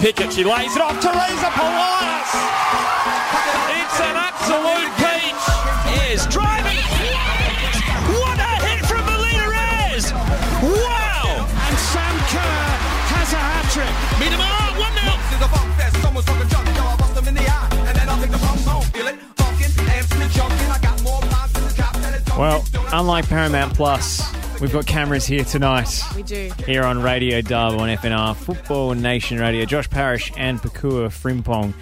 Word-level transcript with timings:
Pickett. 0.00 0.32
She 0.32 0.44
lays 0.44 0.74
it 0.74 0.80
off. 0.80 0.98
To 0.98 1.08
Teresa 1.08 1.50
Polias. 1.52 2.32
It's 3.68 4.00
an 4.00 4.16
absolute 4.16 4.88
peach. 4.96 5.44
Is 6.08 6.24
driving. 6.26 6.80
What 8.08 8.40
a 8.40 8.52
hit 8.64 8.80
from 8.88 9.04
Melina 9.04 9.52
Ayres. 9.52 10.10
Wow. 10.64 11.44
And 11.44 11.76
Sam 11.76 12.16
Kerr 12.32 12.64
has 13.12 13.32
a 13.34 13.36
hat 13.36 13.68
trick. 13.76 13.92
Meet 14.18 14.32
him 14.32 14.40
up. 14.40 14.72
1 14.80 14.88
0. 14.88 15.04
This 15.04 15.36
is 15.36 15.42
a 15.44 15.48
funk 15.52 15.68
fest. 15.76 15.96
Someone's 16.00 16.24
talking 16.24 16.48
junk. 16.48 16.66
Yo, 16.74 16.82
I 16.82 16.96
bust 16.96 17.14
them 17.14 17.28
in 17.28 17.34
the 17.34 17.44
eye. 17.44 17.68
And 17.86 17.94
then 17.98 18.08
I'll 18.08 18.20
take 18.22 18.30
the 18.30 18.38
pump 18.38 18.60
home. 18.62 18.82
Feel 18.96 19.06
it? 19.06 19.20
Funkin', 19.36 19.86
dancing 19.86 20.22
and 20.22 20.32
jumping. 20.32 20.70
I 20.72 20.78
got 20.80 21.02
more 21.02 21.20
lines 21.28 21.52
than 21.52 21.64
the 21.68 21.74
cop 21.76 21.94
that 21.96 22.26
is 22.26 22.38
Well, 22.38 22.64
unlike 22.94 23.28
Paramount 23.28 23.74
Plus, 23.74 24.32
we've 24.62 24.72
got 24.72 24.86
cameras 24.86 25.26
here 25.26 25.44
tonight. 25.44 25.92
Do. 26.30 26.48
Here 26.64 26.84
on 26.84 27.02
Radio 27.02 27.40
Dub 27.40 27.80
on 27.80 27.88
FNR 27.88 28.36
Football 28.36 28.94
Nation 28.94 29.40
Radio. 29.40 29.64
Josh 29.64 29.90
Parrish 29.90 30.30
and 30.36 30.60
Pakua 30.60 31.08
Frimpong. 31.08 31.74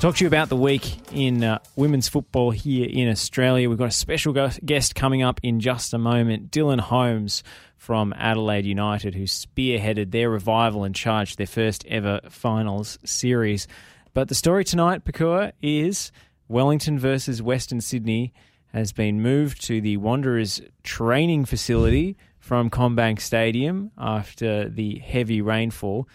Talk 0.00 0.16
to 0.16 0.24
you 0.24 0.28
about 0.28 0.48
the 0.48 0.56
week 0.56 1.12
in 1.12 1.44
uh, 1.44 1.58
women's 1.76 2.08
football 2.08 2.52
here 2.52 2.88
in 2.88 3.10
Australia. 3.10 3.68
We've 3.68 3.76
got 3.76 3.88
a 3.88 3.90
special 3.90 4.32
guest 4.64 4.94
coming 4.94 5.22
up 5.22 5.40
in 5.42 5.60
just 5.60 5.92
a 5.92 5.98
moment. 5.98 6.50
Dylan 6.50 6.80
Holmes 6.80 7.42
from 7.76 8.14
Adelaide 8.16 8.64
United, 8.64 9.14
who 9.14 9.24
spearheaded 9.24 10.10
their 10.10 10.30
revival 10.30 10.84
and 10.84 10.94
charged 10.94 11.36
their 11.36 11.46
first 11.46 11.84
ever 11.86 12.20
finals 12.30 12.98
series. 13.04 13.68
But 14.14 14.28
the 14.28 14.34
story 14.34 14.64
tonight, 14.64 15.04
Pakua, 15.04 15.52
is 15.60 16.12
Wellington 16.48 16.98
versus 16.98 17.42
Western 17.42 17.82
Sydney 17.82 18.32
has 18.72 18.92
been 18.92 19.20
moved 19.20 19.62
to 19.64 19.82
the 19.82 19.98
Wanderers 19.98 20.62
training 20.82 21.44
facility 21.44 22.16
from 22.42 22.68
CommBank 22.70 23.20
Stadium 23.20 23.92
after 23.96 24.68
the 24.68 24.98
heavy 24.98 25.40
rainfall. 25.40 26.08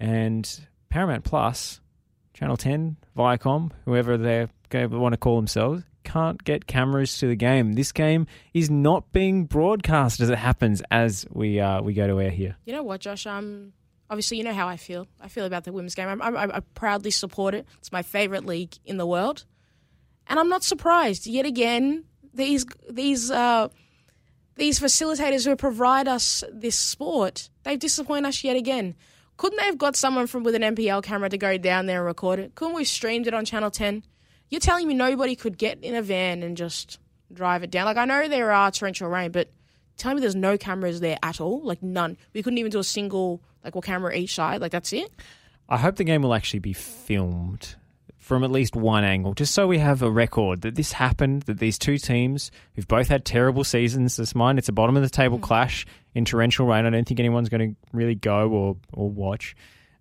And 0.00 0.48
Paramount 0.88 1.24
Plus, 1.24 1.80
Channel 2.32 2.56
10, 2.56 2.96
Viacom, 3.16 3.70
whoever 3.84 4.16
they 4.16 4.48
want 4.72 5.12
to 5.12 5.18
call 5.18 5.36
themselves, 5.36 5.84
can't 6.02 6.42
get 6.42 6.66
cameras 6.66 7.18
to 7.18 7.28
the 7.28 7.36
game. 7.36 7.74
This 7.74 7.92
game 7.92 8.26
is 8.54 8.70
not 8.70 9.12
being 9.12 9.44
broadcast 9.44 10.20
as 10.20 10.30
it 10.30 10.38
happens 10.38 10.82
as 10.90 11.26
we 11.30 11.60
uh, 11.60 11.82
we 11.82 11.92
go 11.92 12.06
to 12.06 12.20
air 12.20 12.30
here. 12.30 12.56
You 12.64 12.72
know 12.72 12.82
what, 12.82 13.00
Josh? 13.00 13.26
Um, 13.26 13.74
obviously, 14.08 14.38
you 14.38 14.44
know 14.44 14.54
how 14.54 14.66
I 14.66 14.78
feel. 14.78 15.06
I 15.20 15.28
feel 15.28 15.44
about 15.44 15.64
the 15.64 15.72
women's 15.72 15.94
game. 15.94 16.08
I, 16.08 16.26
I, 16.26 16.56
I 16.56 16.60
proudly 16.74 17.10
support 17.10 17.54
it. 17.54 17.66
It's 17.78 17.92
my 17.92 18.02
favorite 18.02 18.46
league 18.46 18.74
in 18.84 18.96
the 18.96 19.06
world, 19.06 19.44
and 20.26 20.38
I'm 20.38 20.48
not 20.48 20.64
surprised. 20.64 21.26
Yet 21.26 21.46
again, 21.46 22.04
these 22.32 22.64
these 22.90 23.30
uh, 23.30 23.68
these 24.56 24.78
facilitators 24.78 25.44
who 25.46 25.56
provide 25.56 26.08
us 26.08 26.44
this 26.52 26.78
sport, 26.78 27.50
they 27.64 27.76
disappoint 27.76 28.26
us 28.26 28.44
yet 28.44 28.56
again. 28.56 28.94
Couldn't 29.36 29.58
they 29.58 29.66
have 29.66 29.78
got 29.78 29.96
someone 29.96 30.26
from 30.26 30.44
with 30.44 30.54
an 30.54 30.62
NPL 30.62 31.02
camera 31.02 31.28
to 31.28 31.38
go 31.38 31.58
down 31.58 31.86
there 31.86 31.98
and 31.98 32.06
record 32.06 32.38
it? 32.38 32.54
Couldn't 32.54 32.74
we 32.74 32.84
streamed 32.84 33.26
it 33.26 33.34
on 33.34 33.44
Channel 33.44 33.70
10? 33.70 34.04
You're 34.48 34.60
telling 34.60 34.86
me 34.86 34.94
nobody 34.94 35.34
could 35.34 35.58
get 35.58 35.82
in 35.82 35.96
a 35.96 36.02
van 36.02 36.42
and 36.42 36.56
just 36.56 36.98
drive 37.32 37.64
it 37.64 37.70
down? 37.70 37.86
Like, 37.86 37.96
I 37.96 38.04
know 38.04 38.28
there 38.28 38.52
are 38.52 38.70
torrential 38.70 39.08
rain, 39.08 39.32
but 39.32 39.50
tell 39.96 40.14
me 40.14 40.20
there's 40.20 40.36
no 40.36 40.56
cameras 40.56 41.00
there 41.00 41.18
at 41.22 41.40
all? 41.40 41.60
Like, 41.64 41.82
none. 41.82 42.16
We 42.32 42.42
couldn't 42.42 42.58
even 42.58 42.70
do 42.70 42.78
a 42.78 42.84
single, 42.84 43.42
like, 43.64 43.74
well, 43.74 43.82
camera 43.82 44.14
each 44.14 44.34
side. 44.34 44.60
Like, 44.60 44.70
that's 44.70 44.92
it? 44.92 45.10
I 45.68 45.78
hope 45.78 45.96
the 45.96 46.04
game 46.04 46.22
will 46.22 46.34
actually 46.34 46.60
be 46.60 46.74
filmed 46.74 47.74
from 48.24 48.42
at 48.42 48.50
least 48.50 48.74
one 48.74 49.04
angle, 49.04 49.34
just 49.34 49.52
so 49.52 49.66
we 49.66 49.76
have 49.76 50.00
a 50.00 50.10
record 50.10 50.62
that 50.62 50.76
this 50.76 50.92
happened, 50.92 51.42
that 51.42 51.58
these 51.58 51.78
two 51.78 51.98
teams 51.98 52.50
who've 52.74 52.88
both 52.88 53.08
had 53.08 53.22
terrible 53.22 53.64
seasons 53.64 54.16
this 54.16 54.34
mine, 54.34 54.56
it's 54.56 54.70
a 54.70 54.72
bottom 54.72 54.96
of 54.96 55.02
the 55.02 55.10
table 55.10 55.38
mm. 55.38 55.42
clash 55.42 55.84
in 56.14 56.24
torrential 56.24 56.66
rain. 56.66 56.86
I 56.86 56.90
don't 56.90 57.06
think 57.06 57.20
anyone's 57.20 57.50
going 57.50 57.74
to 57.74 57.76
really 57.92 58.14
go 58.14 58.48
or, 58.48 58.76
or 58.94 59.10
watch. 59.10 59.54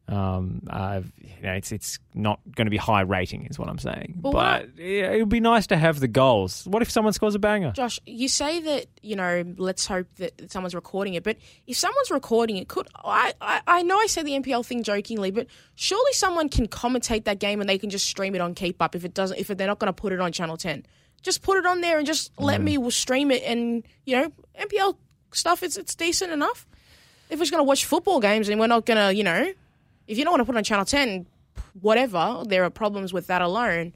Um, 0.07 0.63
uh, 0.69 1.01
you 1.17 1.43
know, 1.43 1.53
it's 1.53 1.71
it's 1.71 1.97
not 2.13 2.39
going 2.55 2.65
to 2.65 2.71
be 2.71 2.77
high 2.77 3.01
rating, 3.01 3.45
is 3.45 3.57
what 3.57 3.69
I'm 3.69 3.79
saying. 3.79 4.19
Well, 4.21 4.33
but 4.33 4.78
yeah, 4.78 5.11
it 5.11 5.19
would 5.19 5.29
be 5.29 5.39
nice 5.39 5.67
to 5.67 5.78
have 5.78 6.01
the 6.01 6.09
goals. 6.09 6.66
What 6.67 6.81
if 6.81 6.91
someone 6.91 7.13
scores 7.13 7.35
a 7.35 7.39
banger? 7.39 7.72
Josh, 7.72 8.00
you 8.05 8.28
say 8.28 8.59
that 8.61 8.88
you 9.01 9.16
know. 9.16 9.44
Let's 9.57 9.88
hope 9.88 10.07
that 10.17 10.51
someone's 10.51 10.75
recording 10.75 11.13
it. 11.13 11.23
But 11.23 11.38
if 11.67 11.78
someone's 11.78 12.11
recording 12.11 12.57
it, 12.57 12.67
could 12.67 12.88
I? 12.95 13.33
I, 13.39 13.61
I 13.66 13.81
know 13.83 13.97
I 13.97 14.07
say 14.07 14.23
the 14.23 14.31
NPL 14.31 14.66
thing 14.66 14.83
jokingly, 14.83 15.31
but 15.31 15.47
surely 15.75 16.13
someone 16.13 16.49
can 16.49 16.67
commentate 16.67 17.23
that 17.23 17.39
game 17.39 17.61
and 17.61 17.69
they 17.69 17.78
can 17.78 17.89
just 17.89 18.05
stream 18.05 18.35
it 18.35 18.41
on 18.41 18.55
Keep 18.55 18.81
Up 18.81 18.95
if 18.95 19.05
it 19.05 19.13
doesn't. 19.13 19.39
If 19.39 19.47
they're 19.47 19.67
not 19.67 19.79
going 19.79 19.88
to 19.88 19.94
put 19.94 20.11
it 20.11 20.19
on 20.19 20.33
Channel 20.33 20.57
Ten, 20.57 20.85
just 21.22 21.41
put 21.41 21.57
it 21.57 21.66
on 21.66 21.79
there 21.79 21.97
and 21.97 22.05
just 22.05 22.31
let 22.38 22.61
me 22.61 22.78
stream 22.91 23.31
it. 23.31 23.41
And 23.44 23.83
you 24.05 24.17
know, 24.17 24.31
NPL 24.59 24.97
stuff. 25.31 25.63
It's 25.63 25.78
it's 25.78 25.95
decent 25.95 26.33
enough. 26.33 26.67
If 27.29 27.39
we're 27.39 27.44
just 27.44 27.51
going 27.51 27.63
to 27.63 27.67
watch 27.67 27.85
football 27.85 28.19
games 28.19 28.49
and 28.49 28.59
we're 28.59 28.67
not 28.67 28.85
going 28.85 28.97
to, 28.97 29.16
you 29.16 29.23
know, 29.23 29.53
if 30.08 30.18
you 30.18 30.24
don't 30.24 30.31
want 30.31 30.41
to 30.41 30.46
put 30.46 30.56
on 30.56 30.64
Channel 30.64 30.86
Ten, 30.86 31.25
whatever. 31.81 32.44
There 32.46 32.64
are 32.64 32.69
problems 32.69 33.14
with 33.14 33.28
that 33.28 33.41
alone. 33.41 33.94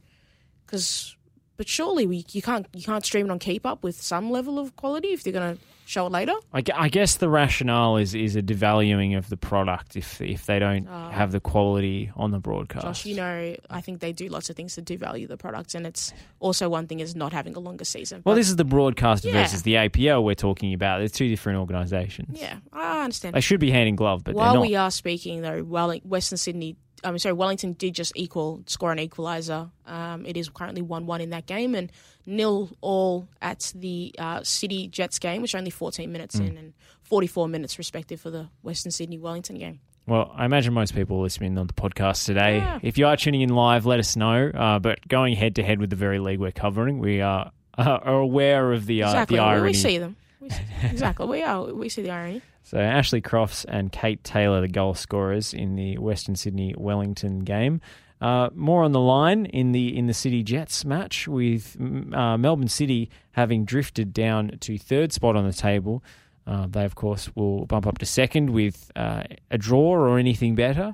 Because, 0.66 1.16
but 1.56 1.68
surely 1.68 2.06
we 2.06 2.26
you 2.32 2.42
can't 2.42 2.68
you 2.74 2.84
can't 2.84 3.06
stream 3.06 3.28
it 3.28 3.32
on 3.32 3.40
Keep 3.40 3.66
Up 3.66 3.84
with 3.84 4.02
some 4.02 4.30
level 4.30 4.60
of 4.60 4.76
quality 4.76 5.10
if 5.10 5.24
they're 5.24 5.34
going 5.34 5.56
to 5.56 5.62
show 5.88 6.06
it 6.06 6.12
later. 6.12 6.34
I, 6.54 6.62
I 6.76 6.90
guess 6.90 7.16
the 7.16 7.30
rationale 7.30 7.98
is 7.98 8.14
is 8.14 8.36
a 8.36 8.42
devaluing 8.42 9.18
of 9.18 9.30
the 9.30 9.38
product 9.38 9.96
if 9.96 10.22
if 10.22 10.46
they 10.46 10.60
don't 10.60 10.88
ah. 10.88 11.10
have 11.12 11.32
the 11.32 11.40
quality 11.40 12.12
on 12.16 12.32
the 12.32 12.40
broadcast. 12.40 12.84
Josh, 12.86 13.06
you 13.06 13.16
know, 13.16 13.56
I 13.70 13.82
think 13.82 14.02
they 14.02 14.12
do 14.12 14.28
lots 14.28 14.50
of 14.50 14.56
things 14.56 14.76
to 14.76 14.82
devalue 14.82 15.28
the 15.28 15.38
product, 15.38 15.76
and 15.76 15.88
it's 15.88 16.14
also 16.40 16.70
one 16.70 16.88
thing 16.88 17.00
is 17.00 17.16
not 17.16 17.34
having 17.34 17.56
a 17.56 17.60
longer 17.60 17.86
season. 17.86 18.22
Well, 18.26 18.36
this 18.36 18.50
is 18.50 18.58
the 18.58 18.66
broadcaster 18.66 19.30
Yeah. 19.30 19.44
versus 19.44 19.64
the 19.64 19.76
APL 19.76 20.24
we're 20.24 20.36
talking 20.36 20.74
about. 20.74 21.00
They're 21.00 21.08
two 21.08 21.30
different 21.30 21.60
organisations. 21.60 22.40
yeah, 22.40 22.58
I 22.74 23.04
understand. 23.04 23.36
They 23.36 23.42
should 23.42 23.60
be 23.60 23.72
hand 23.72 23.88
in 23.88 23.96
glove, 23.96 24.24
but 24.24 24.36
While 24.36 24.54
they're 24.54 24.60
not. 24.62 24.68
we 24.68 24.76
are 24.76 24.92
speaking, 24.92 25.42
though, 25.42 25.64
Welling- 25.64 26.02
Western 26.04 26.38
Sydney, 26.38 26.76
I'm 27.08 27.20
sorry, 27.20 27.34
Wellington 27.34 27.74
did 27.74 27.96
just 27.96 28.14
equal 28.16 28.64
score 28.68 28.92
an 28.92 28.98
equaliser. 29.00 29.70
Um, 29.86 30.26
it 30.26 30.38
is 30.38 30.50
currently 30.50 30.82
one-one 30.82 31.22
in 31.22 31.30
that 31.32 31.46
game, 31.46 31.76
and 31.76 31.92
nil 32.26 32.70
all 32.82 33.28
at 33.42 33.72
the 33.76 34.14
uh, 34.20 34.44
City 34.44 34.88
Jets 34.88 35.20
game, 35.20 35.42
which 35.42 35.56
are 35.56 35.58
only 35.60 35.70
14 35.72 36.12
minutes 36.12 36.36
Mm. 36.38 36.48
in 36.50 36.58
and 36.58 36.74
44 37.04 37.48
minutes 37.48 37.78
respective 37.78 38.20
for 38.20 38.30
the 38.30 38.50
Western 38.64 38.92
Sydney 38.92 39.18
Wellington 39.18 39.58
game. 39.58 39.80
well, 40.08 40.32
I 40.36 40.46
imagine 40.46 40.74
most 40.74 40.94
people 40.96 41.22
listening 41.22 41.58
on 41.58 41.68
the 41.68 41.74
podcast 41.74 42.26
today, 42.26 42.58
Yeah. 42.58 42.80
if 42.82 42.98
you 42.98 43.08
are 43.08 43.18
tuning 43.18 43.42
in 43.42 43.50
live, 43.50 43.86
let 43.86 44.00
us 44.00 44.16
know. 44.16 44.50
Uh, 44.54 44.80
but 44.80 45.06
going 45.08 45.36
head 45.36 45.56
to 45.56 45.64
head 45.64 45.80
with 45.80 45.90
the 45.90 45.96
very 45.98 46.20
league 46.20 46.40
we're 46.40 46.52
covering, 46.52 47.00
we 47.00 47.20
are, 47.22 47.52
uh, 47.78 47.82
are 48.04 48.20
aware 48.20 48.72
of 48.72 48.86
the 48.86 49.04
uh, 49.04 49.08
Exactly, 49.10 49.38
the 49.38 49.44
irony. 49.44 49.64
we 49.70 49.74
see 49.74 49.98
them. 49.98 50.16
We 50.40 50.50
exactly, 50.84 51.26
we 51.28 51.44
are. 51.44 51.74
We 51.74 51.90
see 51.90 52.02
the 52.02 52.12
irony. 52.12 52.42
So 52.64 52.78
Ashley 52.78 53.22
Crofts 53.22 53.66
and 53.66 53.92
Kate 53.92 54.24
Taylor, 54.24 54.62
the 54.62 54.68
goal 54.68 54.94
scorers 54.94 55.54
in 55.54 55.76
the 55.76 55.98
Western 55.98 56.36
Sydney 56.36 56.76
Wellington 56.78 57.40
game. 57.40 57.82
Uh, 58.20 58.50
more 58.56 58.84
on 58.84 58.92
the 58.94 59.00
line 59.00 59.46
in 59.46 59.72
the 59.74 59.96
in 59.96 60.08
the 60.08 60.14
City 60.14 60.42
Jets 60.44 60.84
match 60.84 61.28
with 61.28 61.78
uh, 61.80 62.38
Melbourne 62.38 62.68
City 62.68 63.10
having 63.32 63.64
drifted 63.64 64.12
down 64.12 64.58
to 64.62 64.78
third 64.78 65.14
spot 65.14 65.36
on 65.36 65.46
the 65.46 65.54
table. 65.54 66.04
Uh, 66.48 66.66
they 66.68 66.84
of 66.84 66.96
course 66.96 67.30
will 67.36 67.66
bump 67.68 67.86
up 67.86 68.00
to 68.00 68.06
second 68.06 68.50
with 68.50 68.92
uh, 68.96 69.24
a 69.52 69.58
draw 69.58 69.92
or 69.92 70.18
anything 70.18 70.56
better. 70.56 70.94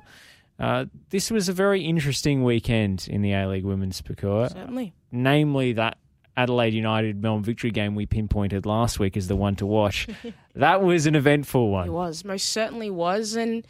Uh, 0.60 0.86
this 1.10 1.32
was 1.32 1.48
a 1.48 1.54
very 1.54 1.84
interesting 1.84 2.44
weekend 2.44 3.08
in 3.10 3.22
the 3.22 3.32
A 3.34 3.48
League 3.48 3.66
Women's 3.66 4.02
Pakua 4.02 4.52
Certainly. 4.52 4.94
namely 5.12 5.74
that 5.74 5.98
Adelaide 6.36 6.74
United 6.74 7.22
Melbourne 7.22 7.44
victory 7.44 7.72
game 7.72 7.96
we 7.96 8.06
pinpointed 8.06 8.66
last 8.66 9.00
week 9.00 9.16
as 9.16 9.28
the 9.28 9.36
one 9.36 9.56
to 9.58 9.66
watch. 9.66 10.08
that 10.56 10.82
was 10.82 11.06
an 11.06 11.16
eventful 11.16 11.70
one. 11.70 11.88
It 11.88 11.92
was 11.92 12.26
most 12.26 12.50
certainly 12.50 12.90
was, 12.90 13.36
and 13.36 13.66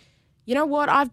you 0.46 0.56
know 0.56 0.66
what? 0.66 0.90
I've 0.90 1.10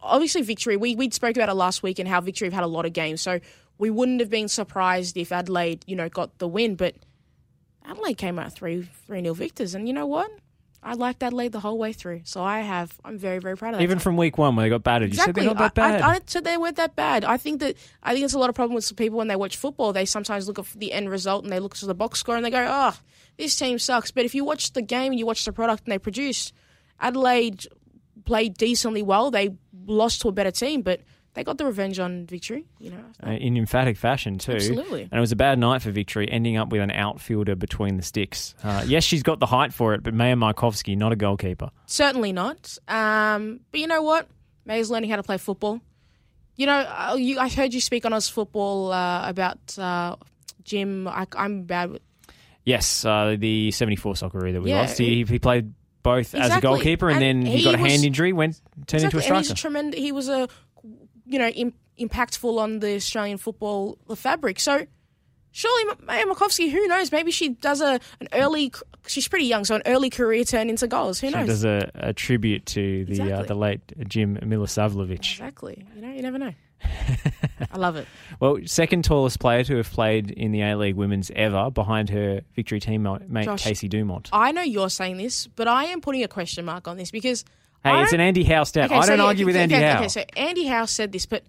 obviously 0.00 0.42
victory. 0.42 0.76
We 0.76 0.96
we 0.96 1.10
spoke 1.10 1.36
about 1.36 1.48
it 1.48 1.54
last 1.54 1.82
week 1.82 1.98
and 1.98 2.08
how 2.08 2.20
victory 2.20 2.46
have 2.46 2.54
had 2.54 2.64
a 2.64 2.68
lot 2.68 2.86
of 2.86 2.92
games, 2.92 3.20
so 3.20 3.40
we 3.78 3.90
wouldn't 3.90 4.20
have 4.20 4.30
been 4.30 4.48
surprised 4.48 5.16
if 5.16 5.32
Adelaide, 5.32 5.84
you 5.86 5.96
know, 5.96 6.08
got 6.08 6.38
the 6.38 6.48
win. 6.48 6.76
But 6.76 6.94
Adelaide 7.84 8.14
came 8.14 8.38
out 8.38 8.52
three 8.52 8.88
three 9.06 9.20
nil 9.20 9.34
victors, 9.34 9.74
and 9.74 9.86
you 9.86 9.92
know 9.92 10.06
what? 10.06 10.30
I 10.86 10.94
liked 10.94 11.20
Adelaide 11.22 11.50
the 11.50 11.58
whole 11.60 11.78
way 11.78 11.92
through, 11.92 12.20
so 12.24 12.42
I 12.42 12.60
have. 12.60 12.96
I'm 13.04 13.18
very 13.18 13.40
very 13.40 13.56
proud 13.56 13.74
of 13.74 13.78
that. 13.78 13.82
Even 13.82 13.98
from 13.98 14.16
week 14.16 14.38
one 14.38 14.54
when 14.54 14.64
they 14.64 14.70
got 14.70 14.84
battered, 14.84 15.10
you 15.10 15.16
said 15.16 15.30
Exactly. 15.30 15.44
they're 15.46 15.54
not 15.54 15.74
that 15.74 15.82
I- 15.82 15.90
bad. 15.90 16.00
I, 16.02 16.14
I, 16.14 16.20
said 16.26 16.44
they 16.44 16.56
weren't 16.56 16.76
that 16.76 16.94
bad. 16.94 17.24
I 17.24 17.36
think 17.36 17.58
that 17.60 17.76
I 18.04 18.12
think 18.12 18.24
it's 18.24 18.34
a 18.34 18.38
lot 18.38 18.48
of 18.48 18.54
problem 18.54 18.74
with 18.76 18.84
some 18.84 18.94
people 18.96 19.18
when 19.18 19.26
they 19.26 19.34
watch 19.36 19.56
football. 19.56 19.92
They 19.92 20.04
sometimes 20.04 20.46
look 20.46 20.58
at 20.60 20.66
the 20.76 20.92
end 20.92 21.10
result 21.10 21.42
and 21.42 21.52
they 21.52 21.58
look 21.58 21.74
at 21.74 21.80
the 21.80 21.94
box 21.94 22.20
score 22.20 22.36
and 22.36 22.44
they 22.44 22.50
go, 22.50 22.64
"Oh, 22.68 22.96
this 23.36 23.56
team 23.56 23.78
sucks." 23.80 24.12
But 24.12 24.24
if 24.24 24.34
you 24.34 24.44
watch 24.44 24.72
the 24.74 24.82
game 24.82 25.12
and 25.12 25.18
you 25.18 25.26
watch 25.26 25.44
the 25.44 25.52
product 25.52 25.84
and 25.86 25.92
they 25.92 25.98
produce, 25.98 26.52
Adelaide 27.00 27.66
played 28.24 28.54
decently 28.56 29.02
well. 29.02 29.30
They 29.30 29.56
lost 29.86 30.20
to 30.22 30.28
a 30.28 30.32
better 30.32 30.50
team, 30.50 30.82
but 30.82 31.00
they 31.36 31.44
got 31.44 31.58
the 31.58 31.64
revenge 31.66 32.00
on 32.00 32.26
victory. 32.26 32.64
You 32.80 32.90
know, 32.90 33.04
Uh, 33.24 33.30
in 33.30 33.56
emphatic 33.56 33.96
fashion 33.96 34.38
too. 34.38 34.52
Absolutely. 34.54 35.02
And 35.02 35.12
it 35.12 35.20
was 35.20 35.30
a 35.30 35.36
bad 35.36 35.58
night 35.58 35.82
for 35.82 35.90
Victory, 35.92 36.28
ending 36.30 36.56
up 36.56 36.70
with 36.72 36.80
an 36.80 36.90
outfielder 36.90 37.54
between 37.54 37.96
the 37.98 38.02
sticks. 38.02 38.54
Uh, 38.64 38.82
yes, 38.86 39.04
she's 39.04 39.22
got 39.22 39.38
the 39.38 39.46
height 39.46 39.72
for 39.72 39.94
it, 39.94 40.02
but 40.02 40.14
Maja 40.14 40.34
Markovski, 40.34 40.96
not 40.96 41.12
a 41.12 41.16
goalkeeper. 41.16 41.70
certainly 41.86 42.32
not. 42.32 42.76
Um, 42.88 43.60
but 43.70 43.80
you 43.80 43.86
know 43.86 44.02
what? 44.02 44.26
May's 44.64 44.90
learning 44.90 45.10
how 45.10 45.16
to 45.16 45.22
play 45.22 45.36
football. 45.38 45.80
You 46.56 46.66
know, 46.66 46.72
uh, 46.78 47.16
you, 47.18 47.38
I 47.38 47.48
heard 47.50 47.74
you 47.74 47.80
speak 47.80 48.04
on 48.06 48.12
us 48.14 48.28
football 48.28 48.90
uh, 48.90 49.28
about 49.28 49.78
uh, 49.78 50.16
Jim. 50.64 51.06
I, 51.06 51.26
I'm 51.36 51.64
bad 51.64 51.90
with 51.90 52.02
Yes, 52.64 53.04
uh, 53.04 53.36
the 53.38 53.70
74 53.70 54.14
Socceroo 54.14 54.52
that 54.54 54.62
we 54.62 54.70
Yeah, 54.70 54.80
lost. 54.80 54.98
He, 54.98 55.22
he 55.24 55.38
played 55.38 55.72
both 56.02 56.34
as 56.34 56.54
a 56.56 56.60
goalkeeper 56.60 57.08
and, 57.08 57.22
And 57.22 57.44
then 57.44 57.46
he, 57.52 57.58
he 57.58 57.64
got 57.64 57.74
a 57.74 57.82
was- 57.82 57.90
hand 57.92 58.04
injury, 58.04 58.32
went 58.32 58.60
turned 58.86 59.04
into 59.04 59.16
a 59.16 59.20
Exactly, 59.20 59.36
and 59.36 59.36
he's 59.38 59.46
striker. 59.46 59.58
a 59.58 59.60
tremendous. 59.60 60.00
He 60.00 60.12
was 60.12 60.28
a 60.28 60.48
you 61.26 61.38
know, 61.38 61.48
Im- 61.48 61.74
impactful 61.98 62.58
on 62.58 62.78
the 62.80 62.94
Australian 62.96 63.38
football 63.38 63.98
the 64.08 64.16
fabric. 64.16 64.60
So 64.60 64.86
surely 65.52 65.94
Maja 66.04 66.24
Markovski, 66.26 66.70
who 66.70 66.86
knows? 66.88 67.10
Maybe 67.12 67.30
she 67.30 67.50
does 67.50 67.80
a 67.80 67.98
an 68.20 68.28
early. 68.32 68.72
She's 69.06 69.28
pretty 69.28 69.44
young, 69.46 69.64
so 69.64 69.76
an 69.76 69.82
early 69.86 70.10
career 70.10 70.42
turn 70.44 70.68
into 70.68 70.86
goals. 70.88 71.20
Who 71.20 71.28
She 71.28 71.34
knows? 71.34 71.46
does 71.46 71.64
a, 71.64 71.90
a 71.94 72.12
tribute 72.12 72.66
to 72.66 73.04
the 73.04 73.32
uh, 73.32 73.42
the 73.44 73.54
late 73.54 73.80
Jim 74.08 74.36
Milosavljevic. 74.36 75.12
exactly. 75.16 75.86
You 75.94 76.02
know, 76.02 76.12
you 76.12 76.22
never 76.22 76.38
know. 76.38 76.52
I 77.72 77.78
love 77.78 77.96
it. 77.96 78.06
Well, 78.38 78.58
second 78.66 79.04
tallest 79.04 79.38
player 79.40 79.64
to 79.64 79.76
have 79.76 79.90
played 79.90 80.30
in 80.30 80.52
the 80.52 80.60
A 80.62 80.76
League 80.76 80.94
Women's 80.96 81.30
ever, 81.34 81.70
behind 81.70 82.10
her 82.10 82.42
victory 82.54 82.80
teammate 82.80 83.44
Josh, 83.44 83.64
Casey 83.64 83.88
Dumont. 83.88 84.28
I 84.32 84.52
know 84.52 84.60
you're 84.62 84.90
saying 84.90 85.16
this, 85.16 85.46
but 85.46 85.68
I 85.68 85.84
am 85.86 86.00
putting 86.00 86.22
a 86.22 86.28
question 86.28 86.64
mark 86.66 86.86
on 86.86 86.96
this 86.96 87.10
because 87.10 87.44
Hey, 87.86 88.02
it's 88.02 88.12
an 88.12 88.20
Andy 88.20 88.44
Howe 88.44 88.64
stat. 88.64 88.86
Okay, 88.90 88.94
I 88.98 89.06
don't 89.06 89.18
yeah, 89.18 89.24
argue 89.24 89.46
with 89.46 89.56
okay, 89.56 89.62
Andy 89.62 89.74
okay, 89.76 89.90
Howe. 89.90 89.98
Okay, 89.98 90.08
so 90.08 90.24
Andy 90.36 90.66
Howe 90.66 90.84
said 90.86 91.12
this, 91.12 91.26
but 91.26 91.44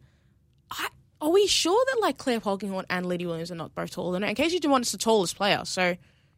I, 0.71 0.87
are 1.21 1.31
we 1.31 1.47
sure 1.47 1.83
that 1.93 2.01
like 2.01 2.17
Clare 2.17 2.39
Polkinghorne 2.39 2.85
and 2.89 3.05
Lydia 3.05 3.27
Williams 3.27 3.51
are 3.51 3.55
not 3.55 3.73
both 3.75 3.91
taller 3.91 4.13
than 4.13 4.21
her? 4.21 4.27
And 4.27 4.37
Casey 4.37 4.59
Dumont 4.59 4.85
is 4.85 4.91
the 4.91 4.97
tallest 4.97 5.35
player, 5.35 5.61
so 5.65 5.95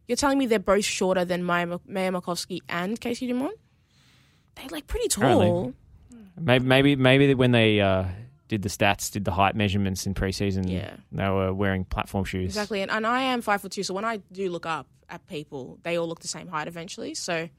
you're 0.07 0.15
telling 0.15 0.37
me 0.37 0.45
they're 0.45 0.59
both 0.59 0.85
shorter 0.85 1.25
than 1.25 1.43
Maya, 1.43 1.65
Ma- 1.65 1.77
Maja 1.87 2.11
Markovski 2.11 2.59
and 2.69 2.99
Casey 2.99 3.27
Dumont? 3.27 3.57
They're 4.55 4.69
like 4.69 4.87
pretty 4.87 5.07
tall. 5.07 5.73
Maybe, 6.39 6.65
maybe, 6.65 6.95
maybe 6.95 7.33
when 7.33 7.51
they 7.51 7.81
uh, 7.81 8.05
did 8.47 8.61
the 8.61 8.69
stats, 8.69 9.11
did 9.11 9.25
the 9.25 9.31
height 9.31 9.55
measurements 9.55 10.05
in 10.05 10.13
preseason, 10.13 10.69
Yeah. 10.69 10.95
they 11.11 11.29
were 11.29 11.53
wearing 11.53 11.85
platform 11.85 12.23
shoes. 12.23 12.45
Exactly, 12.45 12.81
and, 12.81 12.89
and 12.89 13.05
I 13.05 13.21
am 13.21 13.41
five 13.41 13.61
foot 13.61 13.71
two, 13.73 13.83
so 13.83 13.93
when 13.93 14.05
I 14.05 14.17
do 14.31 14.49
look 14.49 14.65
up 14.65 14.87
at 15.09 15.25
people, 15.27 15.79
they 15.83 15.97
all 15.97 16.07
look 16.07 16.19
the 16.21 16.27
same 16.27 16.47
height 16.47 16.67
eventually. 16.67 17.13
So 17.13 17.49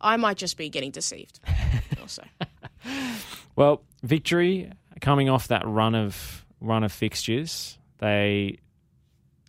I 0.00 0.16
might 0.16 0.36
just 0.36 0.56
be 0.56 0.68
getting 0.68 0.90
deceived. 0.90 1.40
also, 2.00 2.22
Well, 3.56 3.82
victory 4.02 4.72
coming 5.00 5.28
off 5.28 5.48
that 5.48 5.66
run 5.66 5.94
of 5.94 6.44
run 6.60 6.84
of 6.84 6.92
fixtures, 6.92 7.78
they 7.98 8.58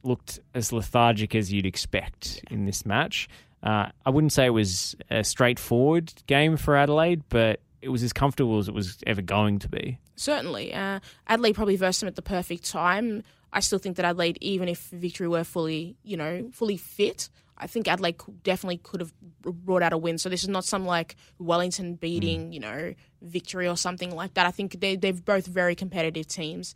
looked 0.04 0.40
as 0.54 0.74
lethargic 0.74 1.36
as 1.36 1.52
you'd 1.52 1.66
expect 1.66 2.44
in 2.50 2.66
this 2.66 2.86
match. 2.86 3.30
Uh, 3.64 3.90
I 4.06 4.10
wouldn't 4.10 4.34
say 4.34 4.46
it 4.48 4.52
was 4.52 4.96
a 5.10 5.24
straightforward 5.24 6.12
game 6.26 6.58
for 6.58 6.76
Adelaide, 6.76 7.22
but 7.30 7.60
it 7.82 7.90
was 7.90 8.02
as 8.04 8.12
comfortable 8.12 8.58
as 8.58 8.68
it 8.68 8.74
was 8.74 8.98
ever 9.06 9.22
going 9.22 9.60
to 9.60 9.70
be. 9.70 10.00
certainly, 10.16 10.74
uh, 10.74 11.00
Adelaide 11.28 11.54
probably 11.54 11.76
versed 11.76 12.00
them 12.00 12.08
at 12.08 12.16
the 12.16 12.22
perfect 12.22 12.70
time. 12.70 13.24
I 13.54 13.60
still 13.60 13.80
think 13.80 13.98
that 13.98 14.06
Adelaide, 14.06 14.38
even 14.42 14.68
if 14.70 14.80
Victory 14.90 15.28
were 15.28 15.44
fully, 15.44 15.96
you 16.04 16.16
know, 16.18 16.50
fully 16.54 16.78
fit, 16.78 17.30
I 17.62 17.68
think 17.68 17.88
Adelaide 17.88 18.18
definitely 18.44 18.78
could 18.78 19.00
have 19.02 19.14
brought 19.42 19.84
out 19.84 19.94
a 19.94 19.98
win. 19.98 20.18
So 20.18 20.30
this 20.30 20.42
is 20.42 20.50
not 20.50 20.66
some 20.66 20.86
like 20.86 21.16
Wellington 21.38 21.96
beating, 21.96 22.52
you 22.52 22.60
know, 22.60 22.96
Victory 23.22 23.68
or 23.68 23.78
something 23.78 24.14
like 24.16 24.34
that. 24.34 24.48
I 24.48 24.52
think 24.52 24.82
they, 24.82 24.96
they're 24.96 25.14
both 25.14 25.46
very 25.46 25.76
competitive 25.76 26.28
teams. 26.28 26.76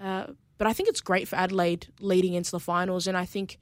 Uh, 0.00 0.28
but 0.58 0.66
I 0.68 0.72
think 0.72 0.88
it's 0.88 1.00
great 1.00 1.26
for 1.26 1.36
Adelaide 1.36 1.88
leading 1.98 2.34
into 2.34 2.52
the 2.52 2.60
finals, 2.60 3.08
and 3.08 3.16
I 3.16 3.24
think 3.24 3.58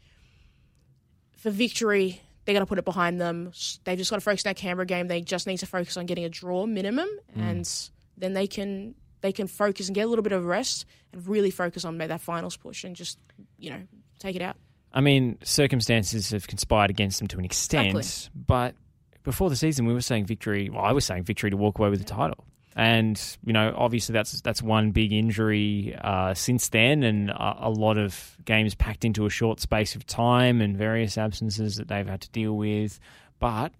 for 1.38 1.50
Victory, 1.50 2.20
they're 2.44 2.52
going 2.52 2.64
to 2.64 2.68
put 2.68 2.78
it 2.78 2.84
behind 2.84 3.18
them. 3.18 3.52
They've 3.84 3.96
just 3.96 4.10
got 4.10 4.16
to 4.18 4.20
focus 4.20 4.44
on 4.44 4.50
that 4.50 4.56
Canberra 4.56 4.84
game. 4.84 5.08
They 5.08 5.22
just 5.22 5.46
need 5.46 5.58
to 5.58 5.66
focus 5.66 5.96
on 5.96 6.04
getting 6.04 6.24
a 6.24 6.28
draw 6.28 6.66
minimum, 6.66 7.08
and 7.34 7.90
then 8.18 8.34
they 8.34 8.46
can 8.46 8.94
they 9.22 9.32
can 9.32 9.46
focus 9.46 9.88
and 9.88 9.94
get 9.94 10.02
a 10.02 10.08
little 10.08 10.22
bit 10.22 10.32
of 10.32 10.44
rest 10.44 10.84
and 11.12 11.26
really 11.26 11.50
focus 11.50 11.84
on 11.84 11.96
that 11.98 12.20
finals 12.20 12.56
push 12.56 12.84
and 12.84 12.94
just 12.94 13.18
you 13.58 13.70
know 13.70 13.80
take 14.18 14.36
it 14.36 14.42
out. 14.42 14.56
I 14.92 15.00
mean, 15.00 15.38
circumstances 15.44 16.30
have 16.30 16.46
conspired 16.46 16.90
against 16.90 17.18
them 17.18 17.28
to 17.28 17.38
an 17.38 17.44
extent, 17.44 17.96
Exactly. 17.96 18.42
but 18.46 18.74
before 19.22 19.48
the 19.50 19.56
season, 19.56 19.86
we 19.86 19.94
were 19.94 20.00
saying 20.00 20.26
victory. 20.26 20.68
Well, 20.70 20.82
I 20.84 20.92
was 20.92 21.04
saying 21.04 21.24
victory 21.24 21.50
to 21.50 21.56
walk 21.56 21.78
away 21.78 21.90
with 21.90 22.00
the 22.00 22.04
title, 22.06 22.44
and 22.74 23.20
you 23.44 23.52
know, 23.52 23.74
obviously 23.76 24.12
that's 24.14 24.40
that's 24.40 24.62
one 24.62 24.90
big 24.90 25.12
injury 25.12 25.94
uh, 26.02 26.34
since 26.34 26.68
then, 26.70 27.02
and 27.02 27.30
a, 27.30 27.56
a 27.66 27.70
lot 27.70 27.98
of 27.98 28.36
games 28.44 28.74
packed 28.74 29.04
into 29.04 29.26
a 29.26 29.30
short 29.30 29.60
space 29.60 29.94
of 29.94 30.06
time, 30.06 30.60
and 30.60 30.76
various 30.76 31.16
absences 31.18 31.76
that 31.76 31.88
they've 31.88 32.06
had 32.08 32.22
to 32.22 32.30
deal 32.30 32.56
with. 32.56 32.98
But 33.38 33.72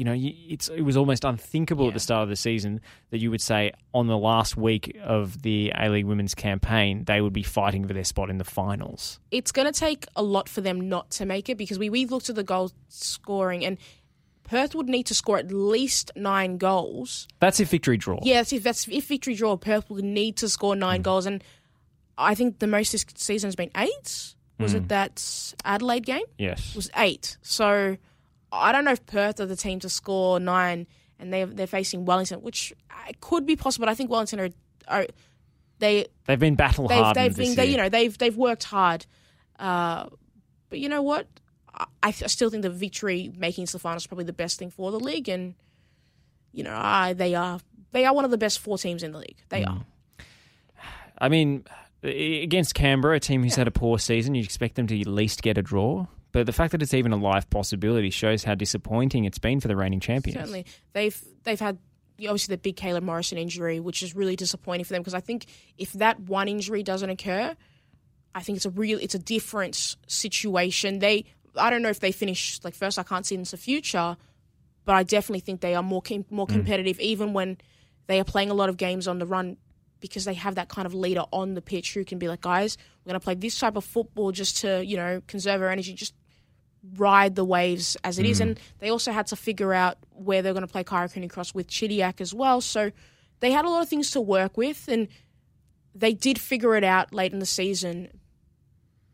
you 0.00 0.04
know, 0.04 0.16
it's 0.16 0.70
it 0.70 0.80
was 0.80 0.96
almost 0.96 1.26
unthinkable 1.26 1.88
at 1.88 1.92
the 1.92 2.00
start 2.00 2.22
of 2.22 2.30
the 2.30 2.36
season 2.36 2.80
that 3.10 3.18
you 3.18 3.30
would 3.30 3.42
say 3.42 3.72
on 3.92 4.06
the 4.06 4.16
last 4.16 4.56
week 4.56 4.98
of 5.04 5.42
the 5.42 5.70
A 5.78 5.90
League 5.90 6.06
Women's 6.06 6.34
campaign 6.34 7.04
they 7.04 7.20
would 7.20 7.34
be 7.34 7.42
fighting 7.42 7.86
for 7.86 7.92
their 7.92 8.04
spot 8.04 8.30
in 8.30 8.38
the 8.38 8.44
finals. 8.44 9.20
It's 9.30 9.52
going 9.52 9.70
to 9.70 9.78
take 9.78 10.06
a 10.16 10.22
lot 10.22 10.48
for 10.48 10.62
them 10.62 10.88
not 10.88 11.10
to 11.10 11.26
make 11.26 11.50
it 11.50 11.58
because 11.58 11.78
we 11.78 11.90
we 11.90 12.06
looked 12.06 12.30
at 12.30 12.34
the 12.34 12.42
goal 12.42 12.72
scoring 12.88 13.62
and 13.62 13.76
Perth 14.44 14.74
would 14.74 14.88
need 14.88 15.04
to 15.04 15.14
score 15.14 15.36
at 15.36 15.52
least 15.52 16.12
nine 16.16 16.56
goals 16.56 17.28
That's 17.38 17.60
if 17.60 17.68
victory 17.68 17.98
draw. 17.98 18.20
Yeah, 18.22 18.36
that's 18.36 18.54
if 18.54 18.62
that's 18.62 18.88
if 18.88 19.06
victory 19.06 19.34
draw, 19.34 19.58
Perth 19.58 19.90
would 19.90 20.02
need 20.02 20.38
to 20.38 20.48
score 20.48 20.74
nine 20.74 21.00
mm. 21.00 21.04
goals, 21.04 21.26
and 21.26 21.44
I 22.16 22.34
think 22.34 22.58
the 22.58 22.66
most 22.66 22.92
this 22.92 23.04
season 23.16 23.48
has 23.48 23.54
been 23.54 23.70
eight. 23.76 24.34
Was 24.58 24.72
it 24.72 24.84
mm. 24.84 24.88
that 24.88 25.54
Adelaide 25.64 26.06
game? 26.06 26.24
Yes. 26.38 26.70
It 26.70 26.76
was 26.76 26.90
eight. 26.96 27.36
So 27.42 27.96
I 28.52 28.72
don't 28.72 28.84
know 28.84 28.92
if 28.92 29.04
Perth 29.06 29.40
are 29.40 29.46
the 29.46 29.56
team 29.56 29.78
to 29.80 29.88
score 29.88 30.40
nine, 30.40 30.86
and 31.18 31.32
they 31.32 31.44
they're 31.44 31.66
facing 31.66 32.04
Wellington, 32.04 32.40
which 32.42 32.72
uh, 32.90 33.12
could 33.20 33.46
be 33.46 33.56
possible. 33.56 33.86
But 33.86 33.90
I 33.92 33.94
think 33.94 34.10
Wellington 34.10 34.40
are, 34.40 34.48
are 34.88 35.06
they 35.78 36.06
They've 36.26 36.38
been 36.38 36.56
battle 36.56 36.88
they've 36.88 37.14
they've 37.14 37.34
this 37.34 37.48
been 37.48 37.56
they, 37.56 37.70
you 37.70 37.76
know 37.76 37.88
they've 37.88 38.16
they've 38.16 38.36
worked 38.36 38.64
hard, 38.64 39.06
uh, 39.58 40.06
but 40.68 40.78
you 40.78 40.88
know 40.88 41.02
what? 41.02 41.26
I, 41.74 41.86
I 42.08 42.10
still 42.10 42.50
think 42.50 42.62
the 42.62 42.70
victory 42.70 43.32
making 43.36 43.66
the 43.66 43.78
finals 43.78 44.02
is 44.02 44.06
probably 44.06 44.24
the 44.24 44.32
best 44.32 44.58
thing 44.58 44.70
for 44.70 44.90
the 44.90 45.00
league, 45.00 45.28
and 45.28 45.54
you 46.52 46.64
know 46.64 46.74
I, 46.76 47.12
they 47.14 47.34
are 47.34 47.60
they 47.92 48.04
are 48.04 48.14
one 48.14 48.24
of 48.24 48.30
the 48.30 48.38
best 48.38 48.58
four 48.58 48.78
teams 48.78 49.02
in 49.02 49.12
the 49.12 49.18
league. 49.18 49.38
They 49.48 49.62
Mm. 49.62 49.68
are. 49.68 49.84
I 51.18 51.28
mean, 51.28 51.64
against 52.02 52.74
Canberra, 52.74 53.16
a 53.16 53.20
team 53.20 53.42
who's 53.42 53.56
had 53.56 53.68
a 53.68 53.70
poor 53.70 53.98
season, 53.98 54.34
you'd 54.34 54.44
expect 54.46 54.74
them 54.76 54.86
to 54.86 54.98
at 55.00 55.06
least 55.06 55.42
get 55.42 55.58
a 55.58 55.62
draw. 55.62 56.06
But 56.32 56.46
the 56.46 56.52
fact 56.52 56.72
that 56.72 56.82
it's 56.82 56.94
even 56.94 57.12
a 57.12 57.16
live 57.16 57.50
possibility 57.50 58.10
shows 58.10 58.44
how 58.44 58.54
disappointing 58.54 59.24
it's 59.24 59.38
been 59.38 59.60
for 59.60 59.68
the 59.68 59.76
reigning 59.76 60.00
champions. 60.00 60.38
Certainly, 60.38 60.66
they've 60.92 61.20
they've 61.42 61.60
had 61.60 61.78
obviously 62.20 62.54
the 62.54 62.60
big 62.60 62.76
Kayla 62.76 63.02
Morrison 63.02 63.38
injury, 63.38 63.80
which 63.80 64.02
is 64.02 64.14
really 64.14 64.36
disappointing 64.36 64.84
for 64.84 64.92
them 64.92 65.02
because 65.02 65.14
I 65.14 65.20
think 65.20 65.46
if 65.78 65.92
that 65.94 66.20
one 66.20 66.48
injury 66.48 66.82
doesn't 66.82 67.10
occur, 67.10 67.56
I 68.34 68.42
think 68.42 68.56
it's 68.56 68.66
a 68.66 68.70
real 68.70 68.98
it's 69.00 69.14
a 69.14 69.18
different 69.18 69.96
situation. 70.06 71.00
They 71.00 71.24
I 71.56 71.70
don't 71.70 71.82
know 71.82 71.88
if 71.88 72.00
they 72.00 72.12
finish 72.12 72.60
like 72.62 72.74
first. 72.74 72.98
I 72.98 73.02
can't 73.02 73.26
see 73.26 73.34
into 73.34 73.52
the 73.52 73.56
future, 73.56 74.16
but 74.84 74.94
I 74.94 75.02
definitely 75.02 75.40
think 75.40 75.60
they 75.60 75.74
are 75.74 75.82
more 75.82 76.02
com- 76.02 76.26
more 76.30 76.46
mm. 76.46 76.52
competitive 76.52 77.00
even 77.00 77.32
when 77.32 77.58
they 78.06 78.20
are 78.20 78.24
playing 78.24 78.50
a 78.50 78.54
lot 78.54 78.68
of 78.68 78.76
games 78.76 79.08
on 79.08 79.18
the 79.18 79.26
run 79.26 79.56
because 80.00 80.24
they 80.24 80.34
have 80.34 80.54
that 80.54 80.68
kind 80.68 80.86
of 80.86 80.94
leader 80.94 81.24
on 81.32 81.54
the 81.54 81.62
pitch 81.62 81.92
who 81.94 82.04
can 82.04 82.18
be 82.18 82.26
like, 82.26 82.40
guys, 82.40 82.78
we're 83.04 83.10
going 83.10 83.20
to 83.20 83.24
play 83.24 83.34
this 83.34 83.58
type 83.58 83.76
of 83.76 83.84
football 83.84 84.32
just 84.32 84.58
to 84.58 84.84
you 84.84 84.96
know 84.96 85.22
conserve 85.26 85.60
our 85.62 85.68
energy, 85.68 85.92
just 85.92 86.14
ride 86.96 87.34
the 87.34 87.44
waves 87.44 87.96
as 88.04 88.18
it 88.18 88.26
is. 88.26 88.38
Mm. 88.38 88.42
And 88.42 88.60
they 88.78 88.90
also 88.90 89.12
had 89.12 89.26
to 89.28 89.36
figure 89.36 89.72
out 89.72 89.98
where 90.12 90.42
they're 90.42 90.52
going 90.52 90.66
to 90.66 90.72
play 90.72 90.84
Kyra 90.84 91.12
Cooney 91.12 91.28
Cross 91.28 91.54
with 91.54 91.68
Chidiac 91.68 92.20
as 92.20 92.32
well. 92.32 92.60
So 92.60 92.90
they 93.40 93.50
had 93.50 93.64
a 93.64 93.68
lot 93.68 93.82
of 93.82 93.88
things 93.88 94.10
to 94.12 94.20
work 94.20 94.56
with, 94.56 94.88
and 94.88 95.08
they 95.94 96.12
did 96.12 96.38
figure 96.38 96.76
it 96.76 96.84
out 96.84 97.12
late 97.12 97.32
in 97.32 97.38
the 97.38 97.46
season. 97.46 98.08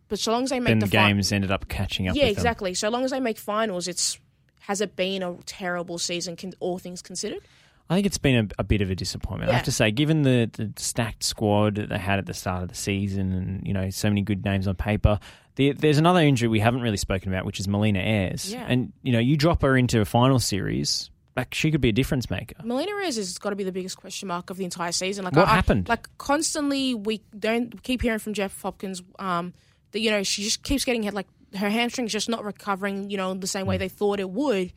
But 0.09 0.19
so 0.19 0.33
long 0.33 0.45
as 0.45 0.51
they 0.51 0.61
make 0.61 0.71
Then 0.71 0.79
the 0.79 0.87
the 0.87 0.93
games 0.93 1.33
ended 1.33 1.51
up 1.51 1.69
catching 1.69 2.09
up 2.09 2.15
yeah, 2.15 2.25
with 2.25 2.37
them. 2.37 2.41
exactly. 2.41 2.75
So 2.75 2.89
long 2.89 3.05
as 3.05 3.11
they 3.11 3.21
make 3.21 3.39
finals, 3.39 3.89
it's 3.89 4.19
has 4.61 4.81
it 4.81 4.97
been 4.97 5.23
a 5.23 5.37
terrible 5.47 5.99
season? 5.99 6.37
Can, 6.37 6.53
all 6.61 6.79
things 6.79 7.03
considered, 7.03 7.41
I 7.89 7.95
think 7.95 8.07
it's 8.07 8.19
been 8.19 8.51
a, 8.59 8.61
a 8.61 8.65
bit 8.65 8.83
of 8.83 8.91
a 8.91 8.97
disappointment. 8.97 9.51
I 9.51 9.55
have 9.55 9.65
to 9.65 9.73
say, 9.73 9.91
given 9.93 10.23
the, 10.23 10.51
the 10.53 10.73
stacked 10.77 11.23
squad 11.23 11.77
that 11.77 11.89
they 11.89 11.99
had 11.99 12.19
at 12.19 12.27
the 12.27 12.35
start 12.35 12.63
of 12.65 12.69
the 12.69 12.75
season 12.75 13.33
and, 13.33 13.67
you 13.67 13.73
know, 13.73 13.91
so 13.91 14.09
many 14.09 14.23
good 14.23 14.45
names 14.45 14.67
on 14.67 14.75
paper, 14.75 15.21
the, 15.57 15.73
there's 15.73 15.99
another 15.99 16.21
injury 16.21 16.49
we 16.49 16.61
haven't 16.61 16.81
really 16.83 16.97
spoken 16.97 17.33
about, 17.33 17.45
which 17.45 17.59
is 17.61 17.67
Melina 17.69 17.99
Ayres. 18.01 18.53
Yeah. 18.53 18.65
And, 18.69 18.93
you 19.03 19.13
know, 19.13 19.19
you 19.19 19.37
drop 19.37 19.63
her 19.63 19.77
into 19.77 20.01
a 20.01 20.05
final 20.05 20.39
series, 20.39 21.11
like 21.37 21.53
she 21.55 21.71
could 21.71 21.81
be 21.81 21.89
a 21.89 21.93
difference 21.93 22.31
maker. 22.31 22.55
Melina 22.65 22.93
Ayres 22.93 23.17
has 23.17 23.37
got 23.39 23.51
to 23.51 23.57
be 23.57 23.65
the 23.65 23.73
biggest 23.73 23.97
question 23.97 24.29
mark 24.29 24.51
of 24.51 24.57
the 24.57 24.65
entire 24.65 24.93
season. 24.93 25.25
Like 25.25 25.35
What 25.35 25.49
I- 25.49 25.53
I- 25.53 25.55
happened? 25.55 25.89
Like 25.89 26.09
constantly, 26.19 26.95
we 26.95 27.23
don't 27.39 27.83
keep 27.83 28.03
hearing 28.03 28.19
from 28.21 28.35
Jeff 28.35 28.61
Hopkins 28.63 29.03
um, 29.19 29.53
that 29.93 30.01
you 30.01 30.11
know 30.11 30.23
she 30.23 30.43
just 30.43 30.63
keeps 30.63 30.85
getting 30.85 31.03
hit. 31.03 31.15
Like 31.15 31.27
her 31.57 31.71
hamstring's 31.71 32.13
just 32.13 32.29
not 32.29 32.45
recovering, 32.45 33.11
you 33.11 33.17
know, 33.17 33.33
the 33.35 33.47
same 33.47 33.63
Hmm. 33.65 33.71
way 33.71 33.79
they 33.79 33.89
thought 33.89 34.21
it 34.21 34.29
would. 34.31 34.73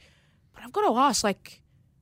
But 0.54 0.64
I've 0.64 0.72
got 0.74 0.88
to 0.90 0.98
ask, 0.98 1.24
like, 1.24 1.62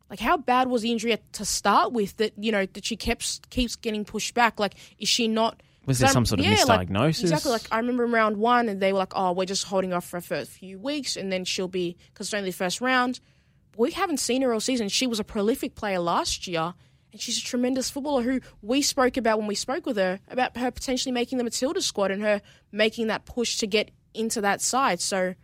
like 0.09 0.19
how 0.19 0.37
bad 0.37 0.67
was 0.69 0.81
the 0.83 0.91
injury 0.91 1.13
at- 1.13 1.33
to 1.33 1.45
start 1.45 1.93
with? 1.93 2.17
That 2.17 2.33
you 2.37 2.51
know 2.51 2.65
that 2.65 2.85
she 2.85 2.95
keeps 2.95 3.39
keeps 3.49 3.75
getting 3.75 4.05
pushed 4.05 4.33
back. 4.33 4.59
Like, 4.59 4.75
is 4.99 5.07
she 5.09 5.27
not? 5.27 5.61
Was 5.87 5.97
there 5.99 6.09
some 6.09 6.25
sort 6.25 6.39
of 6.41 6.45
yeah, 6.45 6.63
like, 6.65 6.89
misdiagnosis? 6.89 7.21
exactly. 7.21 7.51
Like 7.51 7.63
I 7.71 7.77
remember 7.77 8.03
in 8.05 8.11
round 8.11 8.37
one, 8.37 8.69
and 8.69 8.79
they 8.79 8.93
were 8.93 8.99
like, 8.99 9.13
"Oh, 9.15 9.31
we're 9.31 9.45
just 9.45 9.63
holding 9.63 9.93
off 9.93 10.05
for 10.07 10.17
a 10.17 10.21
first 10.21 10.51
few 10.51 10.77
weeks, 10.77 11.15
and 11.15 11.31
then 11.31 11.43
she'll 11.45 11.67
be 11.67 11.97
because 12.13 12.27
it's 12.27 12.33
only 12.35 12.49
the 12.51 12.55
first 12.57 12.79
round." 12.81 13.19
We 13.77 13.91
haven't 13.91 14.17
seen 14.17 14.41
her 14.43 14.53
all 14.53 14.59
season. 14.59 14.89
She 14.89 15.07
was 15.07 15.19
a 15.19 15.23
prolific 15.23 15.75
player 15.75 15.99
last 15.99 16.45
year, 16.47 16.73
and 17.11 17.21
she's 17.21 17.37
a 17.39 17.43
tremendous 17.43 17.89
footballer 17.89 18.21
who 18.23 18.41
we 18.61 18.81
spoke 18.81 19.17
about 19.17 19.37
when 19.39 19.47
we 19.47 19.55
spoke 19.55 19.85
with 19.85 19.97
her 19.97 20.19
about 20.29 20.57
her 20.57 20.69
potentially 20.71 21.11
making 21.13 21.37
the 21.37 21.43
Matilda 21.43 21.81
squad 21.81 22.11
and 22.11 22.21
her 22.21 22.41
making 22.71 23.07
that 23.07 23.25
push 23.25 23.57
to 23.57 23.67
get 23.67 23.91
into 24.13 24.41
that 24.41 24.61
side. 24.61 24.99
So 24.99 25.35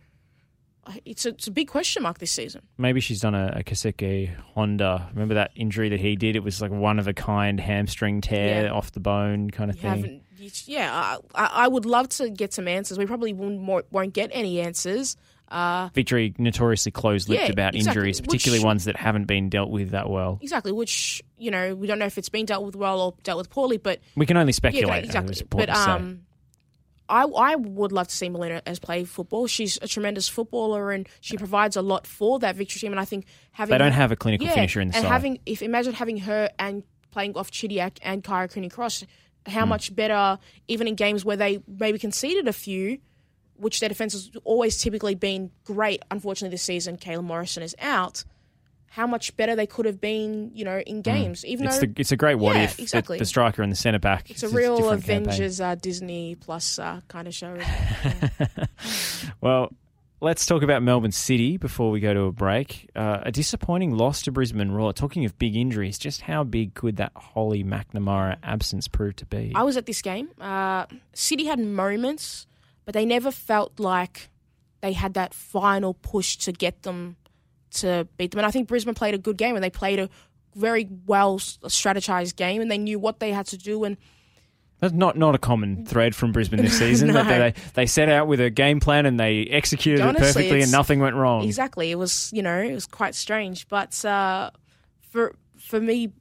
it's 1.06 1.24
a, 1.24 1.30
it's 1.30 1.46
a 1.46 1.50
big 1.50 1.68
question 1.68 2.02
mark 2.02 2.18
this 2.18 2.32
season. 2.32 2.60
Maybe 2.76 3.00
she's 3.00 3.20
done 3.20 3.34
a, 3.34 3.54
a 3.56 3.62
Keisuke 3.64 4.36
Honda. 4.54 5.08
Remember 5.14 5.34
that 5.34 5.52
injury 5.56 5.88
that 5.88 6.00
he 6.00 6.14
did? 6.16 6.36
It 6.36 6.42
was 6.42 6.60
like 6.60 6.70
one 6.72 6.98
of 6.98 7.08
a 7.08 7.14
kind 7.14 7.58
hamstring 7.58 8.20
tear 8.20 8.64
Yeah. 8.64 8.70
off 8.72 8.92
the 8.92 9.00
bone 9.00 9.50
kind 9.50 9.70
of 9.70 9.76
You 9.76 9.82
thing. 10.02 10.20
Yeah, 10.66 11.18
I, 11.34 11.46
I 11.64 11.68
would 11.68 11.86
love 11.86 12.08
to 12.10 12.30
get 12.30 12.52
some 12.52 12.68
answers. 12.68 12.98
We 12.98 13.06
probably 13.06 13.32
won't, 13.32 13.60
more- 13.60 13.84
won't 13.90 14.12
get 14.12 14.30
any 14.32 14.60
answers. 14.60 15.16
Uh, 15.48 15.88
Victory 15.94 16.34
notoriously 16.38 16.90
closed-lipped 16.90 17.42
Yeah, 17.44 17.50
about 17.52 17.74
exactly. 17.74 18.00
injuries, 18.00 18.20
Which- 18.20 18.28
particularly 18.30 18.64
ones 18.64 18.84
that 18.84 18.96
haven't 18.96 19.26
been 19.26 19.50
dealt 19.50 19.70
with 19.70 19.90
that 19.90 20.08
well. 20.08 20.38
exactly, 20.42 20.72
which 20.72 21.22
you 21.38 21.50
know 21.50 21.74
we 21.74 21.86
don't 21.86 21.98
know 21.98 22.06
if 22.06 22.16
it's 22.18 22.30
been 22.30 22.46
dealt 22.46 22.64
with 22.64 22.74
well 22.74 23.00
or 23.00 23.14
dealt 23.22 23.38
with 23.38 23.50
poorly, 23.50 23.76
but 23.76 24.00
We 24.16 24.26
can 24.26 24.36
only 24.36 24.50
yeah, 24.52 24.56
speculate. 24.56 25.04
exactly. 25.04 25.34
But 25.50 25.68
important 25.68 25.76
to 25.76 25.82
say. 25.84 25.90
um, 25.90 26.20
I 27.08 27.22
I 27.24 27.56
would 27.56 27.92
love 27.92 28.08
to 28.08 28.14
see 28.14 28.30
Melina 28.30 28.62
Ayres 28.66 28.78
play 28.78 29.04
football. 29.04 29.46
She's 29.46 29.78
a 29.82 29.86
tremendous 29.86 30.26
footballer 30.28 30.90
and 30.90 31.06
she 31.20 31.36
provides 31.36 31.76
a 31.76 31.82
lot 31.82 32.06
for 32.06 32.38
that 32.38 32.56
victory 32.56 32.80
team. 32.80 32.92
And 32.92 32.98
I 33.00 33.04
think 33.04 33.26
having 33.52 33.72
they 33.74 33.78
don't 33.78 33.92
have 33.92 34.10
a 34.10 34.16
clinical 34.16 34.46
yeah, 34.46 34.54
finisher 34.54 34.80
in 34.80 34.88
the 34.88 34.96
and 34.96 35.02
side. 35.02 35.12
having 35.12 35.38
if 35.44 35.60
imagine 35.62 35.92
having 35.92 36.16
her 36.18 36.48
and 36.58 36.82
playing 37.10 37.36
off 37.36 37.50
Chidiac 37.50 37.98
and 38.02 38.24
Kyra 38.24 38.50
Cooney 38.50 38.70
Cross, 38.70 39.04
Hmm. 39.46 39.52
how 39.52 39.66
much 39.66 39.94
better 39.94 40.38
even 40.68 40.88
in 40.88 40.94
games 40.94 41.24
where 41.24 41.36
they 41.36 41.60
maybe 41.68 41.98
conceded 41.98 42.48
a 42.48 42.52
few, 42.52 42.98
which 43.56 43.80
their 43.80 43.88
defense 43.88 44.12
has 44.14 44.30
always 44.44 44.78
typically 44.78 45.14
been 45.14 45.50
great. 45.64 46.02
Unfortunately, 46.10 46.54
this 46.54 46.62
season 46.62 46.96
Kayla 46.96 47.22
Morrison 47.22 47.62
is 47.62 47.74
out. 47.80 48.24
How 48.88 49.06
much 49.08 49.36
better 49.36 49.56
they 49.56 49.66
could 49.66 49.86
have 49.86 50.00
been, 50.00 50.52
you 50.54 50.64
know, 50.64 50.78
in 50.78 51.02
games. 51.02 51.44
Even 51.44 51.64
Hmm. 51.64 51.68
it's 51.70 51.78
though 51.80 51.86
the, 51.86 51.92
it's 52.00 52.12
a 52.12 52.16
great 52.16 52.36
what 52.36 52.54
Yeah, 52.54 52.62
if. 52.64 52.78
exactly. 52.78 53.18
The, 53.18 53.24
striker 53.24 53.60
and 53.62 53.72
the 53.72 53.76
centre 53.76 53.98
back. 53.98 54.30
it's 54.30 54.44
a 54.44 54.48
real. 54.48 54.88
Avengers 54.90 55.60
uh, 55.60 55.74
Disney 55.74 56.36
Plus 56.36 56.78
uh, 56.78 57.00
kind 57.08 57.26
of 57.26 57.34
show. 57.34 57.58
Well, 59.40 59.72
let's 60.24 60.46
talk 60.46 60.62
about 60.62 60.82
Melbourne 60.82 61.12
City 61.12 61.58
before 61.58 61.90
we 61.90 62.00
go 62.00 62.14
to 62.14 62.22
a 62.22 62.32
break. 62.32 62.88
Uh, 62.96 63.18
a 63.24 63.30
disappointing 63.30 63.94
loss 63.94 64.22
to 64.22 64.32
Brisbane 64.32 64.70
Roar. 64.72 64.94
Talking 64.94 65.26
of 65.26 65.38
big 65.38 65.54
injuries, 65.54 65.98
just 65.98 66.22
how 66.22 66.42
big 66.44 66.72
could 66.72 66.96
that 66.96 67.12
Holly 67.14 67.62
McNamara 67.62 68.38
absence 68.42 68.88
prove 68.88 69.16
to 69.16 69.26
be? 69.26 69.52
I 69.54 69.62
was 69.64 69.76
at 69.76 69.84
this 69.84 70.00
game. 70.00 70.30
Uh, 70.40 70.86
City 71.12 71.44
had 71.44 71.58
moments, 71.58 72.46
but 72.86 72.94
they 72.94 73.04
never 73.04 73.30
felt 73.30 73.78
like 73.78 74.30
they 74.80 74.94
had 74.94 75.12
that 75.14 75.34
final 75.34 75.92
push 75.92 76.36
to 76.38 76.52
get 76.52 76.82
them 76.84 77.16
to 77.72 78.08
beat 78.16 78.30
them. 78.30 78.38
And 78.38 78.46
I 78.46 78.50
think 78.50 78.66
Brisbane 78.66 78.94
played 78.94 79.14
a 79.14 79.18
good 79.18 79.36
game, 79.36 79.56
and 79.56 79.62
they 79.62 79.70
played 79.70 80.00
a 80.00 80.08
very 80.54 80.88
well 81.06 81.38
strategized 81.38 82.36
game, 82.36 82.62
and 82.62 82.70
they 82.70 82.78
knew 82.78 82.98
what 82.98 83.20
they 83.20 83.30
had 83.30 83.46
to 83.48 83.58
do. 83.58 83.84
And 83.84 83.98
That's 84.84 84.94
not 84.94 85.16
not 85.16 85.34
a 85.34 85.38
common 85.38 85.86
thread 85.86 86.14
from 86.14 86.32
Brisbane 86.32 86.60
this 86.60 86.78
season. 86.84 87.08
No. 87.08 87.24
they 87.24 87.54
they 87.74 87.86
set 87.86 88.08
out 88.10 88.28
with 88.28 88.40
a 88.40 88.50
game 88.50 88.80
plan 88.80 89.06
and 89.06 89.18
they 89.18 89.44
executed 89.46 90.00
Honestly, 90.02 90.26
it 90.28 90.32
perfectly, 90.34 90.62
and 90.62 90.70
nothing 90.70 91.00
went 91.00 91.16
wrong. 91.16 91.42
exactly, 91.44 91.90
it 91.90 91.94
was 91.96 92.30
you 92.34 92.42
know 92.42 92.58
it 92.60 92.72
was 92.72 92.86
quite 92.86 93.14
strange. 93.14 93.66
But 93.68 94.04
uh, 94.04 94.50
for 95.10 95.34
for 95.58 95.80
me, 95.80 96.12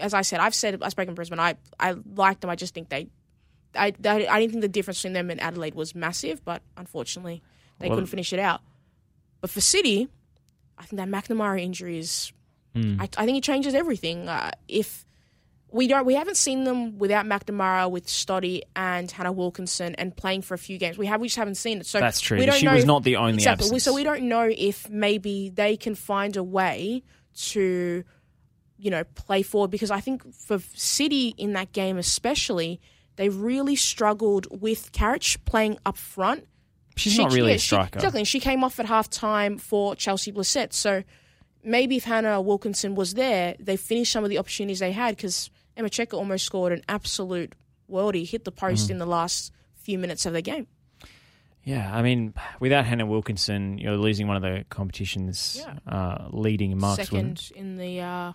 as 0.00 0.14
I 0.14 0.22
said, 0.22 0.38
I've 0.38 0.54
said 0.54 0.80
I've 0.82 0.92
spoken 0.92 1.14
Brisbane. 1.14 1.40
I 1.40 1.56
I 1.80 1.96
liked 2.14 2.40
them. 2.42 2.50
I 2.50 2.54
just 2.56 2.72
think 2.74 2.88
they. 2.88 3.08
I, 3.76 3.92
I, 4.04 4.26
I 4.28 4.38
didn't 4.38 4.52
think 4.52 4.62
the 4.62 4.68
difference 4.68 4.98
between 4.98 5.14
them 5.14 5.30
and 5.30 5.40
Adelaide 5.42 5.74
was 5.74 5.96
massive, 5.96 6.44
but 6.44 6.62
unfortunately, 6.76 7.42
they 7.80 7.88
Well- 7.88 7.96
couldn't 7.96 8.06
finish 8.06 8.32
it 8.32 8.38
out. 8.38 8.60
But 9.40 9.50
for 9.50 9.60
City, 9.60 10.08
I 10.78 10.84
think 10.84 10.98
that 10.98 11.08
McNamara 11.08 11.60
injury 11.60 11.98
is. 11.98 12.32
Hmm. 12.76 13.00
I, 13.00 13.08
I 13.16 13.24
think 13.26 13.36
it 13.38 13.42
changes 13.44 13.74
everything. 13.74 14.28
Uh, 14.28 14.52
if 14.68 15.04
we 15.74 15.88
don't, 15.88 16.06
we 16.06 16.14
haven't 16.14 16.36
seen 16.36 16.62
them 16.62 16.98
without 16.98 17.26
McNamara, 17.26 17.90
with 17.90 18.06
Stoddy 18.06 18.62
and 18.76 19.10
Hannah 19.10 19.32
Wilkinson, 19.32 19.96
and 19.96 20.16
playing 20.16 20.42
for 20.42 20.54
a 20.54 20.58
few 20.58 20.78
games. 20.78 20.96
We 20.96 21.06
have, 21.06 21.20
we 21.20 21.26
just 21.26 21.36
haven't 21.36 21.56
seen 21.56 21.78
it. 21.80 21.86
So 21.86 21.98
That's 21.98 22.20
true. 22.20 22.38
We 22.38 22.46
don't 22.46 22.56
She 22.56 22.64
know 22.66 22.74
was 22.74 22.82
if- 22.84 22.86
not 22.86 23.02
the 23.02 23.16
only 23.16 23.34
exactly. 23.34 23.64
Absence. 23.66 23.82
So 23.82 23.92
we 23.92 24.04
don't 24.04 24.22
know 24.28 24.48
if 24.56 24.88
maybe 24.88 25.50
they 25.50 25.76
can 25.76 25.96
find 25.96 26.36
a 26.36 26.44
way 26.44 27.02
to, 27.38 28.04
you 28.78 28.90
know, 28.90 29.02
play 29.16 29.42
forward 29.42 29.72
because 29.72 29.90
I 29.90 29.98
think 30.00 30.32
for 30.32 30.60
City 30.74 31.34
in 31.36 31.54
that 31.54 31.72
game 31.72 31.98
especially, 31.98 32.80
they 33.16 33.28
really 33.28 33.74
struggled 33.74 34.46
with 34.50 34.92
Carriage 34.92 35.44
playing 35.44 35.78
up 35.84 35.96
front. 35.96 36.46
She's 36.96 37.14
She- 37.14 37.22
not 37.22 37.32
really 37.32 37.48
yeah, 37.50 37.56
a 37.56 37.58
she- 37.58 37.66
striker. 37.66 37.98
exactly. 37.98 38.20
And 38.20 38.28
she 38.28 38.38
came 38.38 38.62
off 38.62 38.78
at 38.78 38.86
half 38.86 39.10
time 39.10 39.58
for 39.58 39.96
Chelsea 39.96 40.30
Blissett. 40.30 40.72
So 40.72 41.02
maybe 41.64 41.96
if 41.96 42.04
Hannah 42.04 42.40
Wilkinson 42.40 42.94
was 42.94 43.14
there, 43.14 43.56
they 43.58 43.76
finished 43.76 44.12
some 44.12 44.22
of 44.22 44.30
the 44.30 44.38
opportunities 44.38 44.78
they 44.78 44.92
had 44.92 45.16
because 45.16 45.50
Emma 45.76 45.88
Checker 45.90 46.16
almost 46.16 46.44
scored 46.44 46.72
an 46.72 46.82
absolute 46.88 47.54
worldie, 47.90 48.28
hit 48.28 48.44
the 48.44 48.52
Mm. 48.52 48.56
post 48.56 48.90
in 48.90 48.98
the 48.98 49.06
last 49.06 49.52
few 49.76 49.98
minutes 49.98 50.24
of 50.26 50.32
the 50.32 50.42
game. 50.42 50.66
Yeah, 51.64 51.90
I 51.96 52.02
mean, 52.02 52.34
without 52.60 52.84
Hannah 52.84 53.06
Wilkinson, 53.06 53.78
you're 53.78 53.96
losing 53.96 54.26
one 54.26 54.36
of 54.36 54.42
the 54.42 54.64
competition's 54.68 55.58
Yeah. 55.60 55.92
uh, 55.92 56.28
leading 56.30 56.76
marksmen. 56.78 57.36
Second 57.36 57.52
in 57.56 57.76
the 57.76 58.00
uh, 58.00 58.32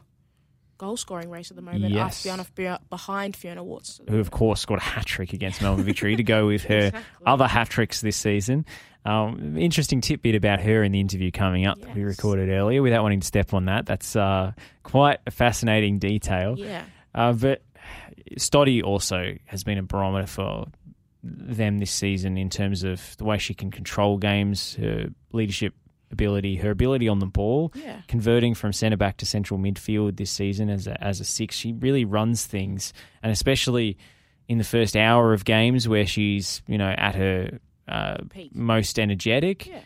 goal 0.79 0.98
scoring 0.98 1.29
race 1.29 1.51
at 1.51 1.55
the 1.55 1.62
moment, 1.62 1.93
Yes. 1.93 2.25
after 2.25 2.43
Fiona, 2.55 2.79
behind 2.89 3.36
Fiona 3.36 3.63
Worts. 3.63 4.01
who 4.10 4.19
of 4.19 4.31
course 4.31 4.62
scored 4.62 4.79
a 4.79 4.84
hat 4.84 5.05
trick 5.05 5.34
against 5.34 5.62
Melbourne 5.62 5.86
Victory 5.86 6.15
to 6.15 6.24
go 6.24 6.48
with 6.48 6.63
her 6.65 6.91
other 7.25 7.48
hat 7.48 7.69
tricks 7.69 8.01
this 8.01 8.17
season. 8.17 8.65
Um, 9.05 9.55
interesting 9.58 10.01
tidbit 10.01 10.36
about 10.36 10.60
her 10.62 10.84
in 10.84 10.91
the 10.91 11.00
interview 11.00 11.31
coming 11.31 11.65
up 11.67 11.79
that 11.81 11.96
we 11.96 12.03
recorded 12.03 12.50
earlier. 12.50 12.81
Without 12.81 13.03
wanting 13.03 13.19
to 13.22 13.27
step 13.27 13.53
on 13.53 13.65
that, 13.65 13.86
that's 13.86 14.15
uh, 14.15 14.53
quite 14.84 15.19
a 15.27 15.31
fascinating 15.31 16.00
detail. 16.00 16.58
Yeah. 16.58 16.84
Uh, 17.19 17.33
but 17.33 17.61
Stoddy 18.38 18.81
also 18.83 19.35
has 19.45 19.63
been 19.63 19.77
a 19.77 19.83
barometer 19.83 20.27
for 20.27 20.67
them 21.23 21.79
this 21.79 21.91
season 21.91 22.38
in 22.38 22.49
terms 22.49 22.83
of 22.83 23.17
the 23.17 23.25
way 23.25 23.38
she 23.38 23.53
can 23.53 23.71
control 23.71 24.17
games, 24.17 24.75
her 24.75 25.09
leadership 25.33 25.73
ability, 26.11 26.55
her 26.55 26.71
ability 26.71 27.07
on 27.07 27.19
the 27.19 27.25
ball, 27.25 27.71
Yeah. 27.75 28.01
converting 28.07 28.55
from 28.55 28.71
centre 28.73 28.97
back 28.97 29.17
to 29.17 29.25
central 29.25 29.59
midfield 29.59 30.15
this 30.17 30.31
season 30.31 30.69
as 30.69 30.88
a, 30.88 31.01
as 31.03 31.19
a 31.19 31.25
six. 31.25 31.55
She 31.55 31.73
really 31.73 32.05
runs 32.05 32.45
things, 32.45 32.93
and 33.21 33.31
especially 33.31 33.97
in 34.47 34.57
the 34.57 34.63
first 34.63 34.95
hour 34.97 35.33
of 35.33 35.43
games 35.45 35.88
where 35.88 36.07
she's 36.07 36.61
you 36.67 36.77
know 36.77 36.89
at 36.97 37.15
her 37.15 37.59
uh, 37.88 38.17
most 38.53 38.97
energetic, 38.97 39.67
Yeah. 39.67 39.81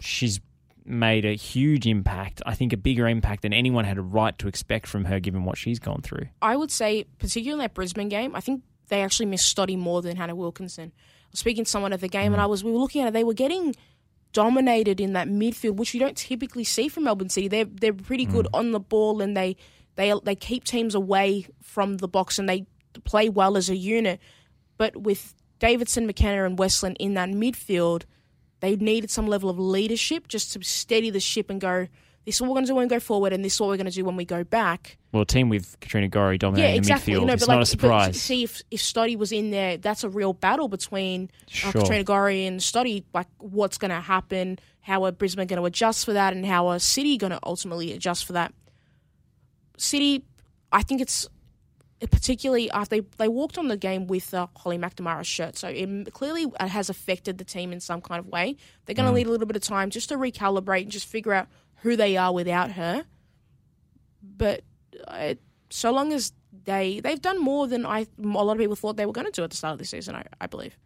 she's 0.00 0.40
made 0.84 1.24
a 1.24 1.34
huge 1.34 1.86
impact. 1.86 2.42
I 2.46 2.54
think 2.54 2.72
a 2.72 2.76
bigger 2.76 3.08
impact 3.08 3.42
than 3.42 3.52
anyone 3.52 3.84
had 3.84 3.98
a 3.98 4.02
right 4.02 4.36
to 4.38 4.48
expect 4.48 4.86
from 4.86 5.04
her, 5.04 5.20
given 5.20 5.44
what 5.44 5.58
she's 5.58 5.78
gone 5.78 6.02
through. 6.02 6.26
I 6.42 6.56
would 6.56 6.70
say, 6.70 7.04
particularly 7.18 7.52
in 7.52 7.58
that 7.64 7.74
Brisbane 7.74 8.08
game, 8.08 8.34
I 8.34 8.40
think 8.40 8.62
they 8.88 9.02
actually 9.02 9.26
missed 9.26 9.54
Stoddy 9.54 9.76
more 9.76 10.02
than 10.02 10.16
Hannah 10.16 10.34
Wilkinson. 10.34 10.92
I 10.94 11.28
was 11.32 11.40
speaking 11.40 11.64
to 11.64 11.70
someone 11.70 11.92
at 11.92 12.00
the 12.00 12.08
game, 12.08 12.32
and 12.32 12.40
mm. 12.40 12.44
I 12.44 12.46
was 12.46 12.62
we 12.62 12.72
were 12.72 12.78
looking 12.78 13.02
at 13.02 13.08
it. 13.08 13.12
They 13.12 13.24
were 13.24 13.34
getting 13.34 13.74
dominated 14.32 15.00
in 15.00 15.14
that 15.14 15.28
midfield, 15.28 15.76
which 15.76 15.94
you 15.94 16.00
don't 16.00 16.16
typically 16.16 16.64
see 16.64 16.88
from 16.88 17.04
Melbourne 17.04 17.28
City. 17.28 17.48
They're 17.48 17.64
they're 17.64 17.92
pretty 17.92 18.26
good 18.26 18.46
mm. 18.46 18.58
on 18.58 18.72
the 18.72 18.80
ball, 18.80 19.22
and 19.22 19.36
they 19.36 19.56
they 19.96 20.12
they 20.24 20.34
keep 20.34 20.64
teams 20.64 20.94
away 20.94 21.46
from 21.62 21.98
the 21.98 22.08
box, 22.08 22.38
and 22.38 22.48
they 22.48 22.66
play 23.04 23.28
well 23.28 23.56
as 23.56 23.70
a 23.70 23.76
unit. 23.76 24.20
But 24.76 24.96
with 24.96 25.34
Davidson, 25.58 26.06
McKenna, 26.06 26.44
and 26.44 26.58
Westland 26.58 26.96
in 26.98 27.14
that 27.14 27.28
midfield, 27.28 28.04
they 28.60 28.76
needed 28.76 29.10
some 29.10 29.26
level 29.26 29.50
of 29.50 29.58
leadership 29.58 30.28
just 30.28 30.52
to 30.52 30.62
steady 30.64 31.10
the 31.10 31.20
ship 31.20 31.50
and 31.50 31.60
go. 31.60 31.88
This 32.26 32.34
is 32.34 32.42
what 32.42 32.50
we're 32.50 32.54
going 32.56 32.66
to 32.66 32.70
do 32.72 32.74
when 32.74 32.84
we 32.84 32.90
go 32.90 33.00
forward, 33.00 33.32
and 33.32 33.42
this 33.42 33.54
is 33.54 33.60
what 33.60 33.68
we're 33.70 33.78
going 33.78 33.86
to 33.86 33.92
do 33.92 34.04
when 34.04 34.14
we 34.14 34.26
go 34.26 34.44
back. 34.44 34.98
Well, 35.10 35.22
a 35.22 35.26
team 35.26 35.48
with 35.48 35.80
Katrina 35.80 36.06
Gorry 36.08 36.36
dominating 36.36 36.72
Yeah, 36.74 36.76
exactly. 36.78 37.14
the 37.14 37.20
midfield 37.20 37.26
No, 37.26 37.32
it's 37.32 37.46
but 37.46 37.52
not 37.52 37.56
like, 37.58 37.62
a 37.62 37.66
surprise. 37.66 38.20
See, 38.20 38.42
if 38.44 38.62
if 38.70 38.80
Stoddy 38.80 39.16
was 39.16 39.32
in 39.32 39.50
there, 39.50 39.78
that's 39.78 40.04
a 40.04 40.08
real 40.10 40.34
battle 40.34 40.68
between 40.68 41.30
Sure. 41.48 41.70
uh, 41.70 41.72
Katrina 41.72 42.04
Gorry 42.04 42.44
and 42.44 42.60
Stoddy. 42.60 43.04
Like, 43.14 43.26
what's 43.38 43.78
going 43.78 43.90
to 43.90 44.00
happen? 44.00 44.58
How 44.82 45.04
are 45.04 45.12
Brisbane 45.12 45.46
going 45.46 45.58
to 45.60 45.64
adjust 45.64 46.04
for 46.04 46.12
that? 46.12 46.34
And 46.34 46.44
how 46.44 46.68
are 46.68 46.78
City 46.78 47.16
going 47.16 47.30
to 47.32 47.40
ultimately 47.42 47.92
adjust 47.92 48.26
for 48.26 48.34
that? 48.34 48.52
City, 49.78 50.22
I 50.72 50.82
think 50.82 51.00
it's 51.00 51.26
particularly 52.08 52.70
after 52.70 52.96
they, 52.96 53.06
they 53.18 53.28
walked 53.28 53.58
on 53.58 53.68
the 53.68 53.76
game 53.76 54.06
with 54.06 54.32
uh, 54.32 54.46
Holly 54.56 54.78
McNamara's 54.78 55.26
shirt, 55.26 55.58
so 55.58 55.68
it 55.68 56.12
clearly 56.12 56.46
has 56.58 56.88
affected 56.88 57.38
the 57.38 57.44
team 57.44 57.72
in 57.72 57.80
some 57.80 58.00
kind 58.00 58.20
of 58.20 58.26
way. 58.26 58.56
They're 58.86 58.94
going 58.94 59.08
to 59.08 59.14
need 59.14 59.26
a 59.26 59.30
little 59.30 59.46
bit 59.46 59.56
of 59.56 59.62
time 59.62 59.90
just 59.90 60.08
to 60.08 60.16
recalibrate 60.16 60.82
and 60.82 60.90
just 60.90 61.06
figure 61.06 61.32
out 61.32 61.48
who 61.82 61.96
they 61.96 62.16
are 62.16 62.32
without 62.32 62.72
her. 62.72 63.04
But 64.22 64.62
uh, 65.06 65.34
so 65.68 65.92
long 65.92 66.12
as 66.12 66.32
they 66.64 67.00
they've 67.00 67.20
done 67.20 67.40
more 67.40 67.66
than 67.66 67.86
I 67.86 68.06
a 68.18 68.22
lot 68.22 68.52
of 68.52 68.58
people 68.58 68.76
thought 68.76 68.96
they 68.96 69.06
were 69.06 69.12
going 69.12 69.26
to 69.26 69.32
do 69.32 69.44
at 69.44 69.50
the 69.50 69.56
start 69.56 69.72
of 69.72 69.78
the 69.78 69.84
season, 69.84 70.14
I, 70.14 70.24
I 70.40 70.46
believe. 70.46 70.76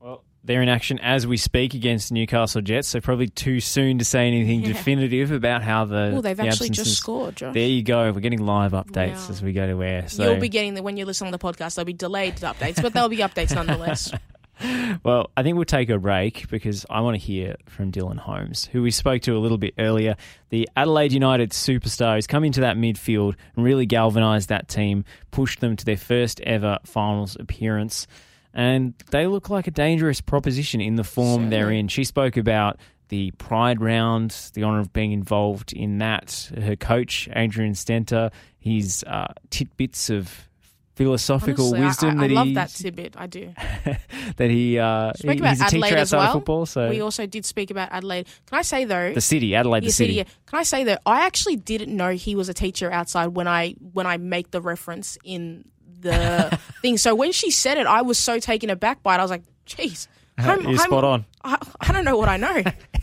Well, 0.00 0.24
they're 0.44 0.62
in 0.62 0.68
action 0.68 0.98
as 0.98 1.26
we 1.26 1.36
speak 1.36 1.74
against 1.74 2.10
Newcastle 2.10 2.60
Jets, 2.62 2.88
so 2.88 3.00
probably 3.00 3.28
too 3.28 3.60
soon 3.60 3.98
to 3.98 4.04
say 4.04 4.26
anything 4.26 4.60
Yeah. 4.62 4.68
definitive 4.68 5.30
about 5.30 5.62
how 5.62 5.84
the. 5.84 6.12
Oh, 6.16 6.20
they've 6.20 6.36
the 6.36 6.46
actually 6.46 6.70
just 6.70 6.96
scored, 6.96 7.36
Josh. 7.36 7.54
There 7.54 7.68
you 7.68 7.82
go. 7.82 8.10
We're 8.12 8.20
getting 8.20 8.44
live 8.44 8.72
updates 8.72 9.24
Wow. 9.24 9.30
as 9.30 9.42
we 9.42 9.52
go 9.52 9.66
to 9.66 9.82
air. 9.82 10.08
So, 10.08 10.24
You'll 10.24 10.40
be 10.40 10.48
getting 10.48 10.74
the 10.74 10.82
when 10.82 10.96
you 10.96 11.04
listen 11.04 11.26
to 11.26 11.30
the 11.30 11.38
podcast. 11.38 11.76
There'll 11.76 11.86
be 11.86 11.92
delayed 11.92 12.36
updates, 12.36 12.82
but 12.82 12.92
there'll 12.92 13.08
be 13.08 13.18
updates 13.18 13.54
nonetheless. 13.54 14.12
well, 15.04 15.30
I 15.36 15.42
think 15.42 15.56
we'll 15.56 15.64
take 15.64 15.90
a 15.90 15.98
break 15.98 16.48
because 16.48 16.86
I 16.90 17.00
want 17.00 17.14
to 17.14 17.18
hear 17.24 17.56
from 17.66 17.90
Dylan 17.92 18.18
Holmes, 18.18 18.68
who 18.72 18.82
we 18.82 18.90
spoke 18.90 19.22
to 19.22 19.36
a 19.36 19.38
little 19.38 19.58
bit 19.58 19.74
earlier. 19.78 20.16
The 20.50 20.68
Adelaide 20.76 21.12
United 21.12 21.50
superstar 21.50 22.16
has 22.16 22.26
come 22.26 22.44
into 22.44 22.60
that 22.60 22.76
midfield 22.76 23.34
and 23.56 23.64
really 23.64 23.86
galvanised 23.86 24.48
that 24.50 24.68
team, 24.68 25.04
pushed 25.30 25.60
them 25.60 25.76
to 25.76 25.84
their 25.84 25.96
first 25.96 26.40
ever 26.42 26.78
finals 26.84 27.36
appearance. 27.38 28.06
And 28.54 28.94
they 29.10 29.26
look 29.26 29.48
like 29.50 29.66
a 29.66 29.70
dangerous 29.70 30.20
proposition 30.20 30.80
in 30.80 30.96
the 30.96 31.04
form 31.04 31.50
they're 31.50 31.70
in. 31.70 31.88
She 31.88 32.04
spoke 32.04 32.36
about 32.36 32.78
the 33.08 33.30
Pride 33.32 33.80
round, 33.80 34.34
the 34.54 34.64
honour 34.64 34.80
of 34.80 34.92
being 34.92 35.12
involved 35.12 35.72
in 35.72 35.98
that. 35.98 36.50
Her 36.60 36.76
coach, 36.76 37.28
Adrian 37.34 37.72
Stenta, 37.74 38.30
his 38.58 39.04
uh, 39.06 39.32
tidbits 39.50 40.10
of 40.10 40.48
philosophical 40.94 41.74
Honestly, 41.74 41.80
I- 41.80 41.86
wisdom 41.86 42.20
I, 42.20 42.24
I 42.24 42.28
that 42.28 42.34
love 42.34 42.46
he 42.48 42.54
that 42.54 42.68
tidbit. 42.70 43.14
I 43.16 43.26
do. 43.26 43.54
that 44.36 44.50
he 44.50 44.78
uh, 44.78 45.12
he- 45.18 45.28
about 45.28 45.48
he's 45.50 45.60
a 45.60 45.64
Adelaide 45.64 45.88
teacher 45.88 45.96
as 45.98 46.12
outside 46.12 46.18
well. 46.18 46.26
of 46.28 46.32
football. 46.34 46.66
So 46.66 46.88
We 46.90 47.00
also 47.00 47.26
did 47.26 47.44
speak 47.46 47.70
about 47.70 47.88
Adelaide. 47.92 48.26
Can 48.46 48.58
I 48.58 48.62
say 48.62 48.84
though, 48.84 49.12
the 49.14 49.20
city, 49.20 49.54
Adelaide, 49.54 49.84
the 49.84 49.90
city. 49.90 50.14
yeah. 50.14 50.24
Can 50.46 50.58
I 50.58 50.62
say 50.62 50.84
that 50.84 51.00
I 51.06 51.24
actually 51.26 51.56
didn't 51.56 51.96
know 51.96 52.10
he 52.10 52.34
was 52.34 52.48
a 52.48 52.54
teacher 52.54 52.90
outside 52.90 53.28
when 53.28 53.48
I 53.48 53.72
when 53.92 54.06
I 54.06 54.18
make 54.18 54.50
the 54.50 54.60
reference 54.60 55.16
in 55.24 55.64
the 56.02 56.58
thing. 56.82 56.98
So 56.98 57.14
when 57.14 57.32
she 57.32 57.50
said 57.50 57.78
it, 57.78 57.86
I 57.86 58.02
was 58.02 58.18
so 58.18 58.38
taken 58.38 58.70
aback 58.70 59.02
by 59.02 59.14
it. 59.14 59.18
I 59.18 59.22
was 59.22 59.30
like, 59.30 59.42
"Jeez, 59.66 60.06
I'm- 60.38 60.60
You're 60.68 60.78
spot 60.78 61.04
on. 61.04 61.24
I, 61.44 61.56
I 61.80 61.92
don't 61.92 62.04
know 62.04 62.16
what 62.16 62.28
I 62.28 62.36
know 62.36 62.62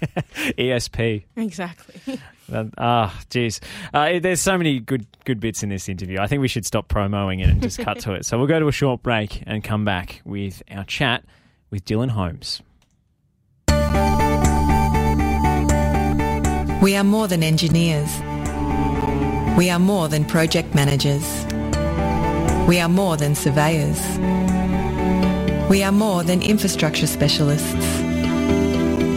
ESP. 0.57 1.23
exactly." 1.35 2.19
That- 2.49 2.67
Ah, 2.77 3.15
jeez. 3.29 3.59
Uh, 3.93 4.19
there's 4.19 4.41
so 4.41 4.57
many 4.57 4.79
good 4.79 5.05
good 5.25 5.39
bits 5.39 5.61
in 5.63 5.69
this 5.69 5.87
interview. 5.89 6.19
I 6.19 6.27
think 6.27 6.41
we 6.41 6.47
should 6.47 6.65
stop 6.65 6.87
promoting 6.87 7.39
it 7.41 7.49
and 7.49 7.61
just 7.61 7.77
cut 7.79 7.99
to 8.01 8.13
it. 8.13 8.25
So 8.25 8.37
we'll 8.37 8.47
go 8.47 8.59
to 8.59 8.67
a 8.67 8.71
short 8.71 9.03
break 9.03 9.43
and 9.45 9.63
come 9.63 9.85
back 9.85 10.21
with 10.25 10.63
our 10.71 10.83
chat 10.85 11.23
with 11.69 11.85
Dylan 11.85 12.09
Holmes. 12.09 12.61
We 16.81 16.95
are 16.95 17.03
more 17.03 17.27
than 17.27 17.43
engineers. 17.43 18.09
We 19.57 19.69
are 19.69 19.79
more 19.79 20.07
than 20.07 20.23
project 20.25 20.73
managers. 20.73 21.45
We 22.67 22.79
are 22.79 22.89
more 22.89 23.17
than 23.17 23.35
surveyors. 23.35 23.99
We 25.69 25.83
are 25.83 25.91
more 25.91 26.23
than 26.23 26.41
infrastructure 26.41 27.07
specialists. 27.07 28.01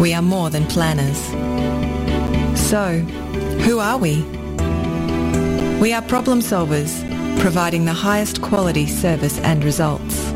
We 0.01 0.15
are 0.15 0.23
more 0.23 0.51
than 0.51 0.67
planners. 0.67 1.19
So, 2.59 2.99
who 3.65 3.79
are 3.79 3.99
we? 3.99 4.23
We 5.81 5.93
are 5.93 6.03
problem 6.03 6.41
solvers, 6.41 6.93
providing 7.41 7.85
the 7.85 7.93
highest 7.93 8.43
quality 8.43 8.87
service 8.87 9.39
and 9.41 9.65
results. 9.65 10.31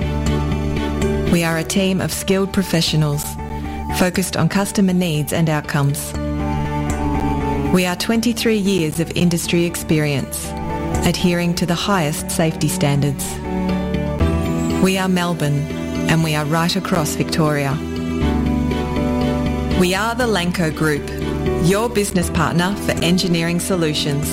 We 1.33 1.45
are 1.45 1.59
a 1.59 1.65
team 1.65 2.01
of 2.01 2.13
skilled 2.13 2.53
professionals 2.53 3.25
focused 3.99 4.37
on 4.37 4.49
customer 4.49 4.93
needs 4.93 5.33
and 5.33 5.49
outcomes. 5.49 6.13
We 7.73 7.85
are 7.87 7.97
23 7.97 8.57
years 8.57 9.01
of 9.01 9.11
industry 9.13 9.65
experience, 9.65 10.49
adhering 11.07 11.55
to 11.55 11.65
the 11.65 11.75
highest 11.75 12.33
safety 12.33 12.67
standards. 12.67 13.25
We 14.83 14.99
are 14.99 15.09
Melbourne, 15.09 15.61
and 16.11 16.25
we 16.25 16.35
are 16.35 16.45
right 16.45 16.75
across 16.75 17.15
Victoria. 17.15 17.73
We 19.81 19.95
are 19.95 20.17
the 20.17 20.27
Lanco 20.27 20.75
Group, 20.75 21.09
your 21.65 21.89
business 21.89 22.29
partner 22.31 22.75
for 22.85 22.93
engineering 23.05 23.61
solutions. 23.61 24.29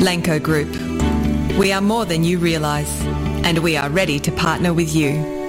Lanco 0.00 0.40
Group. 0.40 0.70
We 1.58 1.72
are 1.72 1.80
more 1.80 2.04
than 2.04 2.22
you 2.22 2.38
realise, 2.38 3.02
and 3.44 3.58
we 3.58 3.76
are 3.76 3.90
ready 3.90 4.20
to 4.20 4.30
partner 4.30 4.72
with 4.72 4.94
you. 4.94 5.41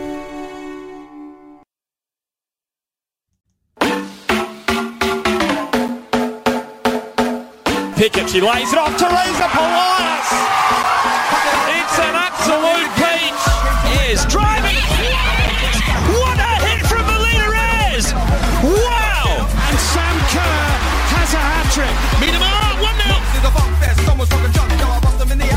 Pickett, 8.04 8.30
she 8.30 8.42
lays 8.42 8.74
it 8.74 8.78
off. 8.78 8.98
Teresa 8.98 9.48
Polias. 9.48 10.73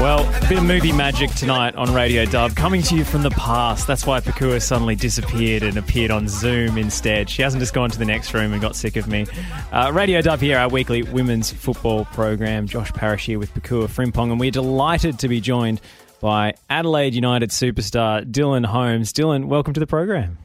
Well, 0.07 0.21
a 0.21 0.49
bit 0.49 0.59
of 0.59 0.65
movie 0.65 0.93
magic 0.93 1.31
tonight 1.33 1.75
on 1.75 1.93
Radio 1.93 2.25
Dub, 2.27 2.55
coming 2.55 2.81
to 2.81 2.95
you 2.95 3.05
from 3.05 3.25
the 3.25 3.31
past. 3.31 3.89
That's 3.89 4.07
why 4.07 4.21
Pakua 4.21 4.63
suddenly 4.63 4.95
disappeared 4.95 5.65
and 5.65 5.77
appeared 5.77 6.13
on 6.13 6.29
Zoom 6.29 6.79
instead. 6.79 7.29
She 7.29 7.43
hasn't 7.43 7.61
just 7.61 7.75
gone 7.75 7.91
to 7.91 7.99
the 7.99 8.05
next 8.05 8.33
room 8.33 8.53
and 8.53 8.63
got 8.63 8.77
sick 8.77 8.95
of 8.95 9.09
me. 9.09 9.27
Uh, 9.73 9.91
Radio 9.93 10.23
Dub 10.23 10.39
here, 10.39 10.59
our 10.59 10.69
weekly 10.69 11.03
women's 11.03 11.51
football 11.51 12.05
program. 12.05 12.69
Josh 12.69 12.93
Parrish 12.93 13.27
here 13.27 13.41
with 13.41 13.53
Pakua 13.53 13.89
Frimpong, 13.89 14.31
and 14.31 14.39
we're 14.39 14.53
delighted 14.53 15.19
to 15.19 15.27
be 15.27 15.41
joined 15.41 15.81
by 16.21 16.55
Adelaide 16.71 17.17
United 17.17 17.51
superstar 17.51 18.25
Dylan 18.25 18.65
Holmes. 18.65 19.13
Dylan, 19.13 19.47
welcome 19.47 19.75
to 19.75 19.81
the 19.81 19.89
program. 19.89 20.39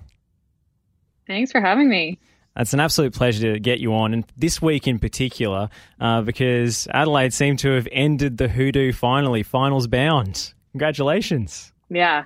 Thanks 1.28 1.52
for 1.52 1.62
having 1.62 1.88
me. 1.88 2.18
It's 2.58 2.74
an 2.74 2.80
absolute 2.82 3.14
pleasure 3.14 3.54
to 3.54 3.60
get 3.60 3.80
you 3.80 3.94
on, 3.94 4.14
and 4.14 4.26
this 4.36 4.62
week 4.62 4.88
in 4.88 5.00
particular, 5.00 5.70
uh, 6.00 6.22
because 6.22 6.88
Adelaide 6.94 7.34
seemed 7.34 7.60
to 7.60 7.72
have 7.72 7.88
ended 7.92 8.38
the 8.38 8.50
hoodoo 8.50 8.92
finally, 8.92 9.42
finals 9.42 9.88
bound. 9.88 10.54
Congratulations. 10.72 11.72
Yeah. 11.90 12.26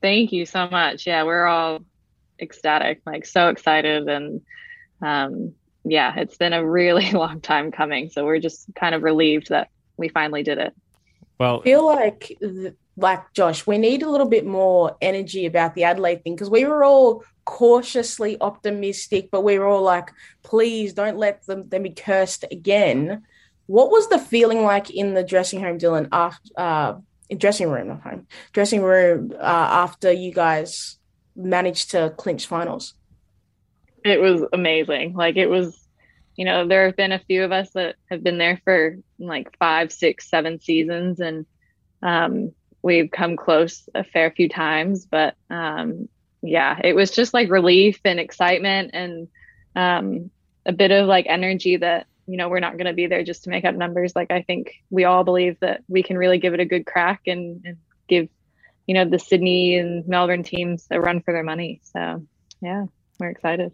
Thank 0.00 0.32
you 0.32 0.46
so 0.46 0.68
much. 0.68 1.06
Yeah, 1.06 1.22
we're 1.22 1.46
all 1.46 1.80
ecstatic, 2.40 3.02
like 3.06 3.24
so 3.24 3.48
excited. 3.48 4.08
And 4.08 4.40
um, 5.00 5.54
yeah, 5.84 6.14
it's 6.16 6.36
been 6.36 6.52
a 6.52 6.64
really 6.64 7.10
long 7.12 7.40
time 7.40 7.70
coming. 7.70 8.10
So 8.10 8.24
we're 8.24 8.40
just 8.40 8.66
kind 8.74 8.94
of 8.94 9.02
relieved 9.02 9.48
that 9.50 9.70
we 9.96 10.08
finally 10.08 10.42
did 10.42 10.58
it. 10.58 10.74
Well, 11.38 11.62
feel 11.62 11.86
like 11.86 12.36
like 12.96 13.32
Josh, 13.32 13.66
we 13.66 13.78
need 13.78 14.02
a 14.02 14.10
little 14.10 14.28
bit 14.28 14.46
more 14.46 14.96
energy 15.00 15.46
about 15.46 15.74
the 15.74 15.84
Adelaide 15.84 16.22
thing 16.22 16.34
because 16.34 16.50
we 16.50 16.64
were 16.64 16.84
all 16.84 17.24
cautiously 17.44 18.36
optimistic, 18.40 19.30
but 19.30 19.42
we 19.42 19.58
were 19.58 19.66
all 19.66 19.82
like, 19.82 20.10
please 20.42 20.92
don't 20.92 21.16
let 21.16 21.44
them 21.46 21.68
them 21.68 21.84
be 21.84 21.90
cursed 21.90 22.44
again. 22.50 23.22
What 23.66 23.90
was 23.90 24.08
the 24.08 24.18
feeling 24.18 24.62
like 24.62 24.90
in 24.90 25.14
the 25.14 25.24
dressing 25.24 25.62
room, 25.62 25.78
Dylan? 25.78 26.08
After 26.12 26.50
uh, 26.56 26.94
dressing 27.36 27.70
room, 27.70 27.88
not 27.88 28.02
home, 28.02 28.26
dressing 28.52 28.82
room 28.82 29.32
uh, 29.38 29.42
after 29.42 30.12
you 30.12 30.32
guys 30.32 30.98
managed 31.34 31.92
to 31.92 32.12
clinch 32.16 32.46
finals. 32.46 32.94
It 34.04 34.20
was 34.20 34.42
amazing. 34.52 35.14
Like 35.14 35.36
it 35.36 35.46
was, 35.46 35.78
you 36.36 36.44
know, 36.44 36.66
there 36.66 36.86
have 36.86 36.96
been 36.96 37.12
a 37.12 37.20
few 37.20 37.44
of 37.44 37.52
us 37.52 37.70
that 37.70 37.96
have 38.10 38.22
been 38.22 38.38
there 38.38 38.60
for 38.64 38.98
like 39.18 39.56
five, 39.58 39.92
six, 39.92 40.28
seven 40.28 40.60
seasons, 40.60 41.20
and 41.20 41.46
um, 42.02 42.52
we've 42.82 43.10
come 43.10 43.36
close 43.36 43.88
a 43.94 44.04
fair 44.04 44.30
few 44.30 44.48
times. 44.48 45.06
But 45.06 45.36
um, 45.50 46.08
yeah, 46.42 46.78
it 46.82 46.94
was 46.94 47.10
just 47.10 47.32
like 47.32 47.50
relief 47.50 48.00
and 48.04 48.18
excitement 48.18 48.90
and 48.94 49.28
um, 49.74 50.30
a 50.66 50.72
bit 50.72 50.90
of 50.90 51.06
like 51.06 51.26
energy 51.28 51.76
that 51.76 52.06
you 52.26 52.36
know 52.36 52.48
we're 52.48 52.60
not 52.60 52.76
going 52.76 52.86
to 52.86 52.92
be 52.92 53.06
there 53.06 53.24
just 53.24 53.44
to 53.44 53.50
make 53.50 53.64
up 53.64 53.74
numbers. 53.74 54.14
Like 54.14 54.30
I 54.30 54.42
think 54.42 54.74
we 54.90 55.04
all 55.04 55.24
believe 55.24 55.58
that 55.60 55.82
we 55.88 56.02
can 56.02 56.18
really 56.18 56.38
give 56.38 56.54
it 56.54 56.60
a 56.60 56.64
good 56.64 56.86
crack 56.86 57.22
and, 57.26 57.62
and 57.64 57.76
give 58.08 58.28
you 58.86 58.94
know 58.94 59.08
the 59.08 59.18
Sydney 59.18 59.76
and 59.76 60.06
Melbourne 60.06 60.42
teams 60.42 60.86
a 60.90 61.00
run 61.00 61.22
for 61.22 61.32
their 61.32 61.44
money. 61.44 61.80
So 61.84 62.26
yeah, 62.60 62.84
we're 63.18 63.30
excited. 63.30 63.72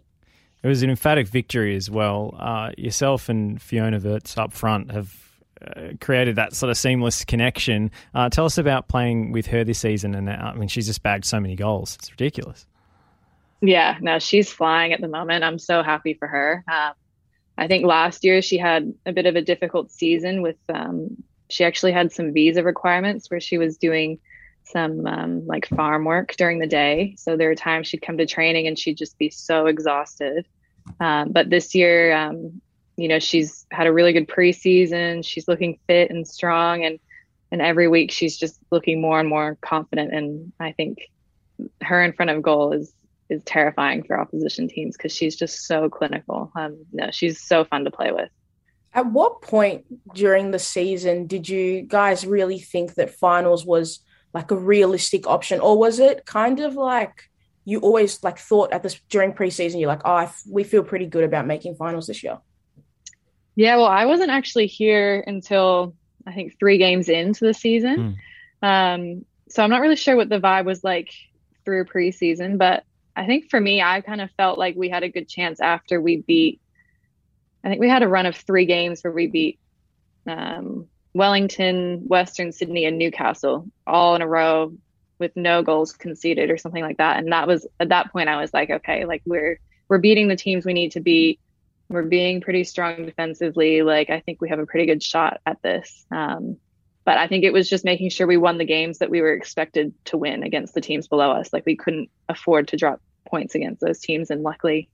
It 0.61 0.67
was 0.67 0.83
an 0.83 0.89
emphatic 0.89 1.27
victory 1.27 1.75
as 1.75 1.89
well. 1.89 2.35
Uh, 2.37 2.71
yourself 2.77 3.29
and 3.29 3.61
Fiona 3.61 3.97
Worts 3.97 4.37
up 4.37 4.51
front 4.51 4.91
have 4.91 5.28
uh, 5.65 5.89
created 5.99 6.35
that 6.35 6.53
sort 6.53 6.69
of 6.69 6.77
seamless 6.77 7.25
connection. 7.25 7.91
Uh, 8.13 8.29
tell 8.29 8.45
us 8.45 8.57
about 8.57 8.87
playing 8.87 9.31
with 9.31 9.47
her 9.47 9.63
this 9.63 9.79
season. 9.79 10.15
And 10.15 10.29
uh, 10.29 10.33
I 10.33 10.53
mean, 10.53 10.69
she's 10.69 10.87
just 10.87 11.03
bagged 11.03 11.25
so 11.25 11.39
many 11.39 11.55
goals. 11.55 11.95
It's 11.95 12.11
ridiculous. 12.11 12.65
Yeah, 13.61 13.97
no, 13.99 14.19
she's 14.19 14.51
flying 14.51 14.93
at 14.93 15.01
the 15.01 15.07
moment. 15.07 15.43
I'm 15.43 15.59
so 15.59 15.83
happy 15.83 16.13
for 16.13 16.27
her. 16.27 16.63
Um, 16.71 16.93
I 17.57 17.67
think 17.67 17.85
last 17.85 18.23
year 18.23 18.41
she 18.41 18.57
had 18.57 18.93
a 19.05 19.11
bit 19.11 19.25
of 19.25 19.35
a 19.35 19.41
difficult 19.41 19.91
season 19.91 20.41
with, 20.41 20.55
um, 20.73 21.21
she 21.49 21.65
actually 21.65 21.91
had 21.91 22.13
some 22.13 22.31
visa 22.31 22.63
requirements 22.63 23.29
where 23.29 23.41
she 23.41 23.57
was 23.57 23.77
doing 23.77 24.19
some 24.63 25.05
um, 25.05 25.45
like 25.45 25.67
farm 25.67 26.05
work 26.05 26.35
during 26.37 26.59
the 26.59 26.67
day. 26.67 27.15
So 27.17 27.35
there 27.35 27.49
were 27.49 27.55
times 27.55 27.87
she'd 27.87 28.01
come 28.01 28.17
to 28.19 28.25
training 28.25 28.67
and 28.67 28.79
she'd 28.79 28.97
just 28.97 29.17
be 29.17 29.29
so 29.29 29.65
exhausted. 29.65 30.47
Um, 30.99 31.31
but 31.31 31.49
this 31.49 31.75
year, 31.75 32.15
um, 32.15 32.61
you 33.01 33.07
know, 33.07 33.19
she's 33.19 33.65
had 33.71 33.87
a 33.87 33.93
really 33.93 34.13
good 34.13 34.27
preseason. 34.27 35.25
She's 35.25 35.47
looking 35.47 35.79
fit 35.87 36.09
and 36.09 36.27
strong, 36.27 36.83
and 36.83 36.99
and 37.51 37.61
every 37.61 37.87
week 37.87 38.11
she's 38.11 38.37
just 38.37 38.59
looking 38.71 39.01
more 39.01 39.19
and 39.19 39.29
more 39.29 39.57
confident. 39.61 40.13
And 40.13 40.51
I 40.59 40.71
think 40.71 40.99
her 41.81 42.03
in 42.03 42.13
front 42.13 42.31
of 42.31 42.41
goal 42.41 42.73
is 42.73 42.93
is 43.29 43.43
terrifying 43.43 44.03
for 44.03 44.19
opposition 44.19 44.67
teams 44.67 44.97
because 44.97 45.13
she's 45.13 45.35
just 45.35 45.65
so 45.67 45.89
clinical. 45.89 46.51
Um, 46.55 46.85
no, 46.91 47.11
she's 47.11 47.39
so 47.39 47.63
fun 47.63 47.85
to 47.85 47.91
play 47.91 48.11
with. 48.11 48.29
At 48.93 49.05
what 49.05 49.43
point 49.43 49.85
during 50.15 50.49
the 50.49 50.57
season 50.59 51.27
did 51.27 51.47
you 51.47 51.83
guys 51.83 52.25
really 52.25 52.57
think 52.57 52.95
that 52.95 53.11
finals 53.11 53.65
was 53.65 53.99
like 54.33 54.49
a 54.51 54.55
realistic 54.55 55.27
option, 55.27 55.59
or 55.59 55.77
was 55.77 55.99
it 55.99 56.25
kind 56.25 56.59
of 56.59 56.75
like 56.75 57.29
you 57.65 57.79
always 57.79 58.23
like 58.23 58.39
thought 58.39 58.73
at 58.73 58.81
this 58.83 58.99
during 59.09 59.33
preseason? 59.33 59.79
You're 59.79 59.89
like, 59.89 60.01
oh, 60.05 60.31
we 60.49 60.63
feel 60.63 60.83
pretty 60.83 61.05
good 61.05 61.23
about 61.23 61.45
making 61.45 61.75
finals 61.75 62.07
this 62.07 62.23
year. 62.23 62.39
Yeah, 63.59 63.75
well, 63.75 63.87
I 63.87 64.05
wasn't 64.05 64.31
actually 64.31 64.67
here 64.67 65.21
until 65.27 65.93
I 66.25 66.31
think 66.31 66.57
three 66.57 66.77
games 66.77 67.09
into 67.09 67.43
the 67.43 67.53
season. 67.53 68.17
Um, 68.61 69.25
so 69.49 69.61
I'm 69.61 69.69
not 69.69 69.81
really 69.81 69.97
sure 69.97 70.15
what 70.15 70.29
the 70.29 70.39
vibe 70.39 70.63
was 70.63 70.81
like 70.81 71.13
through 71.65 71.83
preseason, 71.83 72.57
but 72.57 72.85
I 73.17 73.25
think 73.25 73.49
for 73.49 73.59
me, 73.59 73.81
I 73.81 73.99
kind 73.99 74.21
of 74.21 74.31
felt 74.37 74.57
like 74.57 74.77
we 74.77 74.87
had 74.87 75.03
a 75.03 75.09
good 75.09 75.27
chance 75.27 75.59
after 75.59 75.99
we 75.99 76.21
beat 76.21 76.61
I 77.61 77.67
think 77.67 77.81
we 77.81 77.89
had 77.89 78.01
a 78.01 78.07
run 78.07 78.25
of 78.25 78.37
three 78.37 78.65
games 78.65 79.03
where 79.03 79.11
we 79.11 79.27
beat 79.27 79.59
um, 80.25 80.87
Wellington, 81.13 82.07
Western 82.07 82.53
Sydney, 82.53 82.85
and 82.85 82.97
Newcastle 82.97 83.67
all 83.85 84.15
in 84.15 84.21
a 84.21 84.27
row 84.27 84.73
with 85.17 85.35
no 85.35 85.63
goals 85.63 85.91
conceded 85.91 86.49
or 86.49 86.57
something 86.57 86.81
like 86.81 86.95
that. 86.97 87.19
And 87.19 87.33
that 87.33 87.45
was 87.45 87.67
at 87.81 87.89
that 87.89 88.13
point 88.13 88.29
I 88.29 88.39
was 88.39 88.53
like, 88.53 88.69
okay, 88.69 89.03
like 89.03 89.21
we're 89.25 89.59
we're 89.89 89.97
beating 89.97 90.29
the 90.29 90.37
teams 90.37 90.65
we 90.65 90.71
need 90.71 90.93
to 90.93 91.01
beat. 91.01 91.41
We're 91.89 92.03
being 92.03 92.41
pretty 92.41 92.63
strong 92.63 93.05
defensively. 93.05 93.81
Like 93.81 94.09
I 94.09 94.19
think 94.19 94.41
we 94.41 94.49
have 94.49 94.59
a 94.59 94.65
pretty 94.65 94.85
good 94.85 95.01
shot 95.01 95.41
at 95.45 95.61
this. 95.61 96.05
Um, 96.11 96.57
but 97.05 97.17
I 97.17 97.27
think 97.27 97.43
it 97.43 97.53
was 97.53 97.67
just 97.67 97.83
making 97.83 98.09
sure 98.11 98.27
we 98.27 98.37
won 98.37 98.59
the 98.59 98.65
games 98.65 98.99
that 98.99 99.09
we 99.09 99.21
were 99.21 99.33
expected 99.33 99.93
to 100.05 100.17
win 100.17 100.43
against 100.43 100.75
the 100.75 100.81
teams 100.81 101.07
below 101.07 101.31
us. 101.31 101.51
Like 101.51 101.65
we 101.65 101.75
couldn't 101.75 102.09
afford 102.27 102.67
to 102.67 102.77
drop 102.77 103.01
points 103.27 103.55
against 103.55 103.81
those 103.81 103.99
teams, 103.99 104.29
and 104.29 104.43
luckily, 104.43 104.89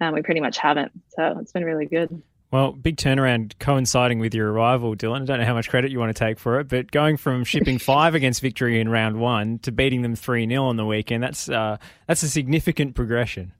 um, 0.00 0.14
we 0.14 0.22
pretty 0.22 0.40
much 0.40 0.58
haven't. 0.58 0.90
So 1.10 1.38
it's 1.40 1.52
been 1.52 1.64
really 1.64 1.86
good. 1.86 2.22
Well, 2.50 2.72
big 2.72 2.96
turnaround 2.96 3.58
coinciding 3.58 4.18
with 4.18 4.34
your 4.34 4.52
arrival, 4.52 4.94
Dylan. 4.94 5.22
I 5.22 5.24
don't 5.24 5.38
know 5.38 5.46
how 5.46 5.54
much 5.54 5.70
credit 5.70 5.90
you 5.90 5.98
want 5.98 6.14
to 6.14 6.18
take 6.18 6.38
for 6.38 6.60
it, 6.60 6.68
but 6.68 6.90
going 6.90 7.16
from 7.16 7.44
shipping 7.44 7.78
five 7.78 8.14
against 8.14 8.42
victory 8.42 8.80
in 8.80 8.88
round 8.88 9.18
one 9.18 9.58
to 9.60 9.72
beating 9.72 10.02
them 10.02 10.16
3 10.16 10.46
0 10.46 10.64
on 10.64 10.76
the 10.76 10.84
weekend, 10.84 11.22
that's, 11.22 11.48
uh, 11.48 11.78
that's 12.06 12.22
a 12.22 12.28
significant 12.28 12.94
progression. 12.94 13.52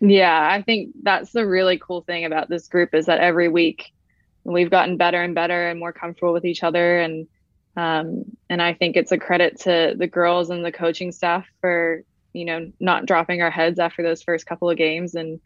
Yeah, 0.00 0.48
I 0.50 0.62
think 0.62 0.94
that's 1.02 1.30
the 1.32 1.46
really 1.46 1.78
cool 1.78 2.00
thing 2.00 2.24
about 2.24 2.48
this 2.48 2.68
group 2.68 2.94
is 2.94 3.06
that 3.06 3.20
every 3.20 3.48
week 3.48 3.92
we've 4.44 4.70
gotten 4.70 4.96
better 4.96 5.22
and 5.22 5.34
better 5.34 5.68
and 5.68 5.78
more 5.78 5.92
comfortable 5.92 6.32
with 6.32 6.46
each 6.46 6.62
other 6.62 6.98
and 6.98 7.26
um, 7.76 8.24
and 8.48 8.60
I 8.60 8.74
think 8.74 8.96
it's 8.96 9.12
a 9.12 9.18
credit 9.18 9.60
to 9.60 9.94
the 9.96 10.06
girls 10.06 10.50
and 10.50 10.64
the 10.64 10.72
coaching 10.72 11.12
staff 11.12 11.46
for 11.60 12.02
you 12.32 12.44
know 12.44 12.72
not 12.80 13.06
dropping 13.06 13.42
our 13.42 13.50
heads 13.50 13.78
after 13.78 14.02
those 14.02 14.22
first 14.22 14.46
couple 14.46 14.70
of 14.70 14.76
games 14.76 15.14
and, 15.14 15.40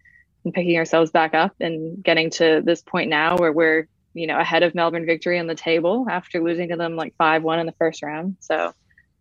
and 0.44 0.54
picking 0.54 0.76
ourselves 0.76 1.10
back 1.10 1.34
up 1.34 1.54
and 1.60 2.02
getting 2.02 2.30
to 2.30 2.62
this 2.64 2.80
point 2.80 3.10
now 3.10 3.36
where 3.36 3.52
we're 3.52 3.88
you 4.14 4.26
know 4.26 4.38
ahead 4.38 4.62
of 4.62 4.74
Melbourne 4.74 5.04
victory 5.04 5.38
on 5.38 5.48
the 5.48 5.54
table 5.54 6.06
after 6.08 6.40
losing 6.40 6.68
to 6.68 6.76
them 6.76 6.96
like 6.96 7.14
five 7.16 7.42
one 7.42 7.58
in 7.58 7.66
the 7.66 7.72
first 7.72 8.02
round 8.02 8.36
so 8.40 8.72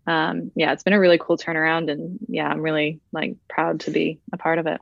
um, 0.05 0.51
yeah 0.55 0.71
it's 0.71 0.83
been 0.83 0.93
a 0.93 0.99
really 0.99 1.17
cool 1.17 1.37
turnaround 1.37 1.91
and 1.91 2.19
yeah 2.27 2.47
I'm 2.47 2.61
really 2.61 3.01
like 3.11 3.35
proud 3.49 3.81
to 3.81 3.91
be 3.91 4.19
a 4.31 4.37
part 4.37 4.59
of 4.59 4.67
it. 4.67 4.79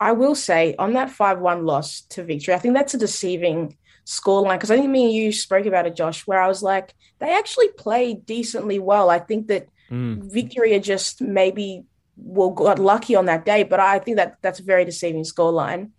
I 0.00 0.12
will 0.12 0.34
say 0.34 0.74
on 0.78 0.94
that 0.94 1.10
5 1.10 1.40
1 1.40 1.66
loss 1.66 2.00
to 2.10 2.24
victory, 2.24 2.54
I 2.54 2.58
think 2.58 2.74
that's 2.74 2.94
a 2.94 2.98
deceiving 2.98 3.76
scoreline 4.06 4.56
because 4.56 4.70
I 4.70 4.76
think 4.76 4.90
me 4.90 5.04
and 5.04 5.12
you 5.12 5.30
spoke 5.30 5.66
about 5.66 5.86
it, 5.86 5.94
Josh, 5.94 6.26
where 6.26 6.40
I 6.40 6.48
was 6.48 6.62
like, 6.62 6.94
they 7.18 7.36
actually 7.36 7.68
played 7.68 8.24
decently 8.24 8.78
well. 8.78 9.10
I 9.10 9.18
think 9.18 9.48
that 9.48 9.68
mm. 9.90 10.22
Victoria 10.32 10.80
just 10.80 11.20
maybe 11.20 11.84
well 12.16 12.50
got 12.50 12.78
lucky 12.78 13.14
on 13.14 13.26
that 13.26 13.44
day, 13.44 13.62
but 13.62 13.78
I 13.78 13.98
think 13.98 14.16
that 14.16 14.36
that's 14.42 14.60
a 14.60 14.64
very 14.64 14.84
deceiving 14.84 15.22
scoreline. 15.22 15.90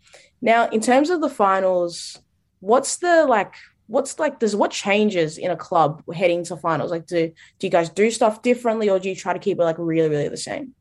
Now, 0.42 0.68
in 0.70 0.82
terms 0.82 1.10
of 1.10 1.22
the 1.22 1.30
finals, 1.30 2.20
what's 2.60 2.98
the 2.98 3.26
like? 3.26 3.54
What's 3.88 4.18
like? 4.18 4.40
Does 4.40 4.56
what 4.56 4.72
changes 4.72 5.38
in 5.38 5.52
a 5.52 5.58
club 5.58 6.02
heading 6.14 6.44
to 6.46 6.58
finals? 6.58 6.92
Like, 6.92 7.06
do 7.06 7.32
do 7.60 7.68
you 7.68 7.72
guys 7.72 7.90
do 7.90 8.10
stuff 8.10 8.42
differently, 8.42 8.90
or 8.90 9.00
do 9.00 9.10
you 9.10 9.16
try 9.16 9.34
to 9.34 9.40
keep 9.40 9.60
it 9.60 9.64
like 9.64 9.76
really, 9.78 10.10
really 10.10 10.30
the 10.30 10.38
same? 10.38 10.74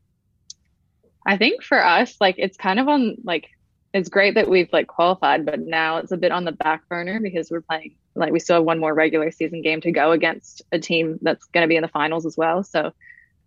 I 1.25 1.37
think 1.37 1.63
for 1.63 1.83
us, 1.83 2.15
like 2.19 2.35
it's 2.37 2.57
kind 2.57 2.79
of 2.79 2.87
on 2.87 3.17
like 3.23 3.49
it's 3.93 4.09
great 4.09 4.35
that 4.35 4.49
we've 4.49 4.71
like 4.71 4.87
qualified, 4.87 5.45
but 5.45 5.59
now 5.59 5.97
it's 5.97 6.11
a 6.11 6.17
bit 6.17 6.31
on 6.31 6.45
the 6.45 6.51
back 6.51 6.87
burner 6.87 7.19
because 7.19 7.51
we're 7.51 7.61
playing 7.61 7.95
like 8.15 8.31
we 8.31 8.39
still 8.39 8.57
have 8.57 8.65
one 8.65 8.79
more 8.79 8.93
regular 8.93 9.31
season 9.31 9.61
game 9.61 9.81
to 9.81 9.91
go 9.91 10.11
against 10.11 10.61
a 10.71 10.79
team 10.79 11.19
that's 11.21 11.45
going 11.45 11.63
to 11.63 11.67
be 11.67 11.75
in 11.75 11.81
the 11.81 11.87
finals 11.87 12.25
as 12.25 12.37
well. 12.37 12.63
So 12.63 12.93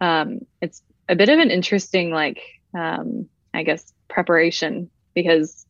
um, 0.00 0.40
it's 0.60 0.82
a 1.08 1.16
bit 1.16 1.28
of 1.28 1.38
an 1.38 1.50
interesting 1.50 2.10
like 2.10 2.40
um, 2.74 3.28
I 3.52 3.62
guess 3.62 3.92
preparation 4.08 4.90
because 5.14 5.66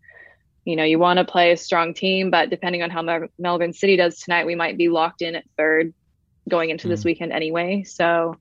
you 0.64 0.76
know 0.76 0.84
you 0.84 0.98
want 0.98 1.18
to 1.18 1.24
play 1.24 1.52
a 1.52 1.56
strong 1.56 1.94
team, 1.94 2.30
but 2.30 2.50
depending 2.50 2.82
on 2.82 2.90
how 2.90 3.02
Mel- 3.02 3.28
Melbourne 3.38 3.72
City 3.72 3.96
does 3.96 4.18
tonight, 4.18 4.46
we 4.46 4.54
might 4.54 4.76
be 4.76 4.88
locked 4.88 5.22
in 5.22 5.36
at 5.36 5.44
third 5.56 5.94
going 6.48 6.70
into 6.70 6.88
mm. 6.88 6.90
this 6.90 7.04
weekend 7.04 7.32
anyway. 7.32 7.84
So 7.84 8.36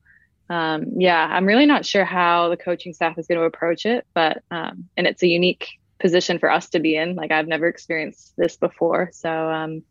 um, 0.49 0.86
yeah, 0.97 1.27
I'm 1.32 1.45
really 1.45 1.65
not 1.65 1.86
sure 1.86 2.06
how 2.06 2.49
the 2.49 2.58
coaching 2.58 2.93
staff 2.93 3.17
is 3.17 3.27
going 3.27 3.39
to 3.39 3.45
approach 3.45 3.86
it, 3.86 4.06
but 4.13 4.43
um, 4.51 4.89
and 4.97 5.08
it's 5.08 5.23
a 5.23 5.27
unique 5.27 5.79
position 5.99 6.38
for 6.38 6.51
us 6.51 6.69
to 6.69 6.79
be 6.79 6.95
in. 6.95 7.15
Like 7.15 7.32
I've 7.32 7.47
never 7.47 7.67
experienced 7.67 8.34
this 8.38 8.58
before. 8.58 9.10
So 9.13 9.29
um, 9.32 9.84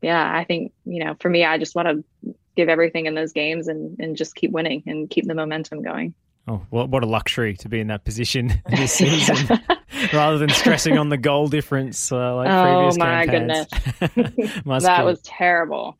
yeah, 0.00 0.32
I 0.32 0.44
think, 0.44 0.72
you 0.84 1.04
know, 1.04 1.16
for 1.20 1.28
me, 1.28 1.44
I 1.44 1.58
just 1.58 1.74
want 1.74 1.88
to 1.88 2.34
give 2.56 2.68
everything 2.68 3.06
in 3.06 3.14
those 3.14 3.32
games 3.32 3.68
and, 3.68 3.98
and 3.98 4.16
just 4.16 4.34
keep 4.34 4.52
winning 4.52 4.82
and 4.86 5.10
keep 5.10 5.26
the 5.26 5.34
momentum 5.34 5.82
going. 5.82 6.14
Oh, 6.46 6.64
what, 6.70 6.88
what 6.88 7.02
a 7.02 7.06
luxury 7.06 7.56
to 7.58 7.68
be 7.68 7.80
in 7.80 7.88
that 7.88 8.04
position 8.04 8.62
this 8.70 8.94
season 8.94 9.60
rather 10.12 10.38
than 10.38 10.50
stressing 10.50 10.96
on 10.96 11.08
the 11.08 11.18
goal 11.18 11.48
difference 11.48 12.10
uh, 12.12 12.36
like 12.36 12.48
oh, 12.48 12.62
previous 12.62 12.98
my 12.98 13.26
campaigns. 13.26 13.66
goodness. 14.00 14.84
that 14.84 15.04
was 15.04 15.20
terrible. 15.22 15.98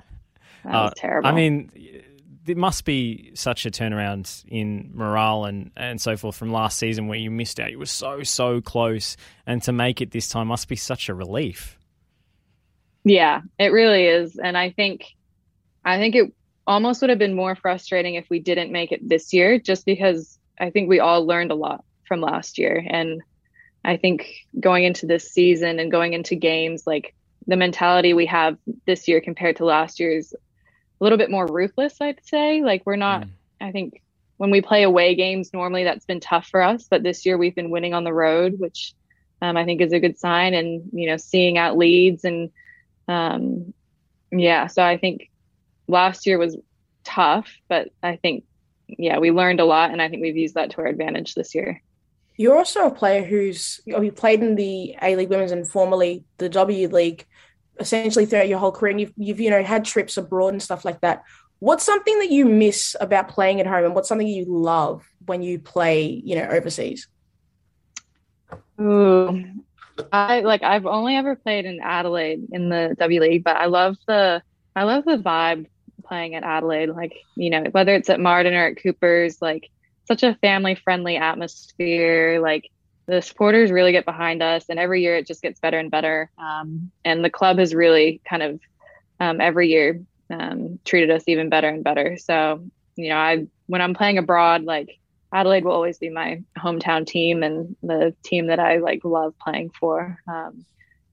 That 0.64 0.74
uh, 0.74 0.82
was 0.84 0.92
terrible. 0.96 1.28
I 1.28 1.32
mean, 1.32 1.70
there 2.48 2.56
must 2.56 2.86
be 2.86 3.30
such 3.34 3.66
a 3.66 3.70
turnaround 3.70 4.42
in 4.48 4.90
morale 4.94 5.44
and, 5.44 5.70
and 5.76 6.00
so 6.00 6.16
forth 6.16 6.34
from 6.34 6.50
last 6.50 6.78
season 6.78 7.06
where 7.06 7.18
you 7.18 7.30
missed 7.30 7.60
out. 7.60 7.70
You 7.70 7.78
were 7.78 7.84
so, 7.84 8.22
so 8.22 8.62
close. 8.62 9.18
And 9.46 9.62
to 9.64 9.72
make 9.72 10.00
it 10.00 10.12
this 10.12 10.28
time 10.28 10.46
must 10.46 10.66
be 10.66 10.74
such 10.74 11.10
a 11.10 11.14
relief. 11.14 11.78
Yeah, 13.04 13.42
it 13.58 13.66
really 13.66 14.06
is. 14.06 14.38
And 14.38 14.56
I 14.56 14.70
think, 14.70 15.04
I 15.84 15.98
think 15.98 16.14
it 16.14 16.32
almost 16.66 17.02
would 17.02 17.10
have 17.10 17.18
been 17.18 17.34
more 17.34 17.54
frustrating 17.54 18.14
if 18.14 18.30
we 18.30 18.40
didn't 18.40 18.72
make 18.72 18.92
it 18.92 19.06
this 19.06 19.34
year, 19.34 19.58
just 19.58 19.84
because 19.84 20.38
I 20.58 20.70
think 20.70 20.88
we 20.88 21.00
all 21.00 21.26
learned 21.26 21.50
a 21.50 21.54
lot 21.54 21.84
from 22.06 22.22
last 22.22 22.56
year. 22.56 22.82
And 22.88 23.20
I 23.84 23.98
think 23.98 24.46
going 24.58 24.84
into 24.84 25.04
this 25.04 25.30
season 25.30 25.80
and 25.80 25.90
going 25.90 26.14
into 26.14 26.34
games, 26.34 26.86
like 26.86 27.14
the 27.46 27.56
mentality 27.56 28.14
we 28.14 28.24
have 28.24 28.56
this 28.86 29.06
year 29.06 29.20
compared 29.20 29.56
to 29.56 29.66
last 29.66 30.00
year 30.00 30.16
is 30.16 30.34
a 31.00 31.04
little 31.04 31.18
bit 31.18 31.30
more 31.30 31.46
ruthless, 31.46 32.00
I'd 32.00 32.24
say. 32.24 32.62
Like 32.62 32.82
we're 32.84 32.96
not, 32.96 33.22
mm. 33.22 33.30
I 33.60 33.72
think 33.72 34.02
when 34.36 34.50
we 34.50 34.60
play 34.60 34.82
away 34.82 35.14
games, 35.14 35.52
normally 35.52 35.84
that's 35.84 36.04
been 36.04 36.20
tough 36.20 36.46
for 36.46 36.62
us, 36.62 36.86
but 36.88 37.02
this 37.02 37.26
year 37.26 37.36
we've 37.36 37.54
been 37.54 37.70
winning 37.70 37.94
on 37.94 38.04
the 38.04 38.12
road, 38.12 38.58
which 38.58 38.94
um, 39.42 39.56
I 39.56 39.64
think 39.64 39.80
is 39.80 39.92
a 39.92 40.00
good 40.00 40.18
sign. 40.18 40.54
And, 40.54 40.90
you 40.92 41.08
know, 41.08 41.16
seeing 41.16 41.58
out 41.58 41.76
leads 41.76 42.24
and, 42.24 42.50
um, 43.06 43.72
yeah, 44.30 44.66
so 44.66 44.82
I 44.82 44.98
think 44.98 45.30
last 45.86 46.26
year 46.26 46.38
was 46.38 46.56
tough, 47.04 47.48
but 47.68 47.88
I 48.02 48.16
think, 48.16 48.44
yeah, 48.86 49.18
we 49.18 49.30
learned 49.30 49.60
a 49.60 49.64
lot 49.64 49.90
and 49.90 50.02
I 50.02 50.08
think 50.08 50.22
we've 50.22 50.36
used 50.36 50.54
that 50.54 50.70
to 50.70 50.78
our 50.78 50.86
advantage 50.86 51.34
this 51.34 51.54
year. 51.54 51.82
You're 52.36 52.56
also 52.56 52.86
a 52.86 52.94
player 52.94 53.24
who's 53.24 53.80
you 53.84 54.12
played 54.12 54.42
in 54.42 54.54
the 54.54 54.96
A 55.02 55.16
League 55.16 55.28
Women's 55.28 55.50
and 55.50 55.68
formerly 55.68 56.24
the 56.36 56.48
W 56.48 56.86
League 56.86 57.26
essentially 57.78 58.26
throughout 58.26 58.48
your 58.48 58.58
whole 58.58 58.72
career 58.72 58.90
and 58.90 59.00
you've, 59.00 59.12
you've 59.16 59.40
you 59.40 59.50
know 59.50 59.62
had 59.62 59.84
trips 59.84 60.16
abroad 60.16 60.48
and 60.48 60.62
stuff 60.62 60.84
like 60.84 61.00
that 61.00 61.22
what's 61.60 61.84
something 61.84 62.18
that 62.18 62.30
you 62.30 62.44
miss 62.44 62.96
about 63.00 63.28
playing 63.28 63.60
at 63.60 63.66
home 63.66 63.84
and 63.84 63.94
what's 63.94 64.08
something 64.08 64.26
you 64.26 64.44
love 64.48 65.04
when 65.26 65.42
you 65.42 65.58
play 65.58 66.22
you 66.24 66.36
know 66.36 66.48
overseas 66.48 67.08
Ooh, 68.80 69.44
I 70.12 70.40
like 70.40 70.62
I've 70.62 70.86
only 70.86 71.16
ever 71.16 71.34
played 71.34 71.64
in 71.64 71.80
Adelaide 71.80 72.46
in 72.52 72.68
the 72.68 72.94
W 72.98 73.20
League, 73.20 73.44
but 73.44 73.56
I 73.56 73.66
love 73.66 73.96
the 74.06 74.42
I 74.76 74.84
love 74.84 75.04
the 75.04 75.18
vibe 75.18 75.66
playing 76.04 76.34
at 76.34 76.44
Adelaide. 76.44 76.90
Like, 76.90 77.12
you 77.36 77.50
know, 77.50 77.64
whether 77.72 77.94
it's 77.94 78.08
at 78.08 78.20
Marden 78.20 78.54
or 78.54 78.68
at 78.68 78.82
Cooper's, 78.82 79.42
like 79.42 79.68
such 80.06 80.22
a 80.22 80.36
family 80.36 80.76
friendly 80.76 81.16
atmosphere. 81.16 82.40
Like 82.40 82.70
the 83.08 83.20
supporters 83.20 83.72
really 83.72 83.90
get 83.90 84.04
behind 84.04 84.42
us 84.42 84.66
and 84.68 84.78
every 84.78 85.02
year 85.02 85.16
it 85.16 85.26
just 85.26 85.42
gets 85.42 85.58
better 85.58 85.78
and 85.78 85.90
better. 85.90 86.30
Um, 86.38 86.92
and 87.04 87.24
the 87.24 87.30
club 87.30 87.58
has 87.58 87.74
really 87.74 88.20
kind 88.28 88.42
of 88.42 88.60
um, 89.18 89.40
every 89.40 89.68
year 89.68 90.00
um, 90.30 90.78
treated 90.84 91.10
us 91.10 91.24
even 91.26 91.48
better 91.48 91.68
and 91.68 91.82
better. 91.82 92.16
So 92.18 92.62
you 92.98 93.08
know 93.08 93.16
i 93.16 93.46
when 93.66 93.80
i'm 93.80 93.94
playing 93.94 94.18
abroad 94.18 94.64
like 94.64 94.98
adelaide 95.32 95.64
will 95.64 95.72
always 95.72 95.98
be 95.98 96.10
my 96.10 96.42
hometown 96.58 97.06
team 97.06 97.42
and 97.42 97.76
the 97.82 98.14
team 98.24 98.48
that 98.48 98.58
i 98.58 98.78
like 98.78 99.04
love 99.04 99.34
playing 99.38 99.70
for. 99.70 100.18
Um, 100.26 100.66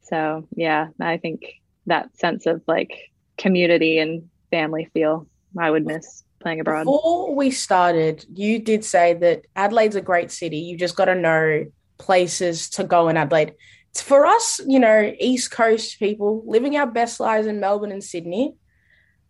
so 0.03 0.47
yeah 0.55 0.88
i 0.99 1.17
think 1.17 1.45
that 1.86 2.17
sense 2.17 2.45
of 2.47 2.62
like 2.67 3.12
community 3.38 3.99
and 3.99 4.29
family 4.49 4.89
feel 4.93 5.27
i 5.60 5.69
would 5.69 5.86
miss 5.86 6.23
playing 6.41 6.60
abroad. 6.60 6.86
Before 6.86 7.36
we 7.36 7.51
started 7.51 8.25
you 8.34 8.60
did 8.60 8.84
say 8.84 9.13
that 9.13 9.45
adelaide's 9.55 9.95
a 9.95 10.01
great 10.01 10.31
city. 10.31 10.58
You 10.58 10.77
just 10.77 10.95
got 10.95 11.05
to 11.05 11.15
know 11.15 11.65
places 11.97 12.69
to 12.71 12.84
go 12.84 13.08
in 13.10 13.17
Adelaide. 13.17 13.53
For 13.95 14.25
us, 14.25 14.60
you 14.67 14.79
know, 14.79 15.13
East 15.19 15.51
Coast 15.51 15.99
people 15.99 16.43
living 16.45 16.75
our 16.75 16.88
best 16.88 17.19
lives 17.19 17.47
in 17.47 17.60
Melbourne 17.60 17.91
and 17.91 18.03
Sydney. 18.03 18.55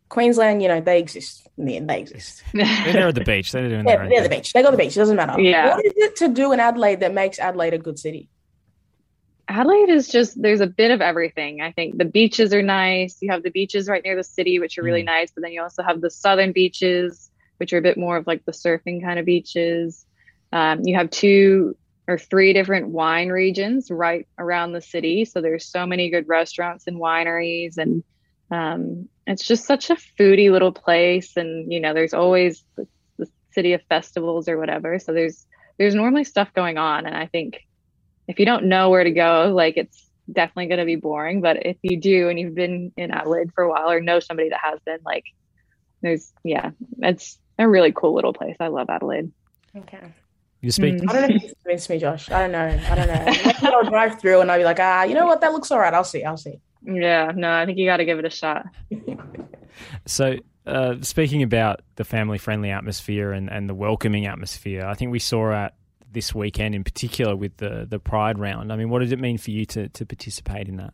Queensland, 0.10 0.62
you 0.62 0.68
know, 0.68 0.82
they 0.82 1.00
exist. 1.00 1.48
Man, 1.58 1.88
they 1.88 2.00
exist. 2.00 2.44
they're 2.54 3.08
at 3.08 3.16
the 3.16 3.24
beach. 3.24 3.52
They're 3.52 3.70
doing 3.70 3.88
yeah, 3.88 4.08
they're 4.08 4.24
the 4.24 4.30
beach. 4.30 4.54
They 4.54 4.62
go 4.62 4.72
to 4.72 4.78
the 4.78 4.84
beach. 4.84 4.96
It 4.96 5.00
doesn't 5.00 5.16
matter. 5.16 5.40
Yeah. 5.40 5.76
What 5.76 5.86
is 5.86 5.94
it 5.96 6.16
to 6.18 6.28
do 6.28 6.52
in 6.52 6.60
Adelaide 6.60 7.00
that 7.00 7.14
makes 7.14 7.40
Adelaide 7.40 7.74
a 7.74 7.78
good 7.78 7.98
city? 7.98 8.30
Adelaide 9.48 9.90
is 9.90 10.08
just 10.08 10.42
there's 10.42 10.62
a 10.62 10.68
bit 10.68 10.92
of 10.92 11.02
everything. 11.02 11.62
I 11.62 11.72
think 11.72 11.98
the 11.98 12.06
beaches 12.06 12.54
are 12.54 12.62
nice. 12.64 13.18
You 13.22 13.32
have 13.32 13.44
the 13.44 13.52
beaches 13.52 13.88
right 13.88 14.04
near 14.04 14.16
the 14.16 14.24
city, 14.24 14.60
which 14.60 14.78
are 14.78 14.84
really 14.84 15.04
mm. 15.04 15.08
nice, 15.08 15.32
but 15.32 15.44
then 15.44 15.52
you 15.52 15.62
also 15.62 15.84
have 15.84 16.02
the 16.02 16.10
southern 16.10 16.52
beaches, 16.52 17.30
which 17.58 17.72
are 17.74 17.78
a 17.78 17.82
bit 17.82 17.98
more 17.98 18.18
of 18.18 18.26
like 18.26 18.44
the 18.46 18.52
surfing 18.52 19.04
kind 19.04 19.20
of 19.20 19.26
beaches. 19.26 20.06
Um, 20.52 20.82
you 20.84 20.96
have 20.96 21.10
two 21.10 21.78
or 22.08 22.18
three 22.18 22.54
different 22.54 22.90
wine 22.90 23.30
regions 23.30 23.90
right 23.90 24.28
around 24.38 24.72
the 24.72 24.82
city. 24.82 25.26
So 25.26 25.42
there's 25.42 25.66
so 25.66 25.86
many 25.86 26.10
good 26.10 26.28
restaurants 26.28 26.86
and 26.88 26.98
wineries, 26.98 27.78
and 27.78 28.04
um, 28.52 29.10
it's 29.26 29.46
just 29.46 29.66
such 29.66 29.90
a 29.90 29.98
foodie 30.20 30.52
little 30.52 30.72
place. 30.72 31.36
And 31.36 31.72
you 31.72 31.80
know, 31.80 31.94
there's 31.94 32.14
always 32.14 32.64
the, 32.76 32.88
the 33.18 33.28
city 33.52 33.74
of 33.74 33.82
festivals 33.90 34.48
or 34.48 34.58
whatever. 34.58 35.00
So 35.00 35.14
there's 35.14 35.46
there's 35.78 35.96
normally 35.96 36.24
stuff 36.24 36.54
going 36.54 36.78
on, 36.78 37.06
and 37.06 37.16
I 37.16 37.26
think 37.28 37.60
if 38.28 38.40
you 38.40 38.46
don't 38.46 38.66
know 38.66 38.90
where 38.90 39.04
to 39.04 39.12
go, 39.12 39.52
like 39.56 39.78
it's 39.78 40.08
definitely 40.32 40.68
going 40.68 40.80
to 40.80 40.86
be 40.86 40.96
boring. 40.96 41.42
But 41.42 41.66
if 41.66 41.78
you 41.82 42.00
do, 42.00 42.30
and 42.30 42.40
you've 42.40 42.56
been 42.56 42.92
in 42.98 43.12
Adelaide 43.12 43.52
for 43.54 43.64
a 43.64 43.70
while, 43.70 43.90
or 43.90 44.00
know 44.00 44.20
somebody 44.20 44.50
that 44.50 44.60
has 44.62 44.80
been, 44.86 45.00
like 45.04 45.26
there's 46.02 46.32
yeah, 46.44 46.72
it's 47.00 47.40
a 47.58 47.68
really 47.68 47.92
cool 47.92 48.14
little 48.14 48.34
place. 48.34 48.58
I 48.60 48.68
love 48.68 48.90
Adelaide. 48.90 49.32
Okay. 49.76 50.14
You 50.66 50.72
speak. 50.72 50.96
I 51.08 51.14
don't 51.14 51.30
know 51.30 51.36
if 51.36 51.44
you 51.44 51.54
convinced 51.62 51.92
me, 51.92 52.00
Josh. 52.00 52.32
I 52.32 52.40
don't 52.40 52.52
know. 52.52 52.80
I 52.90 52.96
don't 52.96 53.08
know. 53.08 53.70
I'll 53.70 53.88
drive 53.88 54.20
through 54.20 54.42
and 54.42 54.50
I'll 54.50 54.58
be 54.58 54.64
like, 54.64 54.80
ah, 54.80 55.04
you 55.04 55.14
know 55.14 55.28
what? 55.28 55.40
That 55.42 55.54
looks 55.54 55.70
all 55.70 55.78
right. 55.78 55.94
I'll 55.94 56.04
see. 56.04 56.24
I'll 56.24 56.38
see. 56.38 56.60
Yeah, 56.82 57.32
no, 57.36 57.52
I 57.52 57.68
think 57.68 57.78
you 57.78 57.86
got 57.86 57.98
to 57.98 58.06
give 58.06 58.18
it 58.18 58.26
a 58.26 58.30
shot. 58.32 58.66
So, 60.06 60.38
uh, 60.66 60.96
speaking 61.02 61.44
about 61.44 61.82
the 61.98 62.06
family 62.06 62.38
friendly 62.38 62.72
atmosphere 62.72 63.34
and, 63.34 63.52
and 63.52 63.70
the 63.70 63.76
welcoming 63.76 64.26
atmosphere, 64.26 64.86
I 64.86 64.94
think 64.94 65.12
we 65.12 65.20
saw 65.20 65.52
at 65.52 65.76
this 66.10 66.34
weekend 66.34 66.74
in 66.74 66.84
particular 66.84 67.36
with 67.36 67.58
the, 67.58 67.86
the 67.88 68.00
Pride 68.00 68.40
round. 68.40 68.72
I 68.72 68.78
mean, 68.78 68.90
what 68.90 69.00
did 69.00 69.12
it 69.12 69.20
mean 69.20 69.38
for 69.38 69.52
you 69.52 69.66
to, 69.66 69.90
to 69.90 70.06
participate 70.06 70.70
in 70.70 70.78
that? 70.78 70.94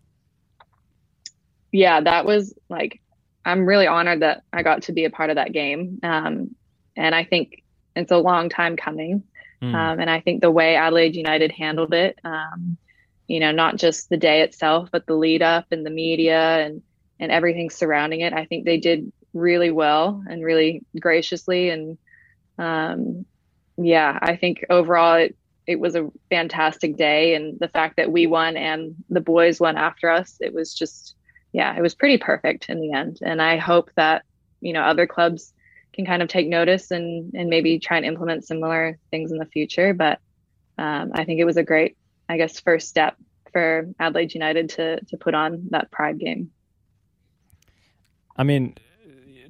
Yeah, 1.71 2.01
that 2.01 2.25
was 2.25 2.55
like, 2.69 3.01
I'm 3.45 3.67
really 3.67 3.86
honored 3.86 4.21
that 4.21 4.43
I 4.51 4.63
got 4.63 4.81
to 4.84 4.93
be 4.93 5.05
a 5.05 5.12
part 5.12 5.29
of 5.29 5.36
that 5.36 5.53
game. 5.53 5.99
Um, 6.01 6.55
and 6.97 7.13
I 7.13 7.23
think 7.23 7.62
it's 7.95 8.12
a 8.12 8.17
long 8.17 8.49
time 8.49 8.77
coming. 8.77 9.23
Mm. 9.62 9.76
Um, 9.76 10.00
and 10.00 10.10
I 10.10 10.19
think 10.19 10.41
the 10.41 10.52
way 10.52 10.76
Adelaide 10.76 11.15
United 11.15 11.52
handled 11.52 11.93
it, 11.93 12.19
um, 12.24 12.78
you 13.28 13.39
know, 13.39 13.52
not 13.52 13.78
just 13.78 14.10
the 14.10 14.17
day 14.17 14.41
itself, 14.41 14.89
but 14.91 15.06
the 15.06 15.15
lead 15.15 15.41
up 15.41 15.65
and 15.71 15.86
the 15.86 15.91
media 15.91 16.65
and, 16.65 16.82
and 17.19 17.32
everything 17.32 17.69
surrounding 17.69 18.21
it, 18.21 18.34
I 18.34 18.45
think 18.45 18.65
they 18.65 18.78
did 18.78 19.12
really 19.34 19.71
well 19.71 20.24
and 20.28 20.43
really 20.43 20.84
graciously. 21.00 21.69
And 21.69 21.97
um, 22.58 23.26
yeah, 23.78 24.17
I 24.21 24.36
think 24.36 24.65
overall 24.69 25.15
it, 25.15 25.36
it 25.67 25.80
was 25.80 25.95
a 25.95 26.12
fantastic 26.30 26.97
day. 26.97 27.36
And 27.36 27.60
the 27.60 27.69
fact 27.69 27.97
that 27.97 28.12
we 28.12 28.28
won 28.28 28.58
and 28.58 28.95
the 29.10 29.21
boys 29.21 29.60
won 29.60 29.78
after 29.78 30.10
us, 30.10 30.38
it 30.39 30.54
was 30.54 30.74
just, 30.74 31.15
yeah, 31.54 31.76
it 31.78 31.82
was 31.82 31.95
pretty 31.95 32.17
perfect 32.17 32.67
in 32.67 32.82
the 32.82 32.93
end. 32.93 33.19
And 33.21 33.41
I 33.41 33.58
hope 33.58 33.91
that, 33.95 34.24
you 34.60 34.74
know, 34.74 34.82
other 34.82 35.06
clubs 35.06 35.54
can 35.93 36.06
kind 36.06 36.21
of 36.21 36.30
take 36.30 36.47
notice 36.47 36.91
and 36.91 37.34
and 37.34 37.49
maybe 37.49 37.80
try 37.80 37.97
and 37.97 38.06
implement 38.06 38.45
similar 38.45 38.97
things 39.10 39.32
in 39.32 39.38
the 39.38 39.45
future. 39.45 39.93
But 39.93 40.19
um, 40.77 41.12
I 41.13 41.25
think 41.25 41.39
it 41.39 41.45
was 41.45 41.58
a 41.58 41.63
great, 41.63 41.97
I 42.30 42.38
guess, 42.38 42.60
first 42.60 42.88
step 42.88 43.15
for 43.51 43.88
Adelaide 43.99 44.34
United 44.34 44.69
to 44.69 45.01
to 45.06 45.17
put 45.17 45.34
on 45.34 45.67
that 45.71 45.91
Pride 45.91 46.19
game. 46.19 46.51
I 48.36 48.43
mean, 48.43 48.75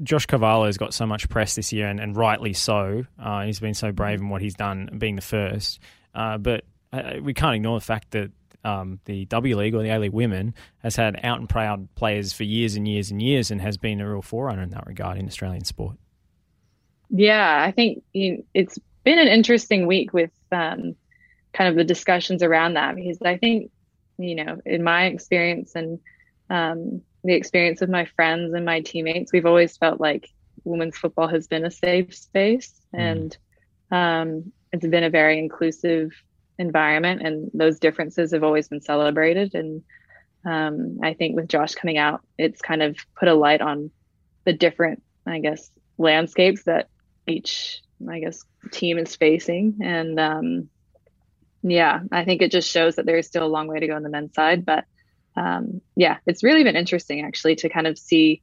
Josh 0.03 0.25
Cavallo's 0.25 0.77
got 0.77 0.93
so 0.93 1.05
much 1.05 1.29
press 1.29 1.55
this 1.55 1.71
year, 1.71 1.87
and, 1.87 1.99
and 1.99 2.15
rightly 2.15 2.53
so. 2.53 3.05
Uh, 3.19 3.43
he's 3.43 3.59
been 3.59 3.75
so 3.75 3.91
brave 3.91 4.19
in 4.19 4.29
what 4.29 4.41
he's 4.41 4.55
done, 4.55 4.89
being 4.97 5.15
the 5.15 5.21
first. 5.21 5.79
Uh, 6.15 6.37
but 6.37 6.65
uh, 6.91 7.13
we 7.21 7.33
can't 7.33 7.55
ignore 7.55 7.79
the 7.79 7.85
fact 7.85 8.11
that 8.11 8.31
um, 8.63 8.99
the 9.05 9.25
W 9.25 9.55
League 9.57 9.75
or 9.75 9.83
the 9.83 9.89
A 9.89 9.99
League 9.99 10.11
Women 10.11 10.55
has 10.79 10.95
had 10.95 11.19
out 11.23 11.39
and 11.39 11.47
proud 11.47 11.93
players 11.95 12.33
for 12.33 12.43
years 12.43 12.75
and 12.75 12.87
years 12.87 13.11
and 13.11 13.21
years, 13.21 13.51
and 13.51 13.61
has 13.61 13.77
been 13.77 14.01
a 14.01 14.09
real 14.09 14.21
forerunner 14.21 14.63
in 14.63 14.71
that 14.71 14.87
regard 14.87 15.17
in 15.17 15.27
Australian 15.27 15.63
sport. 15.63 15.97
Yeah, 17.11 17.61
I 17.61 17.71
think 17.71 18.03
you 18.13 18.45
it's 18.53 18.79
been 19.03 19.19
an 19.19 19.27
interesting 19.27 19.85
week 19.85 20.13
with 20.13 20.31
um, 20.51 20.95
kind 21.53 21.69
of 21.69 21.75
the 21.75 21.83
discussions 21.83 22.41
around 22.41 22.75
that 22.75 22.95
because 22.95 23.21
I 23.21 23.37
think, 23.37 23.71
you 24.17 24.35
know, 24.35 24.61
in 24.65 24.83
my 24.83 25.05
experience 25.05 25.75
and 25.75 25.99
um, 26.49 27.01
the 27.23 27.33
experience 27.33 27.81
of 27.81 27.89
my 27.89 28.05
friends 28.05 28.53
and 28.53 28.65
my 28.65 28.81
teammates, 28.81 29.33
we've 29.33 29.45
always 29.45 29.75
felt 29.77 29.99
like 29.99 30.29
women's 30.63 30.97
football 30.97 31.27
has 31.27 31.47
been 31.47 31.65
a 31.65 31.71
safe 31.71 32.15
space 32.15 32.79
and 32.93 33.37
um, 33.91 34.51
it's 34.71 34.87
been 34.87 35.03
a 35.03 35.09
very 35.09 35.37
inclusive 35.37 36.11
environment, 36.57 37.21
and 37.21 37.51
those 37.53 37.79
differences 37.79 38.31
have 38.31 38.43
always 38.43 38.67
been 38.69 38.81
celebrated. 38.81 39.53
And 39.53 39.83
um, 40.45 40.99
I 41.03 41.13
think 41.13 41.35
with 41.35 41.49
Josh 41.49 41.75
coming 41.75 41.97
out, 41.97 42.21
it's 42.37 42.61
kind 42.61 42.81
of 42.81 42.97
put 43.19 43.27
a 43.27 43.33
light 43.33 43.61
on 43.61 43.91
the 44.45 44.53
different, 44.53 45.03
I 45.25 45.39
guess, 45.39 45.69
landscapes 45.97 46.63
that 46.63 46.87
each 47.31 47.81
I 48.09 48.19
guess 48.19 48.43
team 48.71 48.97
is 48.97 49.15
facing. 49.15 49.79
And 49.81 50.19
um, 50.19 50.69
yeah, 51.63 52.01
I 52.11 52.25
think 52.25 52.41
it 52.41 52.51
just 52.51 52.69
shows 52.69 52.95
that 52.95 53.05
there 53.05 53.17
is 53.17 53.27
still 53.27 53.45
a 53.45 53.47
long 53.47 53.67
way 53.67 53.79
to 53.79 53.87
go 53.87 53.95
on 53.95 54.03
the 54.03 54.09
men's 54.09 54.33
side. 54.33 54.65
But 54.65 54.85
um, 55.35 55.81
yeah, 55.95 56.17
it's 56.25 56.43
really 56.43 56.63
been 56.63 56.75
interesting 56.75 57.21
actually 57.21 57.55
to 57.57 57.69
kind 57.69 57.87
of 57.87 57.97
see 57.97 58.41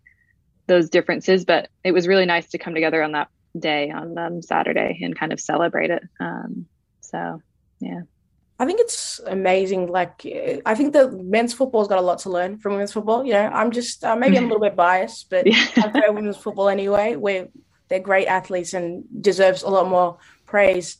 those 0.66 0.90
differences. 0.90 1.44
But 1.44 1.68
it 1.84 1.92
was 1.92 2.08
really 2.08 2.26
nice 2.26 2.48
to 2.50 2.58
come 2.58 2.74
together 2.74 3.02
on 3.02 3.12
that 3.12 3.28
day 3.58 3.90
on 3.90 4.16
um, 4.18 4.42
Saturday 4.42 5.00
and 5.02 5.18
kind 5.18 5.32
of 5.32 5.40
celebrate 5.40 5.90
it. 5.90 6.02
Um, 6.20 6.66
so 7.00 7.42
yeah. 7.80 8.02
I 8.60 8.66
think 8.66 8.80
it's 8.80 9.20
amazing. 9.24 9.86
Like, 9.86 10.26
I 10.66 10.74
think 10.74 10.92
the 10.92 11.12
men's 11.12 11.54
football's 11.54 11.86
got 11.86 11.98
a 11.98 12.02
lot 12.02 12.18
to 12.20 12.30
learn 12.30 12.58
from 12.58 12.72
women's 12.72 12.92
football. 12.92 13.24
You 13.24 13.34
know, 13.34 13.46
I'm 13.46 13.70
just 13.70 14.02
uh, 14.02 14.16
maybe 14.16 14.36
I'm 14.36 14.44
a 14.44 14.46
little 14.48 14.60
bit 14.60 14.74
biased, 14.74 15.30
but 15.30 15.46
Yeah. 15.46 15.64
I 15.76 15.88
play 15.88 16.02
women's 16.08 16.36
football 16.36 16.68
anyway. 16.68 17.14
We're 17.14 17.48
they're 17.88 18.00
great 18.00 18.26
athletes 18.26 18.74
and 18.74 19.04
deserves 19.20 19.62
a 19.62 19.68
lot 19.68 19.88
more 19.88 20.18
praise. 20.46 20.98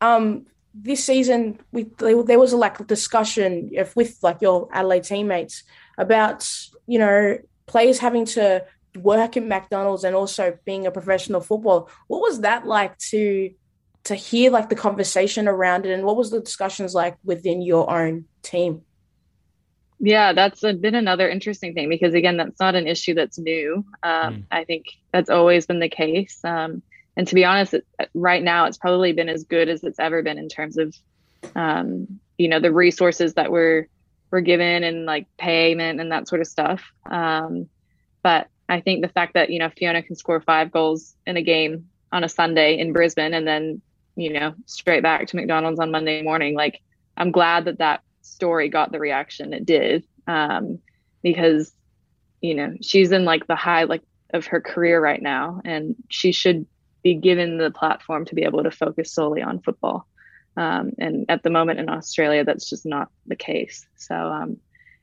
Um, 0.00 0.46
this 0.74 1.04
season, 1.04 1.58
we 1.70 1.90
there 1.98 2.38
was 2.38 2.52
a 2.52 2.56
like 2.56 2.86
discussion 2.86 3.70
if, 3.72 3.94
with 3.94 4.18
like 4.22 4.40
your 4.40 4.68
Adelaide 4.72 5.04
teammates 5.04 5.64
about 5.98 6.48
you 6.86 6.98
know 6.98 7.38
players 7.66 7.98
having 7.98 8.24
to 8.24 8.64
work 8.96 9.36
at 9.36 9.44
McDonald's 9.44 10.04
and 10.04 10.16
also 10.16 10.58
being 10.64 10.86
a 10.86 10.90
professional 10.90 11.40
footballer. 11.40 11.86
What 12.08 12.20
was 12.20 12.40
that 12.40 12.66
like 12.66 12.96
to 13.10 13.50
to 14.04 14.14
hear 14.14 14.50
like 14.50 14.68
the 14.68 14.74
conversation 14.74 15.46
around 15.46 15.86
it, 15.86 15.92
and 15.92 16.04
what 16.04 16.16
was 16.16 16.30
the 16.30 16.40
discussions 16.40 16.94
like 16.94 17.16
within 17.24 17.62
your 17.62 17.90
own 17.90 18.24
team? 18.42 18.82
Yeah, 20.04 20.32
that's 20.32 20.60
been 20.60 20.96
another 20.96 21.28
interesting 21.28 21.74
thing 21.74 21.88
because 21.88 22.12
again, 22.12 22.36
that's 22.36 22.58
not 22.58 22.74
an 22.74 22.88
issue 22.88 23.14
that's 23.14 23.38
new. 23.38 23.84
Um, 24.02 24.34
Mm. 24.34 24.44
I 24.50 24.64
think 24.64 24.86
that's 25.12 25.30
always 25.30 25.66
been 25.66 25.78
the 25.78 25.88
case. 25.88 26.40
Um, 26.44 26.82
and 27.16 27.28
to 27.28 27.36
be 27.36 27.44
honest, 27.44 27.74
it, 27.74 27.86
right 28.12 28.42
now 28.42 28.64
it's 28.64 28.78
probably 28.78 29.12
been 29.12 29.28
as 29.28 29.44
good 29.44 29.68
as 29.68 29.84
it's 29.84 30.00
ever 30.00 30.22
been 30.24 30.38
in 30.38 30.48
terms 30.48 30.76
of, 30.76 30.92
um, 31.54 32.18
you 32.36 32.48
know, 32.48 32.58
the 32.58 32.72
resources 32.72 33.34
that 33.34 33.52
we're 33.52 33.86
we're 34.32 34.40
given 34.40 34.82
and 34.82 35.04
like 35.04 35.28
payment 35.38 36.00
and 36.00 36.10
that 36.10 36.26
sort 36.26 36.40
of 36.40 36.48
stuff. 36.48 36.82
Um, 37.08 37.68
but 38.24 38.48
I 38.68 38.80
think 38.80 39.02
the 39.02 39.08
fact 39.08 39.34
that 39.34 39.50
you 39.50 39.60
know 39.60 39.70
Fiona 39.70 40.02
can 40.02 40.16
score 40.16 40.40
five 40.40 40.72
goals 40.72 41.14
in 41.26 41.36
a 41.36 41.42
game 41.42 41.90
on 42.10 42.24
a 42.24 42.28
Sunday 42.28 42.76
in 42.78 42.92
Brisbane 42.92 43.34
and 43.34 43.46
then 43.46 43.80
you 44.16 44.32
know 44.32 44.54
straight 44.66 45.04
back 45.04 45.28
to 45.28 45.36
McDonald's 45.36 45.78
on 45.78 45.92
Monday 45.92 46.22
morning, 46.22 46.56
like 46.56 46.80
I'm 47.16 47.30
glad 47.30 47.66
that 47.66 47.78
that 47.78 48.02
story 48.42 48.68
got 48.68 48.90
the 48.90 48.98
reaction 48.98 49.52
it 49.52 49.64
did 49.64 50.02
um, 50.26 50.78
because 51.22 51.72
you 52.40 52.54
know 52.56 52.70
she's 52.88 53.12
in 53.12 53.24
like 53.24 53.46
the 53.46 53.54
high 53.54 53.84
like 53.84 54.02
of 54.34 54.46
her 54.46 54.60
career 54.60 55.00
right 55.00 55.22
now 55.22 55.60
and 55.64 55.94
she 56.08 56.32
should 56.32 56.66
be 57.04 57.14
given 57.14 57.56
the 57.58 57.70
platform 57.70 58.24
to 58.24 58.34
be 58.34 58.42
able 58.42 58.62
to 58.64 58.70
focus 58.72 59.12
solely 59.12 59.42
on 59.42 59.60
football 59.60 60.06
um, 60.56 60.90
and 60.98 61.26
at 61.28 61.42
the 61.44 61.50
moment 61.50 61.78
in 61.78 61.88
australia 61.88 62.42
that's 62.44 62.68
just 62.68 62.84
not 62.84 63.08
the 63.26 63.36
case 63.36 63.86
so 63.96 64.14
um, 64.16 64.56